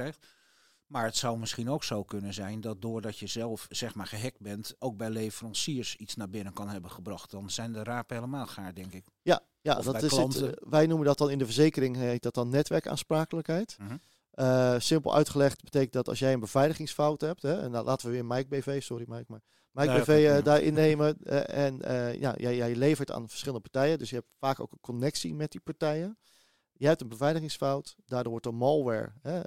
Maar 0.86 1.04
het 1.04 1.16
zou 1.16 1.38
misschien 1.38 1.70
ook 1.70 1.84
zo 1.84 2.02
kunnen 2.04 2.34
zijn 2.34 2.60
dat 2.60 2.82
doordat 2.82 3.18
je 3.18 3.26
zelf 3.26 3.66
zeg 3.70 3.94
maar 3.94 4.06
gehackt 4.06 4.40
bent, 4.40 4.74
ook 4.78 4.96
bij 4.96 5.10
leveranciers 5.10 5.96
iets 5.96 6.14
naar 6.16 6.30
binnen 6.30 6.52
kan 6.52 6.68
hebben 6.68 6.90
gebracht. 6.90 7.30
Dan 7.30 7.50
zijn 7.50 7.72
de 7.72 7.82
rapen 7.82 8.16
helemaal 8.16 8.46
gaar, 8.46 8.74
denk 8.74 8.92
ik. 8.92 9.04
Ja, 9.22 9.40
ja 9.60 9.76
Of 9.76 9.84
dat 9.84 9.94
is 9.94 10.02
het. 10.02 10.10
klanten. 10.10 10.54
eh, 10.58 10.70
Wij 10.70 10.86
noemen 10.86 11.06
dat 11.06 11.18
dan 11.18 11.30
in 11.30 11.38
de 11.38 11.44
verzekering 11.44 11.96
heet 11.96 12.22
dat 12.22 12.34
dan 12.34 12.48
netwerkaansprakelijkheid. 12.48 13.76
Mhm. 13.80 13.96
Eh, 14.30 14.74
simpel 14.78 15.14
uitgelegd 15.14 15.62
betekent 15.64 15.92
dat 15.92 16.08
als 16.08 16.18
jij 16.18 16.32
een 16.32 16.40
beveiligingsfout 16.40 17.20
hebt, 17.20 17.42
hè, 17.42 17.60
en 17.60 17.70
nou, 17.70 17.84
laten 17.84 18.06
we 18.06 18.12
weer 18.12 18.24
Mike 18.24 18.48
BV, 18.48 18.82
sorry 18.82 19.04
Mike, 19.08 19.24
maar 19.28 19.40
Mike 19.70 19.90
Ja, 19.92 19.98
BV 20.00 20.26
dat 20.28 20.38
eh, 20.38 20.44
daarin 20.44 20.74
nemen. 20.74 21.16
en 21.46 21.78
ja, 22.18 22.34
jij, 22.36 22.56
jij 22.56 22.74
levert 22.76 23.10
aan 23.10 23.28
verschillende 23.28 23.68
partijen, 23.70 23.98
dus 23.98 24.10
je 24.10 24.16
hebt 24.16 24.28
vaak 24.38 24.60
ook 24.60 24.72
een 24.72 24.80
connectie 24.80 25.34
met 25.34 25.50
die 25.50 25.60
partijen. 25.60 26.18
Je 26.72 26.86
hebt 26.86 27.00
een 27.00 27.08
beveiligingsfout, 27.08 27.96
daardoor 28.06 28.30
wordt 28.30 28.46
er 28.46 28.54
malware, 28.54 29.12
hè, 29.22 29.40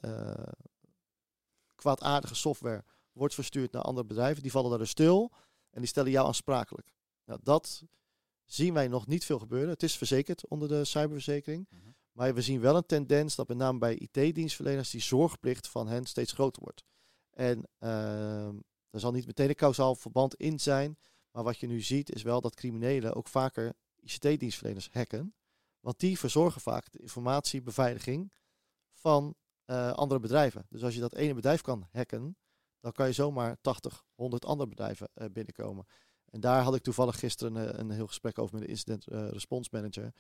kwaadaardige 1.77 2.35
software, 2.35 2.83
wordt 3.11 3.33
verstuurd 3.33 3.71
naar 3.71 3.81
andere 3.81 4.07
bedrijven. 4.07 4.41
Die 4.41 4.51
vallen 4.51 4.69
daar 4.69 4.79
dus 4.79 4.89
stil 4.89 5.31
en 5.69 5.79
die 5.79 5.89
stellen 5.89 6.11
jou 6.11 6.27
aansprakelijk. 6.27 6.93
Nou, 7.25 7.39
dat 7.43 7.83
zien 8.45 8.73
wij 8.73 8.87
nog 8.87 9.07
niet 9.07 9.25
veel 9.25 9.39
gebeuren. 9.39 9.69
Het 9.69 9.83
is 9.83 9.97
verzekerd 9.97 10.47
onder 10.47 10.67
de 10.67 10.85
cyberverzekering. 10.85 11.67
Mhm. 11.69 11.89
Maar 12.11 12.33
we 12.33 12.41
zien 12.41 12.59
wel 12.59 12.75
een 12.75 12.85
tendens 12.85 13.35
dat 13.35 13.47
met 13.47 13.57
name 13.57 13.77
bij 13.77 13.95
IT-dienstverleners 13.95 14.89
die 14.89 15.01
zorgplicht 15.01 15.67
van 15.67 15.87
hen 15.87 16.05
steeds 16.05 16.33
groter 16.33 16.63
wordt. 16.63 16.83
En 17.29 17.67
ehm 17.77 18.55
er 18.89 18.99
zal 18.99 19.11
niet 19.11 19.25
meteen 19.25 19.49
een 19.49 19.55
kausaal 19.55 19.95
verband 19.95 20.35
in 20.35 20.59
zijn. 20.59 20.97
Maar 21.31 21.43
wat 21.43 21.57
je 21.57 21.67
nu 21.67 21.81
ziet 21.81 22.15
is 22.15 22.21
wel 22.21 22.41
dat 22.41 22.55
criminelen 22.55 23.13
ook 23.13 23.27
vaker 23.27 23.73
ICT-dienstverleners 23.99 24.89
hacken. 24.91 25.35
Want 25.79 25.99
die 25.99 26.19
verzorgen 26.19 26.61
vaak 26.61 26.91
de 26.91 26.99
informatiebeveiliging 26.99 28.33
van 28.93 29.35
eh, 29.67 29.91
andere 29.91 30.19
bedrijven. 30.19 30.65
Dus 30.69 30.83
als 30.83 30.93
je 30.93 30.99
dat 30.99 31.13
ene 31.15 31.33
bedrijf 31.33 31.61
kan 31.61 31.87
hacken, 31.91 32.37
dan 32.79 32.91
kan 32.91 33.07
je 33.07 33.13
zomaar 33.13 33.57
80, 33.61 34.05
100 34.15 34.45
andere 34.45 34.69
bedrijven 34.69 35.09
eh, 35.13 35.27
binnenkomen. 35.31 35.85
En 36.29 36.39
daar 36.39 36.61
had 36.61 36.75
ik 36.75 36.81
toevallig 36.83 37.19
gisteren 37.19 37.55
een, 37.55 37.79
een 37.79 37.91
heel 37.91 38.07
gesprek 38.07 38.39
over 38.39 38.53
met 38.55 38.63
de 38.63 38.69
incident 38.69 39.07
eh, 39.07 39.29
response 39.29 39.69
manager. 39.73 40.13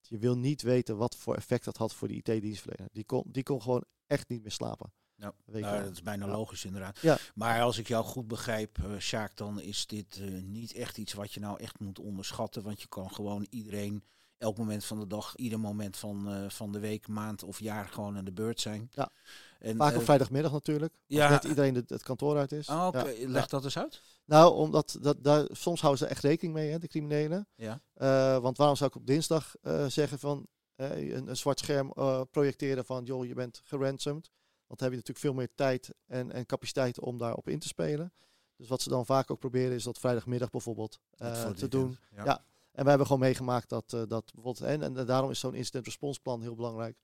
Je 0.00 0.18
wil 0.18 0.36
niet 0.36 0.62
weten 0.62 0.96
wat 0.96 1.16
voor 1.16 1.34
effect 1.36 1.64
dat 1.64 1.76
had 1.76 1.94
voor 1.94 2.08
de 2.08 2.14
IT-dienstverlener. 2.14 2.88
Die 2.92 3.04
kon, 3.04 3.24
die 3.26 3.42
kon 3.42 3.62
gewoon 3.62 3.84
echt 4.06 4.28
niet 4.28 4.42
meer 4.42 4.50
slapen. 4.52 4.92
Ja, 5.14 5.34
nou, 5.44 5.82
dat 5.82 5.92
is 5.92 6.02
bijna 6.02 6.26
Ja. 6.26 6.32
logisch 6.32 6.64
inderdaad. 6.64 6.98
Ja. 6.98 7.18
Maar 7.34 7.62
als 7.62 7.78
ik 7.78 7.88
jou 7.88 8.04
goed 8.04 8.28
begrijp, 8.28 8.78
eh 8.78 8.98
Sjaak, 8.98 9.36
dan 9.36 9.60
is 9.60 9.86
dit 9.86 10.18
eh, 10.20 10.42
niet 10.42 10.72
echt 10.72 10.98
iets 10.98 11.12
wat 11.12 11.32
je 11.32 11.40
nou 11.40 11.60
echt 11.60 11.78
moet 11.78 11.98
onderschatten. 11.98 12.62
Want 12.62 12.80
je 12.82 12.88
kan 12.88 13.10
gewoon 13.10 13.46
iedereen, 13.50 14.04
elk 14.40 14.56
moment 14.58 14.84
van 14.84 14.98
de 15.00 15.06
dag, 15.06 15.36
ieder 15.36 15.60
moment 15.60 15.96
van, 15.96 16.28
eh, 16.32 16.50
van 16.50 16.72
de 16.72 16.78
week, 16.78 17.08
maand 17.08 17.42
of 17.42 17.60
jaar 17.60 17.88
gewoon 17.88 18.16
aan 18.16 18.24
de 18.24 18.32
beurt 18.32 18.60
zijn. 18.60 18.88
Ja. 18.92 19.10
En, 19.58 19.76
Vaak 19.76 19.92
eh, 19.92 19.98
op 19.98 20.04
vrijdagmiddag 20.04 20.52
natuurlijk. 20.52 20.94
Ja. 21.06 21.28
net 21.28 21.44
iedereen 21.44 21.74
het, 21.74 21.90
het 21.90 22.02
kantoor 22.02 22.36
uit 22.36 22.52
is. 22.52 22.68
Oh, 22.68 22.86
Oké, 22.86 23.08
Ja. 23.08 23.28
leg 23.28 23.46
dat 23.46 23.64
eens 23.64 23.78
uit. 23.78 24.02
Nou, 24.24 24.54
omdat 24.54 24.98
dat, 25.00 25.24
daar, 25.24 25.46
soms 25.50 25.80
houden 25.80 26.02
ze 26.06 26.10
echt 26.10 26.22
rekening 26.22 26.54
mee, 26.54 26.70
hè, 26.70 26.78
de 26.78 26.88
criminelen. 26.88 27.48
Ja. 27.54 27.80
Eh, 27.94 28.38
want 28.38 28.56
waarom 28.56 28.76
zou 28.76 28.90
ik 28.90 28.96
op 28.96 29.06
dinsdag 29.06 29.54
eh, 29.62 29.86
zeggen 29.86 30.18
van 30.18 30.46
eh, 30.74 31.12
een, 31.12 31.28
een 31.28 31.36
zwart 31.36 31.58
scherm 31.58 31.92
eh, 31.94 32.20
projecteren 32.30 32.84
van 32.84 33.04
joh, 33.04 33.26
je 33.26 33.34
bent 33.34 33.60
geransomd. 33.64 34.30
Want 34.66 34.80
dan 34.80 34.90
heb 34.90 34.90
je 34.90 34.96
natuurlijk 34.96 35.18
veel 35.18 35.34
meer 35.34 35.50
tijd 35.54 35.90
en, 36.06 36.32
en 36.32 36.46
capaciteit 36.46 37.00
om 37.00 37.18
daarop 37.18 37.48
in 37.48 37.58
te 37.58 37.68
spelen. 37.68 38.12
Dus 38.56 38.68
wat 38.68 38.82
ze 38.82 38.88
dan 38.88 39.06
vaak 39.06 39.30
ook 39.30 39.38
proberen 39.38 39.74
is 39.74 39.82
dat 39.84 39.98
vrijdagmiddag 39.98 40.50
bijvoorbeeld 40.50 40.98
eh, 41.10 41.28
Dat 41.28 41.38
voor 41.38 41.48
het 41.48 41.58
te 41.58 41.68
doen. 41.68 41.98
Ja. 42.16 42.24
Ja. 42.24 42.44
En 42.70 42.82
we 42.82 42.88
hebben 42.88 43.06
gewoon 43.06 43.22
meegemaakt 43.22 43.68
dat, 43.68 43.92
eh, 43.92 44.02
dat 44.06 44.32
bijvoorbeeld, 44.34 44.60
en, 44.60 44.82
en 44.82 45.06
daarom 45.06 45.30
is 45.30 45.40
zo'n 45.40 45.54
incident 45.54 45.84
response 45.84 46.20
plan 46.20 46.42
heel 46.42 46.54
belangrijk, 46.54 46.98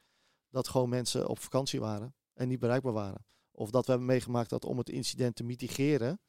dat 0.50 0.68
gewoon 0.68 0.88
mensen 0.88 1.28
op 1.28 1.38
vakantie 1.38 1.80
waren 1.80 2.14
en 2.32 2.48
niet 2.48 2.60
bereikbaar 2.60 2.92
waren. 2.92 3.26
Of 3.50 3.70
dat 3.70 3.84
we 3.84 3.90
hebben 3.90 4.08
meegemaakt 4.08 4.50
dat 4.50 4.64
om 4.64 4.78
het 4.78 4.88
incident 4.88 5.36
te 5.36 5.44
mitigeren, 5.44 6.20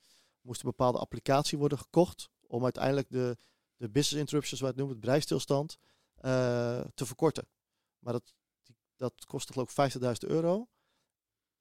moest 0.41 0.63
een 0.63 0.69
bepaalde 0.69 0.97
applicatie 0.97 1.57
worden 1.57 1.77
gekocht 1.77 2.29
om 2.47 2.63
uiteindelijk 2.63 3.09
de, 3.09 3.37
de 3.75 3.89
business 3.89 4.19
interruptions, 4.19 4.61
wat 4.61 4.69
het 4.69 4.77
noemen, 4.77 4.95
het 4.95 5.05
bedrijfsstilstand, 5.05 5.77
eh, 6.15 6.81
te 6.93 7.05
verkorten. 7.05 7.47
Maar 7.99 8.13
dat, 8.13 8.33
dat 8.95 9.25
kostte 9.25 9.53
geloof 9.53 9.77
ik 9.77 9.91
50.000 9.91 10.29
euro. 10.29 10.67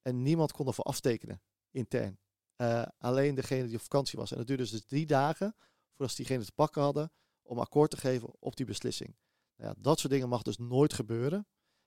En 0.03 0.23
niemand 0.23 0.53
kon 0.53 0.67
ervoor 0.67 0.85
aftekenen, 0.85 1.43
intern. 1.71 2.19
Eh, 2.57 2.87
alleen 2.99 3.35
degene 3.35 3.67
die 3.67 3.77
op 3.77 3.83
vakantie 3.83 4.19
was. 4.19 4.31
En 4.31 4.37
dat 4.37 4.47
duurde 4.47 4.71
dus 4.71 4.85
drie 4.85 5.07
dagen 5.07 5.57
voordat 5.89 6.11
ze 6.11 6.23
diegene 6.23 6.45
te 6.45 6.53
pakken 6.53 6.83
hadden 6.83 7.13
om 7.47 7.59
akkoord 7.59 7.91
te 7.91 7.97
geven 7.97 8.31
op 8.39 8.57
die 8.57 8.67
beslissing. 8.67 9.17
Nou 9.57 9.71
ja, 9.71 9.77
dat 9.83 9.99
soort 9.99 10.13
dingen 10.13 10.29
mag 10.29 10.43
dus 10.43 10.59
nooit 10.59 10.93
gebeuren. 10.93 11.47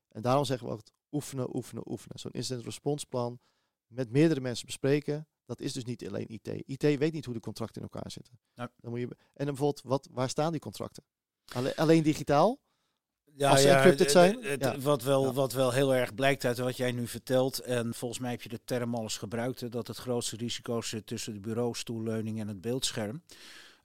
En 0.09 0.21
daarom 0.21 0.45
zeggen 0.45 0.67
we 0.67 0.73
ook 0.73 0.81
oefenen, 1.11 1.55
oefenen, 1.55 1.91
oefenen. 1.91 2.19
Zo'n 2.19 2.31
incident 2.31 2.65
response 2.65 3.05
plan 3.05 3.39
met 3.87 4.09
meerdere 4.11 4.41
mensen 4.41 4.65
bespreken. 4.65 5.27
Dat 5.45 5.59
is 5.59 5.73
dus 5.73 5.83
niet 5.85 6.07
alleen 6.07 6.27
IT. 6.27 6.47
IT 6.65 6.81
weet 6.97 7.13
niet 7.13 7.25
hoe 7.25 7.33
de 7.33 7.39
contracten 7.39 7.81
in 7.81 7.87
elkaar 7.91 8.11
zitten. 8.11 8.39
Dan 8.55 8.69
moet 8.91 8.99
je, 8.99 9.05
en 9.05 9.45
dan 9.45 9.45
bijvoorbeeld, 9.45 9.81
wat, 9.83 10.07
waar 10.11 10.29
staan 10.29 10.51
die 10.51 10.61
contracten? 10.61 11.03
Alleen, 11.53 11.75
alleen 11.75 12.03
digitaal? 12.03 12.59
Ja, 13.35 13.49
Als 13.51 13.61
ze 13.61 13.69
encrypted 13.69 14.11
zijn? 14.11 14.39
Ja. 14.59 14.79
Wat, 14.79 15.03
wel, 15.03 15.23
Ja. 15.23 15.33
wat 15.33 15.53
wel 15.53 15.71
heel 15.71 15.95
erg 15.95 16.15
blijkt 16.15 16.45
uit 16.45 16.57
wat 16.57 16.77
jij 16.77 16.91
nu 16.91 17.07
vertelt. 17.07 17.59
En 17.59 17.93
volgens 17.93 18.19
mij 18.19 18.31
heb 18.31 18.41
je 18.41 18.49
de 18.49 18.63
term 18.63 18.95
al 18.95 19.01
eens 19.01 19.17
gebruikt. 19.17 19.59
hè, 19.59 19.69
Dat 19.69 19.87
het 19.87 19.97
grootste 19.97 20.35
risico 20.35 20.81
zit 20.81 21.05
tussen 21.05 21.33
de 21.33 21.39
bureaustoelleuning 21.39 22.39
en 22.39 22.47
het 22.47 22.61
beeldscherm. 22.61 23.23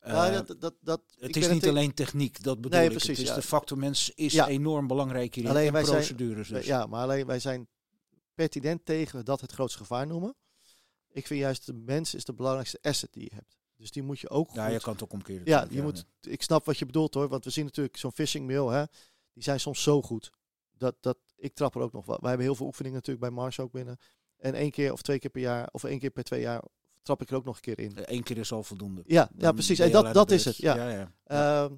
Ja, 0.07 0.31
Eh, 0.31 0.47
dat, 0.47 0.61
dat, 0.61 0.75
dat, 0.81 1.03
het 1.19 1.37
is 1.37 1.49
niet 1.49 1.69
alleen 1.69 1.95
techniek, 1.95 2.43
dat 2.43 2.61
bedoel 2.61 2.79
Nee, 2.79 2.89
ik. 2.89 2.95
precies, 2.97 3.09
het 3.19 3.27
is 3.27 3.29
ja. 3.29 3.35
de 3.35 3.43
factor 3.43 3.79
mens 3.79 4.11
is 4.15 4.33
Ja. 4.33 4.49
enorm 4.49 4.87
belangrijk 4.87 5.35
hierin. 5.35 5.53
Alleen 5.53 5.67
en 5.67 5.73
wij 5.73 5.85
zijn- 5.85 5.97
procedures 5.97 6.49
dus. 6.49 6.67
Ja, 6.67 6.87
maar 6.87 7.03
alleen 7.03 7.27
wij 7.27 7.39
zijn 7.39 7.69
pertinent 8.35 8.85
tegen 8.85 9.25
dat 9.25 9.41
het 9.41 9.53
grootste 9.53 9.79
gevaar 9.79 10.07
noemen. 10.07 10.35
Ik 11.09 11.27
vind 11.27 11.41
juist 11.41 11.67
de 11.67 11.73
mens 11.73 12.15
is 12.15 12.25
de 12.25 12.33
belangrijkste 12.35 12.79
asset 12.83 13.13
die 13.13 13.23
je 13.23 13.35
hebt. 13.35 13.57
Dus 13.77 13.91
die 13.91 14.03
moet 14.03 14.21
je 14.21 14.29
ook 14.31 14.51
Ja, 14.55 14.65
goed... 14.65 14.73
je 14.75 14.81
kan 14.81 14.93
het 14.93 15.03
ook 15.03 15.13
omkeren. 15.13 15.43
Ja, 15.45 15.67
je 15.71 15.83
moet, 15.83 16.05
ik 16.21 16.43
snap 16.43 16.65
wat 16.65 16.79
je 16.79 16.87
bedoelt 16.87 17.15
hoor. 17.15 17.29
Want 17.29 17.45
we 17.45 17.51
zien 17.51 17.65
natuurlijk 17.65 17.97
zo'n 17.97 18.13
phishing 18.13 18.47
mail, 18.47 18.69
hè, 18.71 18.85
die 19.33 19.43
zijn 19.43 19.61
soms 19.61 19.83
zo 19.83 20.03
goed. 20.03 20.31
Dat, 20.79 20.97
dat, 21.01 21.19
ik 21.37 21.55
trap 21.55 21.75
er 21.75 21.81
ook 21.81 21.93
nog 21.93 22.07
wel. 22.07 22.19
Wij 22.21 22.29
hebben 22.29 22.47
heel 22.47 22.57
veel 22.57 22.67
oefeningen 22.67 22.97
natuurlijk 22.99 23.27
bij 23.27 23.35
Mars 23.35 23.61
ook 23.61 23.73
binnen. 23.73 23.97
En 24.37 24.55
één 24.55 24.71
keer 24.71 24.93
of 24.93 25.03
twee 25.03 25.19
keer 25.19 25.31
per 25.31 25.41
jaar, 25.41 25.69
of 25.73 25.85
één 25.85 25.99
keer 25.99 26.11
per 26.11 26.25
twee 26.25 26.41
jaar, 26.41 26.63
trap 27.05 27.23
ik 27.23 27.31
er 27.31 27.37
ook 27.37 27.45
nog 27.45 27.57
een 27.57 27.63
keer 27.63 27.79
in. 27.79 27.93
Eén 27.95 28.23
keer 28.23 28.39
is 28.39 28.53
al 28.53 28.63
voldoende. 28.63 29.03
Ja, 29.07 29.31
ja 29.37 29.53
precies. 29.53 29.79
En 29.79 29.91
dat, 29.91 30.15
dat 30.15 30.31
is 30.31 30.45
het. 30.45 30.57
Ja. 30.57 30.77
ja, 30.77 30.89
ja. 30.91 31.13
Ehm, 31.25 31.75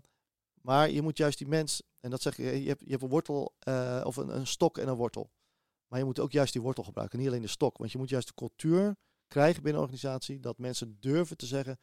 maar 0.60 0.90
je 0.90 1.02
moet 1.02 1.16
juist 1.16 1.38
die 1.38 1.46
mens, 1.46 1.82
en 2.00 2.10
dat 2.10 2.22
zeg 2.22 2.36
je, 2.36 2.62
je 2.62 2.68
hebt, 2.68 2.80
je 2.84 2.90
hebt 2.90 3.02
een 3.02 3.08
wortel 3.08 3.54
eh, 3.58 4.02
of 4.04 4.16
een, 4.16 4.36
een 4.36 4.46
stok 4.46 4.78
en 4.78 4.88
een 4.88 4.94
wortel. 4.94 5.30
Maar 5.86 5.98
je 5.98 6.04
moet 6.04 6.20
ook 6.20 6.32
juist 6.32 6.52
die 6.52 6.62
wortel 6.62 6.84
gebruiken, 6.84 7.18
niet 7.18 7.28
alleen 7.28 7.42
de 7.42 7.48
stok. 7.48 7.78
Want 7.78 7.92
je 7.92 7.98
moet 7.98 8.08
juist 8.08 8.26
de 8.26 8.34
cultuur 8.34 8.96
krijgen 9.28 9.62
binnen 9.62 9.82
een 9.82 9.88
organisatie 9.88 10.40
dat 10.40 10.58
mensen 10.58 10.96
durven 11.00 11.36
te 11.36 11.46
zeggen, 11.46 11.78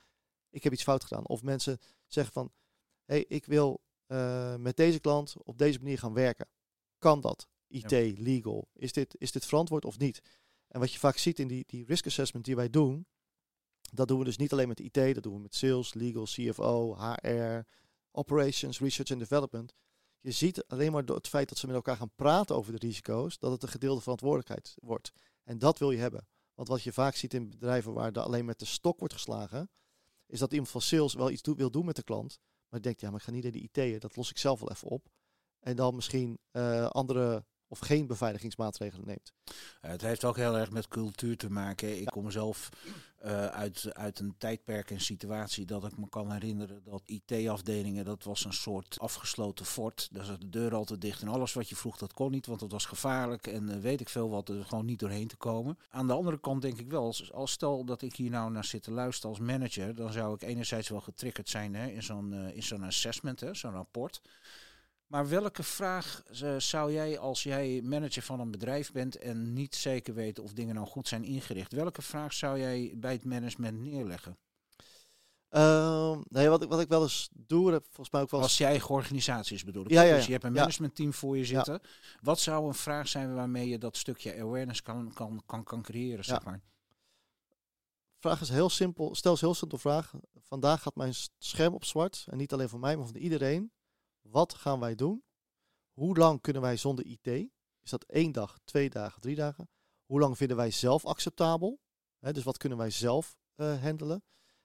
ik 0.49 0.63
heb 0.63 0.73
iets 0.73 0.84
fout 0.84 1.03
gedaan. 1.03 1.27
Of 1.27 1.43
mensen 1.43 1.77
zeggen 2.08 2.34
van, 2.34 2.51
hé, 3.06 3.15
hey, 3.15 3.25
ik 3.27 3.45
wil 3.45 3.82
eh, 4.06 4.56
met 4.56 4.77
deze 4.77 4.99
klant 4.99 5.36
op 5.43 5.58
deze 5.58 5.79
manier 5.79 5.99
gaan 5.99 6.13
werken. 6.13 6.47
Kan 6.97 7.21
dat? 7.21 7.47
IT, 7.67 8.19
legal. 8.19 8.69
Is 8.73 8.93
dit, 8.93 9.15
is 9.17 9.32
dit 9.32 9.45
verantwoord 9.45 9.86
of 9.86 9.97
niet? 9.97 10.21
En 10.67 10.79
wat 10.79 10.93
je 10.93 10.99
vaak 10.99 11.17
ziet 11.17 11.39
in 11.39 11.47
die, 11.47 11.63
die 11.67 11.86
risk 11.86 12.06
assessment 12.06 12.45
die 12.45 12.56
wij 12.56 12.69
doen, 12.69 13.08
dat 13.95 14.08
doen 14.08 14.19
we 14.19 14.25
dus 14.25 14.38
niet 14.38 14.51
alleen 14.51 14.67
met 14.67 14.79
IT, 14.79 14.93
dat 14.93 15.23
doen 15.23 15.34
we 15.34 15.41
met 15.41 15.56
sales, 15.56 15.93
legal, 15.93 16.23
CFO, 16.23 16.95
HR, 16.95 17.60
operations, 18.12 18.79
research 18.79 19.12
and 19.12 19.19
development. 19.19 19.73
Je 20.19 20.32
ziet 20.32 20.65
alleen 20.67 20.91
maar 20.91 21.06
door 21.06 21.15
het 21.15 21.27
feit 21.27 21.49
dat 21.49 21.58
ze 21.58 21.65
met 21.65 21.75
elkaar 21.75 21.97
gaan 21.97 22.15
praten 22.15 22.56
over 22.56 22.71
de 22.71 22.88
risico's, 22.88 23.39
dat 23.39 23.51
het 23.51 23.63
een 23.63 23.69
gedeelde 23.69 24.01
verantwoordelijkheid 24.01 24.75
wordt. 24.79 25.12
En 25.43 25.60
dat 25.60 25.79
wil 25.79 25.91
je 25.91 25.99
hebben. 25.99 26.27
Want 26.53 26.67
wat 26.67 26.84
je 26.84 26.93
vaak 26.93 27.15
ziet 27.15 27.34
in 27.34 27.49
bedrijven 27.49 27.93
waar 27.93 28.12
er 28.12 28.21
alleen 28.21 28.45
met 28.45 28.60
de 28.60 28.65
stok 28.65 28.99
wordt 28.99 29.13
geslagen, 29.13 29.69
is 30.25 30.39
dat 30.39 30.51
iemand 30.51 30.69
van 30.69 30.82
sales 30.82 31.13
wel 31.13 31.29
iets 31.29 31.49
wil 31.56 31.71
doen 31.71 31.86
met 31.86 31.95
de 31.95 32.03
klant, 32.03 32.39
maar 32.69 32.82
denkt, 32.82 33.01
ja, 33.01 33.10
maar 33.10 33.19
ik 33.19 33.25
ga 33.25 33.32
niet 33.32 33.43
naar 33.43 33.51
de 33.51 33.60
IT'en, 33.60 33.99
dat 33.99 34.15
los 34.15 34.29
ik 34.29 34.38
zelf 34.38 34.60
wel 34.60 34.71
even 34.71 34.88
op. 34.88 35.10
En 35.60 35.75
dan 35.75 35.95
misschien 35.95 36.39
eh, 36.51 36.86
andere 36.86 37.45
of 37.73 37.79
geen 37.79 38.07
beveiligingsmaatregelen 38.07 39.07
neemt. 39.07 39.33
Het 39.81 40.01
heeft 40.01 40.23
ook 40.23 40.36
heel 40.36 40.57
erg 40.57 40.71
met 40.71 40.88
cultuur 40.88 41.38
te 41.38 41.49
maken. 41.49 42.01
Ik 42.01 42.05
kom 42.05 42.31
zelf 42.31 42.69
eh, 43.17 43.45
uit, 43.45 43.93
uit 43.93 44.19
een 44.19 44.36
tijdperk 44.38 44.91
en 44.91 44.99
situatie 44.99 45.65
dat 45.65 45.86
ik 45.86 45.97
me 45.97 46.09
kan 46.09 46.32
herinneren 46.32 46.84
dat 46.84 47.01
IT-afdelingen, 47.05 48.05
dat 48.05 48.24
was 48.24 48.45
een 48.45 48.53
soort 48.53 48.99
afgesloten 48.99 49.65
fort. 49.65 50.09
Daar 50.11 50.26
zat 50.26 50.41
de 50.41 50.49
deur 50.49 50.76
altijd 50.76 51.01
dicht 51.01 51.21
en 51.21 51.28
alles 51.28 51.53
wat 51.53 51.69
je 51.69 51.76
vroeg, 51.76 51.97
dat 51.97 52.13
kon 52.13 52.32
niet, 52.32 52.45
want 52.45 52.61
het 52.61 52.71
was 52.71 52.86
gevaarlijk 52.86 53.47
en 53.47 53.69
eh, 53.69 53.80
weet 53.80 54.01
ik 54.01 54.09
veel 54.09 54.30
wat, 54.30 54.49
er 54.49 54.65
gewoon 54.65 54.86
niet 54.86 54.99
doorheen 54.99 55.28
te 55.28 55.36
komen. 55.36 55.78
Aan 55.89 56.07
de 56.07 56.13
andere 56.13 56.39
kant 56.39 56.61
denk 56.61 56.80
ik 56.80 56.89
wel, 56.89 57.03
als, 57.03 57.32
als 57.32 57.51
stel 57.51 57.86
dat 57.86 58.01
ik 58.01 58.15
hier 58.15 58.30
nou 58.30 58.51
naar 58.51 58.65
zit 58.65 58.84
te 58.84 58.91
luisteren 58.91 59.30
als 59.30 59.45
manager, 59.45 59.95
dan 59.95 60.11
zou 60.11 60.34
ik 60.34 60.41
enerzijds 60.41 60.89
wel 60.89 61.01
getriggerd 61.01 61.49
zijn 61.49 61.76
hè, 61.76 61.88
in 61.88 62.03
zo'n 62.03 62.34
eh, 62.34 62.55
in 62.55 62.63
zo'n 62.63 62.84
assessment, 62.84 63.43
zo'n 63.51 63.71
rapport. 63.71 64.21
Maar 65.14 65.30
welke 65.30 65.64
vraag 65.64 66.24
eh, 66.41 66.55
zou 66.57 66.91
jij, 66.91 67.20
als 67.20 67.43
jij 67.43 67.82
manager 67.84 68.22
van 68.22 68.39
een 68.39 68.51
bedrijf 68.51 68.91
bent 68.91 69.16
en 69.18 69.53
niet 69.53 69.76
zeker 69.76 70.14
weet 70.14 70.39
of 70.39 70.53
dingen 70.53 70.76
nou 70.76 70.88
goed 70.88 71.07
zijn 71.07 71.24
ingericht, 71.24 71.72
welke 71.74 72.01
vraag 72.01 72.34
zou 72.34 72.59
jij 72.59 72.93
bij 72.95 73.11
het 73.11 73.26
management 73.26 73.80
neerleggen? 73.80 74.38
Ehm, 75.49 76.22
nee, 76.28 76.49
wat 76.49 76.61
ik, 76.64 76.70
wat 76.70 76.80
ik 76.80 76.88
wel 76.88 77.01
eens 77.01 77.30
doe, 77.34 77.64
dat 77.64 77.74
heb 77.74 77.84
volgens 77.86 78.09
mij 78.09 78.22
ook 78.22 78.30
wel 78.32 78.39
eens- 78.39 78.49
Als 78.49 78.57
je 78.57 78.66
eigen 78.66 78.89
organisatie 78.89 79.55
is 79.55 79.64
bedoel 79.64 79.84
ik. 79.84 79.89
Ja, 79.91 80.01
ja, 80.01 80.16
Dus 80.16 80.26
je 80.26 80.32
hebt 80.32 80.43
een 80.43 80.53
managementteam 80.53 81.14
voor 81.14 81.38
je 81.38 81.45
zitten. 81.45 81.82
Wat 82.22 82.39
zou 82.39 82.68
een 82.68 82.74
vraag 82.74 83.07
zijn 83.07 83.36
waarmee 83.36 83.68
je 83.68 83.78
dat 83.78 83.97
stukje 83.97 84.39
awareness 84.41 84.82
kan, 84.82 85.14
kan, 85.14 85.41
kan, 85.45 85.64
kan 85.64 85.82
creëren, 85.82 86.24
zeg 86.26 86.43
maar? 86.43 86.61
vraag 88.20 88.41
is 88.41 88.49
heel 88.49 88.70
simpel. 88.70 89.16
Stel 89.16 89.32
eens 89.32 89.41
een 89.41 89.47
heel 89.47 89.57
simpel 89.57 89.78
vraag. 89.78 90.14
Vandaag 90.43 90.82
gaat 90.82 90.95
mijn 90.95 91.14
scherm 91.38 91.74
op 91.74 91.86
zwart. 91.86 92.26
En 92.30 92.38
niet 92.38 92.53
alleen 92.53 92.70
voor 92.70 92.80
mij, 92.80 92.97
maar 92.97 93.07
voor 93.07 93.18
iedereen. 93.18 93.72
Wat 94.24 94.53
gaan 94.53 94.80
wij 94.80 94.95
doen? 94.95 95.24
Hoe 95.91 96.17
lang 96.17 96.41
kunnen 96.41 96.61
wij 96.61 96.78
zonder 96.78 97.05
IT? 97.05 97.28
Is 97.82 97.89
dat 97.89 98.03
één 98.03 98.32
dag, 98.32 98.59
twee 98.63 98.89
dagen, 98.89 99.21
drie 99.21 99.36
dagen? 99.36 99.69
Hoe 100.05 100.19
lang 100.19 100.38
vinden 100.38 100.57
wij 100.57 100.71
zelf 100.71 101.05
acceptabel? 101.05 101.80
Dus 102.19 102.43
wat 102.43 102.57
kunnen 102.57 102.78
wij 102.78 102.89
zelf 102.89 103.38
eh, 103.55 103.82
handelen? 103.82 104.24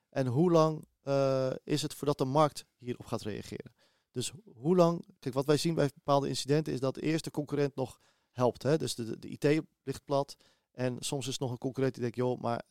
En 0.09 0.27
hoe 0.27 0.51
lang 0.51 0.87
eh, 1.01 1.51
is 1.63 1.81
het 1.81 1.93
voordat 1.93 2.17
de 2.17 2.25
markt 2.25 2.65
hierop 2.77 3.05
gaat 3.05 3.21
reageren? 3.21 3.73
Dus 4.11 4.33
hoe 4.53 4.75
lang, 4.75 5.05
kijk 5.19 5.33
wat 5.33 5.45
wij 5.45 5.57
zien 5.57 5.75
bij 5.75 5.89
bepaalde 5.93 6.27
incidenten 6.27 6.73
is 6.73 6.79
dat 6.79 6.93
de 6.93 7.01
eerste 7.01 7.31
concurrent 7.31 7.75
nog 7.75 7.99
helpt. 8.31 8.63
Hè? 8.63 8.77
Dus 8.77 8.95
de, 8.95 9.03
de, 9.03 9.19
de 9.19 9.27
IT 9.27 9.65
ligt 9.83 10.05
plat. 10.05 10.35
En 10.71 10.95
soms 10.99 11.27
is 11.27 11.37
nog 11.37 11.51
een 11.51 11.57
concurrent 11.57 11.93
die 11.93 12.03
denkt, 12.03 12.17
joh, 12.17 12.39
maar 12.39 12.63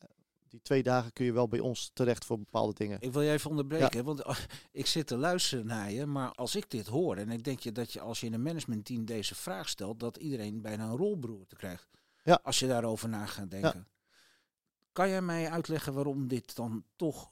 die 0.49 0.61
twee 0.61 0.83
dagen 0.83 1.13
kun 1.13 1.25
je 1.25 1.31
wel 1.33 1.47
bij 1.47 1.59
ons 1.59 1.91
terecht 1.93 2.25
voor 2.25 2.37
bepaalde 2.37 2.73
dingen. 2.73 2.97
Ik 3.01 3.13
wil 3.13 3.21
je 3.21 3.31
even 3.31 3.49
onderbreken, 3.49 4.03
want 4.03 4.21
eh, 4.21 4.37
ik 4.71 4.85
zit 4.85 5.07
te 5.07 5.17
luisteren 5.17 5.65
naar 5.65 5.91
je, 5.91 6.05
maar 6.05 6.31
als 6.31 6.55
ik 6.55 6.69
dit 6.69 6.87
hoor 6.87 7.15
en 7.17 7.29
ik 7.31 7.43
denk 7.43 7.59
je 7.59 7.71
dat 7.71 7.93
je 7.93 7.99
als 7.99 8.19
je 8.19 8.25
in 8.25 8.33
een 8.33 8.41
managementteam 8.41 9.05
deze 9.05 9.35
vraag 9.35 9.69
stelt, 9.69 9.99
dat 9.99 10.17
iedereen 10.17 10.61
bijna 10.61 10.83
een 10.89 10.97
rolberoerte 10.97 11.55
krijgt. 11.55 11.87
Ja. 12.23 12.39
Als 12.43 12.59
je 12.59 12.67
daarover 12.67 13.09
na 13.09 13.25
gaat 13.25 13.51
denken. 13.51 13.87
Kan 14.91 15.09
jij 15.09 15.21
mij 15.21 15.49
uitleggen 15.49 15.93
waarom 15.93 16.27
dit 16.27 16.55
dan 16.55 16.83
toch 16.95 17.29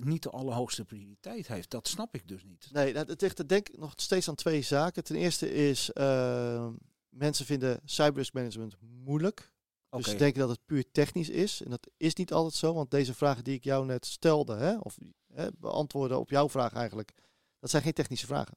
niet 0.00 0.22
de 0.22 0.30
allerhoogste 0.30 0.84
prioriteit 0.84 1.46
heeft? 1.48 1.70
Dat 1.70 1.88
snap 1.88 2.14
ik 2.14 2.28
dus 2.28 2.44
niet. 2.44 2.68
Nee, 2.72 2.92
dat- 2.92 3.08
het 3.08 3.20
ligt 3.20 3.48
denk 3.48 3.68
ik 3.68 3.78
nog 3.78 3.92
steeds 3.96 4.28
aan 4.28 4.34
twee 4.34 4.62
zaken. 4.62 5.04
Ten 5.04 5.16
eerste 5.16 5.52
is, 5.52 5.92
eh, 5.92 6.68
mensen 7.08 7.46
vinden 7.46 7.80
cyberrisk 7.84 8.32
management 8.32 8.76
moeilijk. 8.80 9.52
Dus 9.90 10.16
denken 10.16 10.40
dat 10.40 10.48
het 10.48 10.64
puur 10.64 10.90
technisch 10.92 11.28
is. 11.28 11.62
En 11.62 11.70
dat 11.70 11.90
is 11.96 12.14
niet 12.14 12.32
altijd 12.32 12.54
zo, 12.54 12.74
want 12.74 12.90
deze 12.90 13.14
vragen 13.14 13.44
die 13.44 13.54
ik 13.54 13.64
jou 13.64 13.86
net 13.86 14.06
stelde, 14.06 14.54
hè, 14.54 14.76
of 14.78 14.98
hè, 15.32 15.48
beantwoorden 15.58 16.18
op 16.18 16.30
jouw 16.30 16.48
vraag 16.48 16.72
eigenlijk, 16.72 17.12
dat 17.58 17.70
zijn 17.70 17.82
geen 17.82 17.92
technische 17.92 18.26
vragen. 18.26 18.56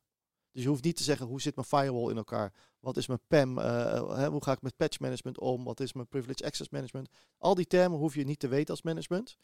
Dus 0.51 0.63
je 0.63 0.69
hoeft 0.69 0.83
niet 0.83 0.95
te 0.95 1.03
zeggen 1.03 1.27
hoe 1.27 1.41
zit 1.41 1.55
mijn 1.55 1.67
firewall 1.67 2.09
in 2.09 2.17
elkaar, 2.17 2.53
wat 2.79 2.97
is 2.97 3.07
mijn 3.07 3.19
PAM, 3.27 3.57
eh, 3.57 4.15
hè, 4.15 4.29
hoe 4.29 4.43
ga 4.43 4.51
ik 4.51 4.61
met 4.61 4.75
patch 4.75 4.99
management 4.99 5.39
om, 5.39 5.63
wat 5.63 5.79
is 5.79 5.93
mijn 5.93 6.07
privilege 6.07 6.45
access 6.45 6.69
management. 6.69 7.09
Al 7.37 7.55
die 7.55 7.67
termen 7.67 7.99
hoef 7.99 8.15
je 8.15 8.23
niet 8.23 8.39
te 8.39 8.47
weten 8.47 8.69
als 8.69 8.81
management. 8.81 9.37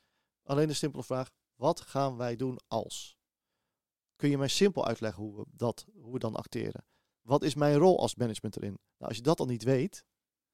Alleen 0.44 0.68
de 0.68 0.74
simpele 0.74 1.04
vraag, 1.04 1.30
wat 1.56 1.82
gaan 1.82 2.18
wij 2.18 2.36
doen 2.36 2.60
als? 2.68 3.18
Kun 4.16 4.30
je 4.30 4.38
mij 4.38 4.48
simpel 4.48 4.86
uitleggen 4.86 5.24
hoe 5.24 5.36
we, 5.36 5.46
dat, 5.52 5.86
hoe 6.02 6.14
we 6.14 6.20
dan 6.20 6.36
acteren? 6.36 6.86
Wat 7.22 7.44
is 7.44 7.56
mijn 7.56 7.78
rol 7.78 8.00
als 8.00 8.16
management 8.16 8.58
erin? 8.58 8.78
Nou, 8.98 9.10
als 9.10 9.16
je 9.16 9.24
dat 9.24 9.40
al 9.40 9.46
niet 9.46 9.64
weet, 9.64 10.06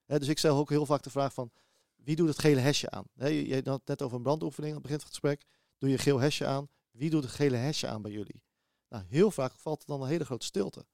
dus 0.06 0.28
ik 0.28 0.38
stel 0.38 0.58
ook 0.58 0.70
heel 0.70 0.86
vaak 0.86 1.04
de 1.04 1.10
vraag 1.10 1.34
van, 1.34 1.52
wie 1.96 2.16
doet 2.16 2.28
het 2.28 2.40
gele 2.40 2.60
hesje 2.60 2.90
aan? 2.90 3.06
Je, 3.14 3.62
had 3.64 3.80
het 3.80 3.88
net 3.88 4.02
over 4.02 4.18
een 4.18 4.24
brandoefening 4.24 4.74
aan 4.76 4.82
het 4.82 4.88
begin 4.92 5.00
van 5.00 5.08
het 5.10 5.18
gesprek. 5.20 5.46
Doe 5.78 5.90
je 5.90 5.98
geel 5.98 6.20
hesje 6.20 6.46
aan? 6.46 6.68
Wie 6.92 7.10
doet 7.10 7.24
het 7.24 7.32
gele 7.32 7.56
hesje 7.58 7.88
aan 7.88 8.02
bij 8.02 8.12
jullie? 8.12 8.44
Nou, 8.90 9.04
heel 9.08 9.32
vaak 9.32 9.52
valt 9.54 9.82
er 9.82 9.88
dan 9.88 10.02
een 10.02 10.08
hele 10.08 10.26
grote 10.26 10.46
stilte. 10.46 10.86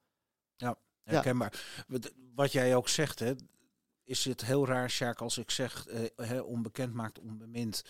herkenbaar. 1.04 1.84
Wat- 1.88 2.12
Wat 2.36 2.52
jij 2.52 2.76
ook 2.76 2.90
zegt, 2.90 3.20
hè, 3.20 3.34
is 4.04 4.26
het 4.26 4.42
heel 4.46 4.66
raar, 4.66 4.90
Sjaak, 4.90 5.22
als 5.22 5.38
ik 5.38 5.52
zeg 5.52 5.88
eh, 5.88 6.46
onbekend 6.46 6.94
maakt 6.94 7.20
onbemind, 7.20 7.84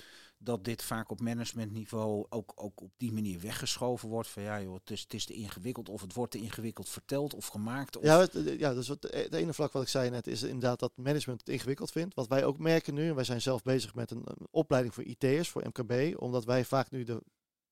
dat 0.43 0.63
dit 0.63 0.83
vaak 0.83 1.09
op 1.09 1.21
managementniveau 1.21 2.25
ook, 2.29 2.51
ook 2.55 2.81
op 2.81 2.91
die 2.97 3.11
manier 3.11 3.39
weggeschoven 3.39 4.09
wordt. 4.09 4.27
Van 4.27 4.43
ja 4.43 4.61
joh, 4.61 4.73
het 4.73 4.89
is, 4.89 5.01
het 5.01 5.13
is 5.13 5.25
te 5.25 5.33
ingewikkeld 5.33 5.89
of 5.89 6.01
het 6.01 6.13
wordt 6.13 6.31
te 6.31 6.37
ingewikkeld 6.37 6.89
verteld 6.89 7.33
of 7.33 7.47
gemaakt. 7.47 7.97
Of, 7.97 8.03
Ja, 8.03 8.19
het, 8.19 8.33
ja 8.57 8.73
dus 8.73 8.87
het, 8.87 9.03
het 9.03 9.33
ene 9.33 9.53
vlak 9.53 9.71
wat 9.71 9.81
ik 9.81 9.87
zei 9.87 10.09
net 10.09 10.27
is 10.27 10.43
inderdaad 10.43 10.79
dat 10.79 10.91
management 10.95 11.39
het 11.39 11.49
ingewikkeld 11.49 11.91
vindt. 11.91 12.15
Wat 12.15 12.27
wij 12.27 12.45
ook 12.45 12.57
merken 12.57 12.93
nu, 12.93 13.09
en 13.09 13.15
wij 13.15 13.23
zijn 13.23 13.41
zelf 13.41 13.61
bezig 13.61 13.95
met 13.95 14.11
een, 14.11 14.25
opleiding 14.51 14.93
voor 14.93 15.03
IT'ers, 15.03 15.49
voor 15.49 15.67
MKB, 15.67 16.21
omdat 16.21 16.45
wij 16.45 16.65
vaak 16.65 16.91
nu 16.91 17.03
de, 17.03 17.21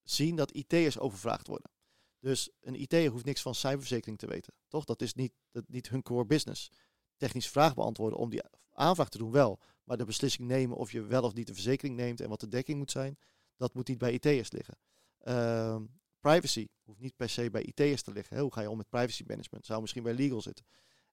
zien 0.03 0.36
dat 0.36 0.51
IT'ers 0.51 0.99
overvraagd 0.99 1.47
worden. 1.47 1.72
Dus 2.20 2.49
een 2.61 2.82
IT'er 2.82 3.09
hoeft 3.09 3.26
niks 3.26 3.41
van 3.41 3.55
cyberverzekering 3.55 4.17
te 4.17 4.28
weten, 4.28 4.53
toch? 4.67 4.86
Dat 4.86 5.01
is 5.01 5.13
niet, 5.13 5.34
dat, 5.51 5.63
niet 5.67 5.89
hun 5.89 6.01
core 6.01 6.26
business. 6.26 6.72
Technische 7.17 7.51
vraag 7.51 7.74
beantwoorden 7.74 8.20
om 8.20 8.30
die 8.30 8.41
aanvraag 8.74 9.09
te 9.09 9.17
doen 9.17 9.32
wel, 9.32 9.59
maar 9.90 9.98
de 9.98 10.06
beslissing 10.06 10.48
nemen 10.48 10.78
of 10.78 10.92
je 10.92 11.02
wel 11.02 11.24
of 11.24 11.34
niet 11.34 11.48
de 11.48 11.54
verzekering 11.54 11.96
neemt 11.96 12.22
en 12.22 12.30
wat 12.30 12.40
de 12.40 12.48
dekking 12.48 12.78
moet 12.78 12.92
zijn, 12.92 13.18
dat 13.56 13.74
moet 13.74 13.88
niet 13.88 13.98
bij 13.98 14.12
IT'ers 14.12 14.52
liggen. 14.52 14.78
Ehm, 15.20 15.86
privacy 16.20 16.68
hoeft 16.84 17.00
niet 17.00 17.16
per 17.16 17.30
se 17.30 17.50
bij 17.50 17.64
IT'ers 17.64 18.02
te 18.02 18.12
liggen. 18.12 18.40
Hoe 18.40 18.54
ga 18.54 18.62
je 18.62 18.70
om 18.70 18.78
met 18.78 18.90
privacy 18.90 19.24
management? 19.28 19.66
Zou 19.66 19.82
misschien 19.82 20.04
bij 20.04 20.14
legal 20.14 20.42
zitten. 20.42 20.66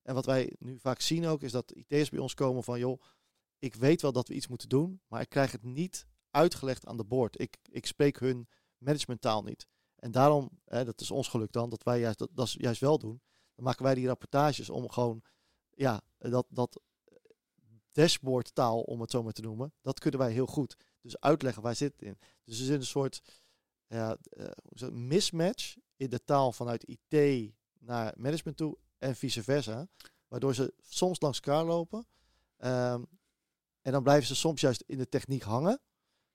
En 0.03 0.15
wat 0.15 0.27
wij 0.27 0.53
nu 0.59 0.79
vaak 0.79 1.01
zien 1.01 1.27
ook, 1.27 1.43
is 1.43 1.53
dat 1.53 1.73
IT'ers 1.73 2.09
bij 2.09 2.19
ons 2.19 2.35
komen 2.35 2.65
van, 2.65 2.79
joh, 2.79 3.03
ik 3.59 3.75
weet 3.75 4.03
wel 4.03 4.13
dat 4.13 4.29
we 4.29 4.35
iets 4.35 4.49
moeten 4.49 4.69
doen, 4.69 5.01
maar 5.07 5.21
ik 5.21 5.29
krijg 5.29 5.53
het 5.53 5.63
niet 5.63 6.07
uitgelegd 6.31 6.87
aan 6.87 6.97
de 6.97 7.05
board. 7.05 7.41
Ik, 7.41 7.57
ik 7.71 7.87
spreek 7.87 8.19
hun 8.19 8.49
managementtaal 8.79 9.43
niet. 9.43 9.67
En 9.97 10.11
daarom, 10.11 10.61
hè, 10.65 10.85
dat 10.85 11.01
is 11.01 11.11
ons 11.11 11.29
geluk 11.29 11.53
dan, 11.53 11.71
dat 11.71 11.83
wij 11.83 12.01
juist, 12.01 12.19
dat, 12.19 12.31
dat 12.33 12.47
is 12.47 12.57
juist 12.59 12.81
wel 12.81 12.99
doen. 12.99 13.21
Dan 13.55 13.65
maken 13.65 13.85
wij 13.85 13.95
die 13.95 14.07
rapportages 14.07 14.71
om 14.71 14.91
gewoon, 14.91 15.23
ja, 15.71 16.03
dat, 16.19 16.47
dat 16.49 16.81
dashboardtaal, 17.97 18.81
om 18.81 19.01
het 19.01 19.11
zo 19.11 19.23
maar 19.23 19.33
te 19.33 19.43
noemen, 19.43 19.73
dat 19.83 19.99
kunnen 19.99 20.21
wij 20.21 20.33
heel 20.33 20.47
goed. 20.47 20.77
Dus 21.01 21.21
uitleggen 21.21 21.63
waar 21.63 21.75
zit 21.75 21.93
het 21.93 22.03
in. 22.03 22.19
Dus 22.45 22.59
er 22.59 22.65
zit 22.65 22.79
een 22.79 22.87
soort 22.87 23.23
eh, 23.87 24.13
mismatch 24.91 25.77
in 25.97 26.11
de 26.11 26.25
taal 26.25 26.53
vanuit 26.53 26.85
IT 26.85 27.53
naar 27.79 28.15
management 28.17 28.57
toe 28.57 28.77
en 28.99 29.17
vice 29.17 29.43
versa. 29.43 29.89
Waardoor 30.29 30.55
ze 30.55 30.75
soms 30.83 31.21
langs 31.21 31.41
elkaar 31.41 31.65
lopen. 31.65 32.07
Ehm, 32.57 33.03
en 33.83 33.93
dan 33.93 34.03
blijven 34.03 34.27
ze 34.27 34.35
soms 34.35 34.61
juist 34.61 34.85
in 34.87 34.99
de 34.99 35.09
techniek 35.09 35.43
hangen. 35.43 35.81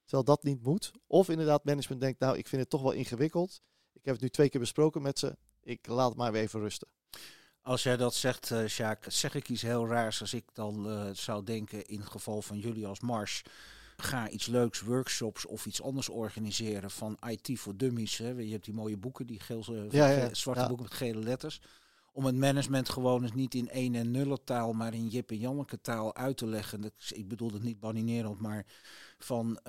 Terwijl 0.04 0.24
dat 0.24 0.44
niet 0.44 0.64
moet. 0.64 0.92
Of 1.08 1.30
inderdaad 1.30 1.66
management 1.66 2.02
denkt, 2.02 2.20
nou 2.20 2.38
ik 2.38 2.48
vind 2.48 2.62
het 2.62 2.70
toch 2.70 2.82
wel 2.82 2.92
ingewikkeld. 2.92 3.62
Ik 3.94 4.06
heb 4.06 4.14
het 4.14 4.24
nu 4.24 4.30
twee 4.30 4.50
keer 4.50 4.60
besproken 4.60 5.02
met 5.02 5.20
ze. 5.20 5.38
Ik 5.62 5.88
laat 5.88 6.10
het 6.10 6.18
maar 6.18 6.32
weer 6.32 6.42
even 6.42 6.60
rusten. 6.60 6.88
Als 7.62 7.84
jij 7.84 7.98
dat 7.98 8.14
zegt, 8.16 8.54
Sjaak, 8.68 9.06
zeg 9.08 9.36
ik 9.36 9.50
iets 9.50 9.62
heel 9.62 9.88
raars 9.88 10.22
als 10.22 10.34
ik 10.34 10.44
dan 10.54 10.90
eh, 10.90 11.10
zou 11.14 11.44
denken 11.44 11.88
in 11.88 12.00
het 12.00 12.10
geval 12.10 12.42
van 12.42 12.60
jullie 12.60 12.88
als 12.88 13.00
Mars. 13.00 13.42
Ga 13.98 14.30
iets 14.30 14.46
leuks, 14.48 14.82
workshops 14.82 15.46
of 15.46 15.66
iets 15.66 15.82
anders 15.82 16.10
organiseren 16.10 16.92
van 16.92 17.18
IT 17.28 17.60
voor 17.60 17.78
dummies. 17.78 18.18
Hè. 18.18 18.30
Je 18.30 18.52
hebt 18.52 18.66
die 18.66 18.74
mooie 18.74 18.98
boeken, 18.98 19.26
die 19.28 19.40
geel, 19.40 19.64
eh, 19.70 19.92
Ja, 19.92 20.10
ja, 20.10 20.28
ge- 20.28 20.36
zwarte 20.36 20.62
ja. 20.62 20.68
boeken 20.68 20.86
met 20.86 20.96
gele 20.98 21.20
letters. 21.20 21.62
Om 22.14 22.26
het 22.26 22.36
management 22.36 22.90
gewoon 22.90 23.24
eens 23.24 23.34
niet 23.34 23.54
in 23.56 23.70
één 23.70 23.96
en 23.96 24.12
nullen 24.12 24.44
taal, 24.44 24.74
maar 24.74 24.94
in 24.94 25.08
Jip 25.08 25.30
en 25.32 25.38
Janneke 25.38 25.82
taal 25.82 26.16
uit 26.16 26.38
te 26.38 26.48
leggen. 26.48 26.82
Dat- 26.82 26.92
Ik 27.14 27.28
bedoel 27.28 27.52
het 27.52 27.64
niet 27.64 27.80
baninerend, 27.80 28.40
maar 28.40 28.66
van 29.18 29.60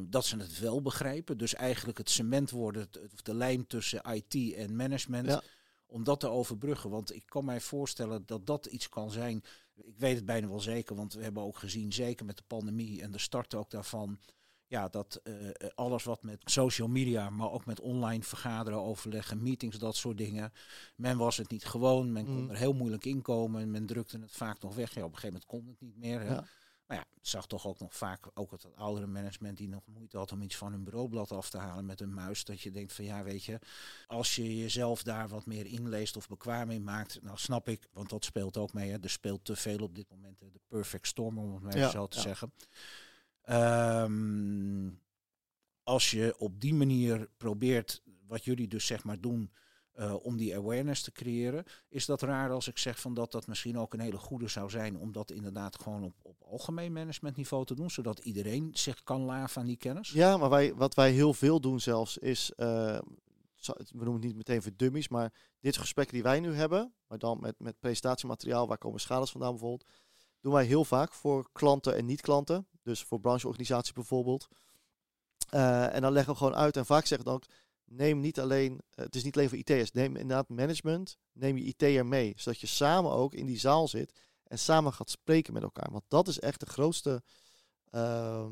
dat 0.00 0.24
ze 0.26 0.36
het 0.36 0.58
wel 0.58 0.82
begrijpen. 0.82 1.38
Dus 1.38 1.54
eigenlijk 1.54 1.98
het 1.98 2.10
cement 2.10 2.50
worden, 2.50 2.82
het- 2.82 3.00
of 3.12 3.22
de 3.22 3.34
lijm 3.34 3.66
tussen 3.66 4.02
IT 4.14 4.54
en 4.54 4.76
management 4.76 5.26
Ja. 5.26 5.42
Om 5.90 6.04
dat 6.04 6.20
te 6.20 6.28
overbruggen. 6.28 6.90
Want 6.90 7.14
ik 7.14 7.22
kan 7.26 7.44
mij 7.44 7.60
voorstellen 7.60 8.22
dat 8.26 8.46
dat 8.46 8.66
iets 8.66 8.88
kan 8.88 9.10
zijn. 9.10 9.42
Ik 9.82 9.98
weet 9.98 10.16
het 10.16 10.24
bijna 10.24 10.48
wel 10.48 10.60
zeker, 10.60 10.96
want 10.96 11.12
we 11.12 11.22
hebben 11.22 11.42
ook 11.42 11.58
gezien, 11.58 11.92
zeker 11.92 12.26
met 12.26 12.36
de 12.36 12.42
pandemie 12.46 13.02
en 13.02 13.10
de 13.10 13.18
start 13.18 13.54
ook 13.54 13.70
daarvan. 13.70 14.18
Ja, 14.66 14.88
dat 14.88 15.20
eh, 15.22 15.34
alles 15.74 16.04
wat 16.04 16.22
met 16.22 16.40
social 16.44 16.88
media, 16.88 17.30
maar 17.30 17.50
ook 17.50 17.64
met 17.66 17.80
online 17.80 18.22
vergaderen, 18.22 18.80
overleggen, 18.80 19.42
meetings, 19.42 19.78
dat 19.78 19.96
soort 19.96 20.18
dingen. 20.18 20.52
Men 20.96 21.16
was 21.18 21.36
het 21.36 21.50
niet 21.50 21.64
gewoon, 21.64 22.12
men 22.12 22.24
kon 22.24 22.42
Mm. 22.42 22.50
er 22.50 22.56
heel 22.56 22.72
moeilijk 22.72 23.04
in 23.04 23.22
komen. 23.22 23.70
Men 23.70 23.86
drukte 23.86 24.18
het 24.18 24.32
vaak 24.32 24.60
nog 24.62 24.74
weg. 24.74 24.94
Ja, 24.94 25.04
op 25.04 25.12
een 25.12 25.18
gegeven 25.18 25.40
moment 25.42 25.46
kon 25.46 25.66
het 25.66 25.80
niet 25.80 25.96
meer. 25.96 26.20
Hè. 26.20 26.34
Ja. 26.34 26.44
Maar 26.90 26.98
ja, 26.98 27.06
ik 27.14 27.26
zag 27.26 27.46
toch 27.46 27.66
ook 27.66 27.78
nog 27.78 27.96
vaak 27.96 28.26
ook 28.34 28.50
het 28.50 28.76
oudere 28.76 29.06
management 29.06 29.56
die 29.56 29.68
nog 29.68 29.86
moeite 29.86 30.16
had 30.16 30.32
om 30.32 30.42
iets 30.42 30.56
van 30.56 30.72
hun 30.72 30.84
bureaublad 30.84 31.32
af 31.32 31.50
te 31.50 31.58
halen 31.58 31.86
met 31.86 32.00
een 32.00 32.14
muis. 32.14 32.44
Dat 32.44 32.60
je 32.60 32.70
denkt 32.70 32.92
van 32.92 33.04
ja, 33.04 33.22
weet 33.22 33.44
je, 33.44 33.58
als 34.06 34.36
je 34.36 34.58
jezelf 34.58 35.02
daar 35.02 35.28
wat 35.28 35.46
meer 35.46 35.66
inleest 35.66 36.16
of 36.16 36.28
bekwaam 36.28 36.70
in 36.70 36.84
maakt, 36.84 37.22
nou 37.22 37.38
snap 37.38 37.68
ik, 37.68 37.88
want 37.92 38.08
dat 38.08 38.24
speelt 38.24 38.56
ook 38.56 38.72
mee. 38.72 38.90
Hè. 38.90 38.96
Er 39.00 39.10
speelt 39.10 39.44
te 39.44 39.56
veel 39.56 39.78
op 39.78 39.94
dit 39.94 40.10
moment, 40.10 40.38
de 40.38 40.60
perfect 40.68 41.06
storm 41.06 41.38
om 41.38 41.54
het 41.54 41.62
maar 41.62 41.76
Ja, 41.78 41.90
zo 41.90 42.06
te 42.06 42.16
ja. 42.16 42.22
zeggen. 42.22 42.52
Ehm, 43.42 44.90
als 45.82 46.10
je 46.10 46.34
op 46.38 46.60
die 46.60 46.74
manier 46.74 47.28
probeert, 47.36 48.02
wat 48.26 48.44
jullie 48.44 48.68
dus 48.68 48.86
zeg 48.86 49.04
maar 49.04 49.20
doen, 49.20 49.52
eh, 49.92 50.14
om 50.24 50.36
die 50.36 50.56
awareness 50.56 51.02
te 51.02 51.12
creëren, 51.12 51.64
is 51.88 52.06
dat 52.06 52.22
raar 52.22 52.50
als 52.50 52.68
ik 52.68 52.78
zeg 52.78 53.00
van 53.00 53.14
dat 53.14 53.32
dat 53.32 53.46
misschien 53.46 53.78
ook 53.78 53.92
een 53.92 54.00
hele 54.00 54.18
goede 54.18 54.48
zou 54.48 54.70
zijn 54.70 54.98
om 54.98 55.12
dat 55.12 55.30
inderdaad 55.30 55.80
gewoon 55.80 56.04
op, 56.04 56.14
op 56.22 56.42
algemeen 56.42 56.92
managementniveau 56.92 57.64
te 57.64 57.74
doen, 57.74 57.90
zodat 57.90 58.18
iedereen 58.18 58.70
zich 58.72 59.02
kan 59.02 59.20
laven 59.20 59.60
aan 59.60 59.66
die 59.66 59.76
kennis? 59.76 60.10
Ja, 60.10 60.36
maar 60.36 60.50
wij, 60.50 60.74
wat 60.74 60.94
wij 60.94 61.10
heel 61.12 61.34
veel 61.34 61.60
doen 61.60 61.80
zelfs 61.80 62.18
is, 62.18 62.52
eh, 62.56 62.98
we 63.66 63.84
noemen 63.90 64.12
het 64.12 64.22
niet 64.22 64.36
meteen 64.36 64.62
voor 64.62 64.72
dummies, 64.76 65.08
maar 65.08 65.32
dit 65.60 65.76
gesprek 65.76 66.10
die 66.10 66.22
wij 66.22 66.40
nu 66.40 66.54
hebben, 66.54 66.94
maar 67.06 67.18
dan 67.18 67.40
met, 67.40 67.54
met 67.58 67.78
presentatiemateriaal, 67.78 68.68
waar 68.68 68.78
komen 68.78 69.00
schades 69.00 69.30
vandaan 69.30 69.50
bijvoorbeeld, 69.50 69.88
doen 70.40 70.52
wij 70.52 70.64
heel 70.64 70.84
vaak 70.84 71.12
voor 71.12 71.48
klanten 71.52 71.96
en 71.96 72.06
niet-klanten. 72.06 72.66
Dus 72.82 73.02
voor 73.02 73.20
brancheorganisaties 73.20 73.92
bijvoorbeeld. 73.92 74.48
Uh, 75.54 75.94
en 75.94 76.02
dan 76.02 76.12
leggen 76.12 76.32
we 76.32 76.38
gewoon 76.38 76.54
uit 76.54 76.76
en 76.76 76.86
vaak 76.86 77.06
zeggen 77.06 77.26
dan 77.26 77.34
ook, 77.34 77.44
neem 77.90 78.20
niet 78.20 78.40
alleen, 78.40 78.80
het 78.94 79.14
is 79.14 79.24
niet 79.24 79.36
alleen 79.36 79.48
voor 79.48 79.58
IT'ers, 79.58 79.92
neem 79.92 80.16
inderdaad 80.16 80.48
management, 80.48 81.18
neem 81.32 81.56
je 81.56 81.64
IT'er 81.64 82.06
mee. 82.06 82.32
Zodat 82.36 82.60
je 82.60 82.66
samen 82.66 83.10
ook 83.10 83.34
in 83.34 83.46
die 83.46 83.58
zaal 83.58 83.88
zit 83.88 84.18
en 84.44 84.58
samen 84.58 84.92
gaat 84.92 85.10
spreken 85.10 85.52
met 85.52 85.62
elkaar. 85.62 85.90
Want 85.90 86.04
dat 86.08 86.28
is 86.28 86.40
echt 86.40 86.60
de 86.60 86.66
grootste 86.66 87.22
uh, 87.90 88.46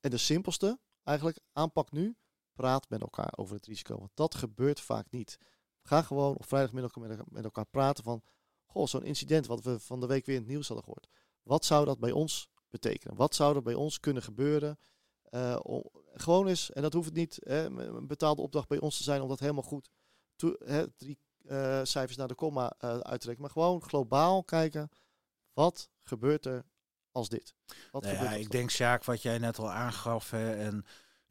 en 0.00 0.10
de 0.10 0.16
simpelste 0.16 0.78
eigenlijk 1.02 1.38
aanpak 1.52 1.92
nu. 1.92 2.16
Praat 2.52 2.88
met 2.88 3.00
elkaar 3.00 3.32
over 3.36 3.54
het 3.54 3.66
risico. 3.66 3.98
Want 3.98 4.10
dat 4.14 4.34
gebeurt 4.34 4.80
vaak 4.80 5.10
niet. 5.10 5.38
Ga 5.82 6.02
gewoon 6.02 6.34
op 6.34 6.46
vrijdagmiddag 6.46 6.96
met 7.28 7.44
elkaar 7.44 7.66
praten 7.66 8.04
van, 8.04 8.22
goh, 8.64 8.86
zo'n 8.86 9.04
incident 9.04 9.46
wat 9.46 9.62
we 9.62 9.80
van 9.80 10.00
de 10.00 10.06
week 10.06 10.26
weer 10.26 10.34
in 10.34 10.40
het 10.40 10.50
nieuws 10.50 10.66
hadden 10.66 10.84
gehoord. 10.84 11.08
Wat 11.42 11.64
zou 11.64 11.84
dat 11.84 11.98
bij 11.98 12.12
ons 12.12 12.48
betekenen? 12.70 13.16
Wat 13.16 13.34
zou 13.34 13.56
er 13.56 13.62
bij 13.62 13.74
ons 13.74 14.00
kunnen 14.00 14.22
gebeuren? 14.22 14.78
Uh, 15.34 15.56
gewoon 16.14 16.48
is, 16.48 16.70
en 16.70 16.82
dat 16.82 16.92
hoeft 16.92 17.06
het 17.06 17.16
niet 17.16 17.38
hè, 17.42 17.64
een 17.64 18.06
betaalde 18.06 18.42
opdracht 18.42 18.68
bij 18.68 18.80
ons 18.80 18.96
te 18.96 19.02
zijn 19.02 19.22
om 19.22 19.28
dat 19.28 19.40
helemaal 19.40 19.62
goed 19.62 19.90
to, 20.36 20.56
hè, 20.64 20.92
drie 20.96 21.18
uh, 21.42 21.80
cijfers 21.82 22.16
naar 22.16 22.28
de 22.28 22.34
komma 22.34 22.74
uh, 22.80 22.98
uit 22.98 23.20
te 23.20 23.26
rekenen. 23.26 23.40
Maar 23.40 23.50
gewoon 23.50 23.82
globaal 23.82 24.44
kijken, 24.44 24.88
wat 25.52 25.90
gebeurt 26.02 26.46
er 26.46 26.64
als 27.10 27.28
dit? 27.28 27.54
Wat 27.90 28.02
nou 28.02 28.14
ja, 28.14 28.32
ik 28.32 28.50
denk, 28.50 28.70
Sjaak, 28.70 29.04
wat 29.04 29.22
jij 29.22 29.38
net 29.38 29.58
al 29.58 29.70
aangaf, 29.70 30.30
hè, 30.30 30.54
en 30.54 30.84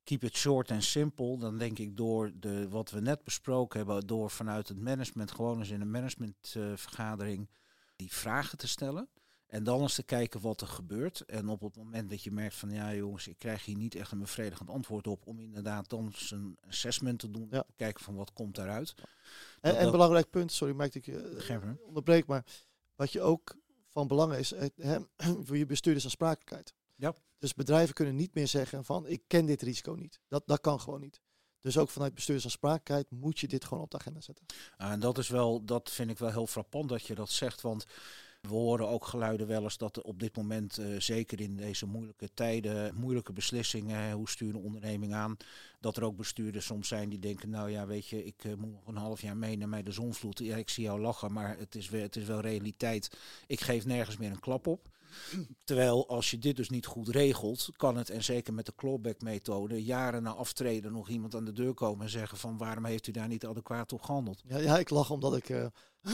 keep 0.04 0.24
it 0.24 0.36
short 0.36 0.70
en 0.70 0.82
simpel. 0.82 1.38
Dan 1.38 1.58
denk 1.58 1.80
ik 1.80 1.98
door 1.98 2.32
de, 2.36 2.70
wat 2.70 2.90
we 2.90 3.00
net 3.00 3.24
besproken 3.24 3.78
hebben, 3.78 4.08
door 4.08 4.30
vanuit 4.30 4.68
het 4.68 4.80
management 4.80 5.32
gewoon 5.32 5.60
eens 5.60 5.70
in 5.70 5.82
een 5.82 5.92
managementvergadering 5.92 7.50
die 7.96 8.12
vragen 8.12 8.58
te 8.58 8.68
stellen. 8.68 9.10
En 9.54 9.64
dan 9.64 9.82
eens 9.82 9.96
te 9.96 10.04
kijken 10.04 10.42
wat 10.42 10.62
er 10.62 10.68
gebeurt. 10.68 11.22
En 11.22 11.50
op 11.50 11.62
het 11.62 11.76
moment 11.76 12.10
dat 12.10 12.24
je 12.24 12.32
merkt 12.32 12.56
van 12.56 12.70
ja 12.70 12.94
jongens, 12.94 13.28
ik 13.28 13.38
krijg 13.38 13.66
hier 13.66 13.76
niet 13.76 13.96
echt 13.96 14.12
een 14.12 14.20
bevredigend 14.20 14.70
antwoord 14.70 15.08
op. 15.08 15.28
Om 15.28 15.40
inderdaad 15.40 15.90
dan 15.90 16.14
een 16.30 16.58
assessment 16.68 17.20
te 17.20 17.32
doen. 17.32 17.48
Ja. 17.52 17.62
Te 17.62 17.74
kijken 17.76 18.04
van 18.04 18.16
wat 18.16 18.34
komt 18.34 18.56
daaruit. 18.56 18.94
En, 19.62 19.84
een 19.84 19.92
belangrijk 19.92 20.30
punt, 20.30 20.52
sorry 20.52 20.74
maak 20.74 20.94
ik 20.94 21.08
uh, 21.08 21.60
onderbreek. 21.86 22.26
Maar 22.26 22.46
wat 22.96 23.12
je 23.12 23.22
ook 23.22 23.58
van 23.90 24.08
belang 24.08 24.34
is, 24.34 24.54
hè, 24.76 25.00
voor 25.46 25.58
je 25.58 25.66
bestuurders 25.66 26.06
aansprakelijkheid. 26.06 26.74
Ja. 26.96 27.16
Dus 27.38 27.54
bedrijven 27.54 27.94
kunnen 27.94 28.16
niet 28.16 28.34
meer 28.34 28.48
zeggen 28.48 28.86
van 28.86 29.08
ik 29.08 29.24
ken 29.28 29.46
dit 29.46 29.62
risico 29.62 29.94
niet. 29.94 30.20
Dat, 30.28 30.44
dat 30.46 30.62
kan 30.62 30.80
gewoon 30.80 31.02
niet. 31.02 31.22
Dus 31.60 31.78
ook 31.78 31.90
vanuit 31.90 32.14
bestuursaansprakelijkheid 32.14 33.12
moet 33.12 33.40
je 33.40 33.48
dit 33.48 33.66
gewoon 33.66 33.84
op 33.84 33.92
de 33.92 33.98
agenda 33.98 34.22
zetten. 34.22 34.46
en 34.78 35.00
dat 35.00 35.18
is 35.18 35.28
wel, 35.28 35.66
dat 35.66 35.92
vind 35.92 36.10
ik 36.10 36.18
wel 36.18 36.32
heel 36.32 36.48
frappant 36.48 36.90
dat 36.90 37.06
je 37.06 37.16
dat 37.16 37.30
zegt. 37.30 37.62
Want 37.62 37.86
we 38.48 38.54
horen 38.54 38.88
ook 38.88 39.06
geluiden 39.06 39.48
wel 39.48 39.64
eens 39.64 39.78
dat 39.78 39.96
er 39.96 40.04
op 40.04 40.20
dit 40.20 40.36
moment, 40.36 40.80
uh, 40.80 41.00
zeker 41.00 41.42
in 41.42 41.56
deze 41.56 41.86
moeilijke 41.86 42.30
tijden, 42.34 42.96
moeilijke 42.96 43.34
beslissingen, 43.34 44.12
hoe 44.12 44.30
stuur 44.30 44.48
je 44.48 44.54
een 44.54 44.64
onderneming 44.64 45.14
aan, 45.14 45.38
dat 45.80 45.98
er 45.98 46.04
ook 46.04 46.18
bestuurders 46.18 46.66
soms 46.66 46.88
zijn 46.88 47.10
die 47.10 47.20
denken, 47.20 47.50
nou 47.50 47.70
ja, 47.70 47.86
weet 47.86 48.08
je, 48.08 48.26
ik 48.26 48.44
uh, 48.44 48.54
moet 48.54 48.72
nog 48.72 48.88
een 48.88 48.96
half 48.96 49.22
jaar 49.22 49.38
mee 49.38 49.58
naar 49.58 49.70
mij 49.70 49.84
de 49.84 49.92
zonvloed. 49.92 50.40
Ja, 50.40 50.56
ik 50.56 50.70
zie 50.70 50.84
jou 50.84 51.02
lachen, 51.02 51.34
maar 51.34 51.58
het 51.58 51.76
is, 51.76 51.90
het 51.90 52.16
is 52.16 52.26
wel 52.26 52.40
realiteit. 52.40 53.18
Ik 53.48 53.62
geef 53.62 53.86
nergens 53.86 54.18
meer 54.18 54.32
een 54.32 54.40
klap 54.40 54.68
op. 54.68 54.90
Terwijl 55.64 56.08
als 56.08 56.32
je 56.32 56.38
dit 56.38 56.56
dus 56.56 56.70
niet 56.70 56.86
goed 56.86 57.08
regelt, 57.08 57.70
kan 57.76 57.98
het, 57.98 58.10
en 58.10 58.24
zeker 58.24 58.54
met 58.54 58.66
de 58.66 58.76
clawback-methode, 58.76 59.84
jaren 59.84 60.24
na 60.24 60.34
aftreden 60.34 60.92
nog 60.92 61.10
iemand 61.10 61.36
aan 61.36 61.46
de 61.46 61.52
deur 61.52 61.74
komen 61.74 62.06
en 62.06 62.12
zeggen 62.12 62.38
van 62.38 62.58
waarom 62.58 62.86
heeft 62.86 63.08
u 63.08 63.12
daar 63.12 63.28
niet 63.28 63.46
adequaat 63.46 63.94
op 63.94 64.02
gehandeld? 64.02 64.42
Ja, 64.46 64.58
ja 64.58 64.80
ik 64.80 64.90
lach 64.90 65.10
omdat 65.10 65.36
ik 65.36 65.50
uh, 65.50 65.66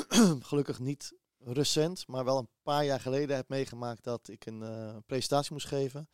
gelukkig 0.49 0.79
niet 0.79 1.13
recent, 1.39 2.07
maar 2.07 2.25
wel 2.25 2.37
een 2.37 2.49
paar 2.63 2.85
jaar 2.85 2.99
geleden 2.99 3.35
heb 3.35 3.49
meegemaakt 3.49 4.03
dat 4.03 4.27
ik 4.27 4.45
een 4.45 4.61
uh, 4.61 4.97
presentatie 5.05 5.53
moest 5.53 5.67
geven. 5.67 6.09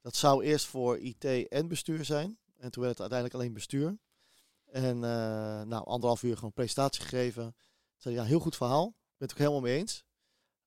Dat 0.00 0.16
zou 0.16 0.44
eerst 0.44 0.66
voor 0.66 0.98
IT 0.98 1.48
en 1.48 1.68
bestuur 1.68 2.04
zijn. 2.04 2.38
En 2.56 2.70
toen 2.70 2.82
werd 2.82 2.98
het 2.98 3.00
uiteindelijk 3.00 3.34
alleen 3.34 3.52
bestuur. 3.52 3.98
En 4.64 4.96
uh, 4.96 5.02
nou, 5.62 5.84
anderhalf 5.84 6.22
uur 6.22 6.36
gewoon 6.36 6.52
presentatie 6.52 7.02
gegeven. 7.02 7.46
Ik 7.96 8.02
zei, 8.02 8.14
ja, 8.14 8.24
heel 8.24 8.40
goed 8.40 8.56
verhaal. 8.56 8.86
Ik 8.86 9.18
ben 9.18 9.28
het 9.28 9.32
ook 9.32 9.38
helemaal 9.38 9.60
mee 9.60 9.78
eens. 9.78 10.04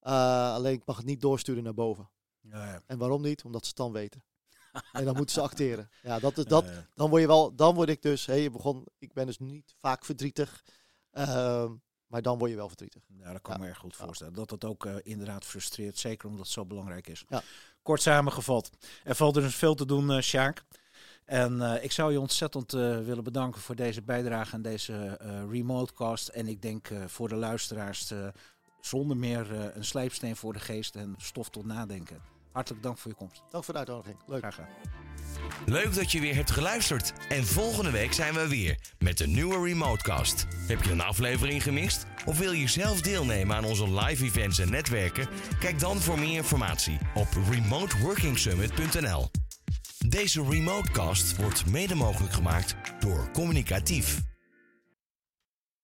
Uh, 0.03 0.53
alleen 0.53 0.73
ik 0.73 0.85
mag 0.85 0.97
het 0.97 1.05
niet 1.05 1.21
doorsturen 1.21 1.63
naar 1.63 1.73
boven. 1.73 2.09
Ja, 2.41 2.65
ja. 2.65 2.81
En 2.85 2.97
waarom 2.97 3.21
niet? 3.21 3.43
Omdat 3.43 3.61
ze 3.61 3.67
het 3.67 3.77
dan 3.77 3.91
weten. 3.91 4.23
en 4.91 5.05
dan 5.05 5.15
moeten 5.15 5.35
ze 5.35 5.41
acteren. 5.41 5.89
Ja, 6.01 6.19
dat 6.19 6.37
is 6.37 6.45
dat. 6.45 6.65
Dan 6.95 7.09
word 7.09 7.21
je 7.21 7.27
wel, 7.27 7.55
dan 7.55 7.75
word 7.75 7.89
ik 7.89 8.01
dus, 8.01 8.25
hey, 8.25 8.41
je 8.41 8.49
begon, 8.49 8.85
ik 8.97 9.13
ben 9.13 9.25
dus 9.25 9.39
niet 9.39 9.73
vaak 9.77 10.05
verdrietig. 10.05 10.63
Uh, 11.13 11.71
maar 12.10 12.22
dan 12.22 12.38
word 12.38 12.51
je 12.51 12.57
wel 12.57 12.68
verdrietig. 12.68 13.01
Ja, 13.20 13.32
dat 13.32 13.41
kan 13.41 13.53
ja. 13.53 13.60
me 13.60 13.68
erg 13.68 13.78
goed 13.78 13.95
voorstellen. 13.95 14.34
Dat 14.34 14.49
dat 14.49 14.66
ook 14.66 14.86
uh, 14.86 14.95
inderdaad 15.03 15.45
frustreert. 15.45 15.97
Zeker 15.97 16.28
omdat 16.28 16.45
het 16.45 16.53
zo 16.53 16.66
belangrijk 16.66 17.07
is. 17.07 17.26
Ja. 17.30 17.41
Kort 17.82 18.01
samengevat. 18.01 18.70
Er 19.03 19.16
valt 19.16 19.34
dus 19.34 19.55
veel 19.55 19.76
te 19.76 19.86
doen, 19.86 20.12
uh, 20.12 20.20
Sjaak. 20.20 20.64
En 21.26 21.53
uh, 21.53 21.84
ik 21.84 21.91
zou 21.91 22.12
je 22.12 22.20
ontzettend 22.20 22.72
willen 22.72 23.24
bedanken 23.24 23.62
voor 23.62 23.76
deze 23.76 24.01
bijdrage 24.01 24.55
aan 24.55 24.62
deze 24.62 25.20
remotecast. 25.49 26.28
En 26.28 26.47
ik 26.47 26.62
denk 26.62 26.89
voor 27.05 27.30
de 27.30 27.36
luisteraars 27.36 28.14
zonder 28.82 29.18
meer 29.18 29.51
een 29.76 29.86
slijpsteen 29.86 30.36
voor 30.36 30.53
de 30.53 30.60
geest 30.60 30.95
en 30.95 31.16
stof 31.18 31.49
tot 31.49 31.66
nadenken. 31.66 32.22
Hartelijk 32.51 32.83
dank 32.83 32.97
voor 32.97 33.11
je 33.11 33.17
komst. 33.17 33.41
Dank 33.51 33.63
voor 33.63 33.73
de 33.73 33.79
uitnodiging. 33.79 34.17
Leuk. 34.27 34.39
Graag 34.39 34.55
gedaan. 34.55 34.99
Leuk 35.65 35.95
dat 35.95 36.11
je 36.11 36.19
weer 36.19 36.35
hebt 36.35 36.51
geluisterd. 36.51 37.13
En 37.29 37.45
volgende 37.45 37.91
week 37.91 38.13
zijn 38.13 38.33
we 38.33 38.47
weer 38.47 38.77
met 38.99 39.19
een 39.19 39.31
nieuwe 39.31 39.65
Remotecast. 39.65 40.47
Heb 40.67 40.83
je 40.83 40.91
een 40.91 41.01
aflevering 41.01 41.63
gemist? 41.63 42.05
Of 42.25 42.37
wil 42.39 42.51
je 42.51 42.67
zelf 42.67 43.01
deelnemen 43.01 43.55
aan 43.55 43.65
onze 43.65 43.93
live 43.93 44.23
events 44.25 44.59
en 44.59 44.69
netwerken? 44.69 45.27
Kijk 45.59 45.79
dan 45.79 45.97
voor 45.97 46.19
meer 46.19 46.35
informatie 46.35 46.97
op 47.13 47.27
remoteworkingsummit.nl. 47.49 49.29
Deze 50.07 50.43
Remotecast 50.49 51.35
wordt 51.35 51.65
mede 51.65 51.95
mogelijk 51.95 52.33
gemaakt 52.33 52.75
door 52.99 53.31
Communicatief. 53.31 54.28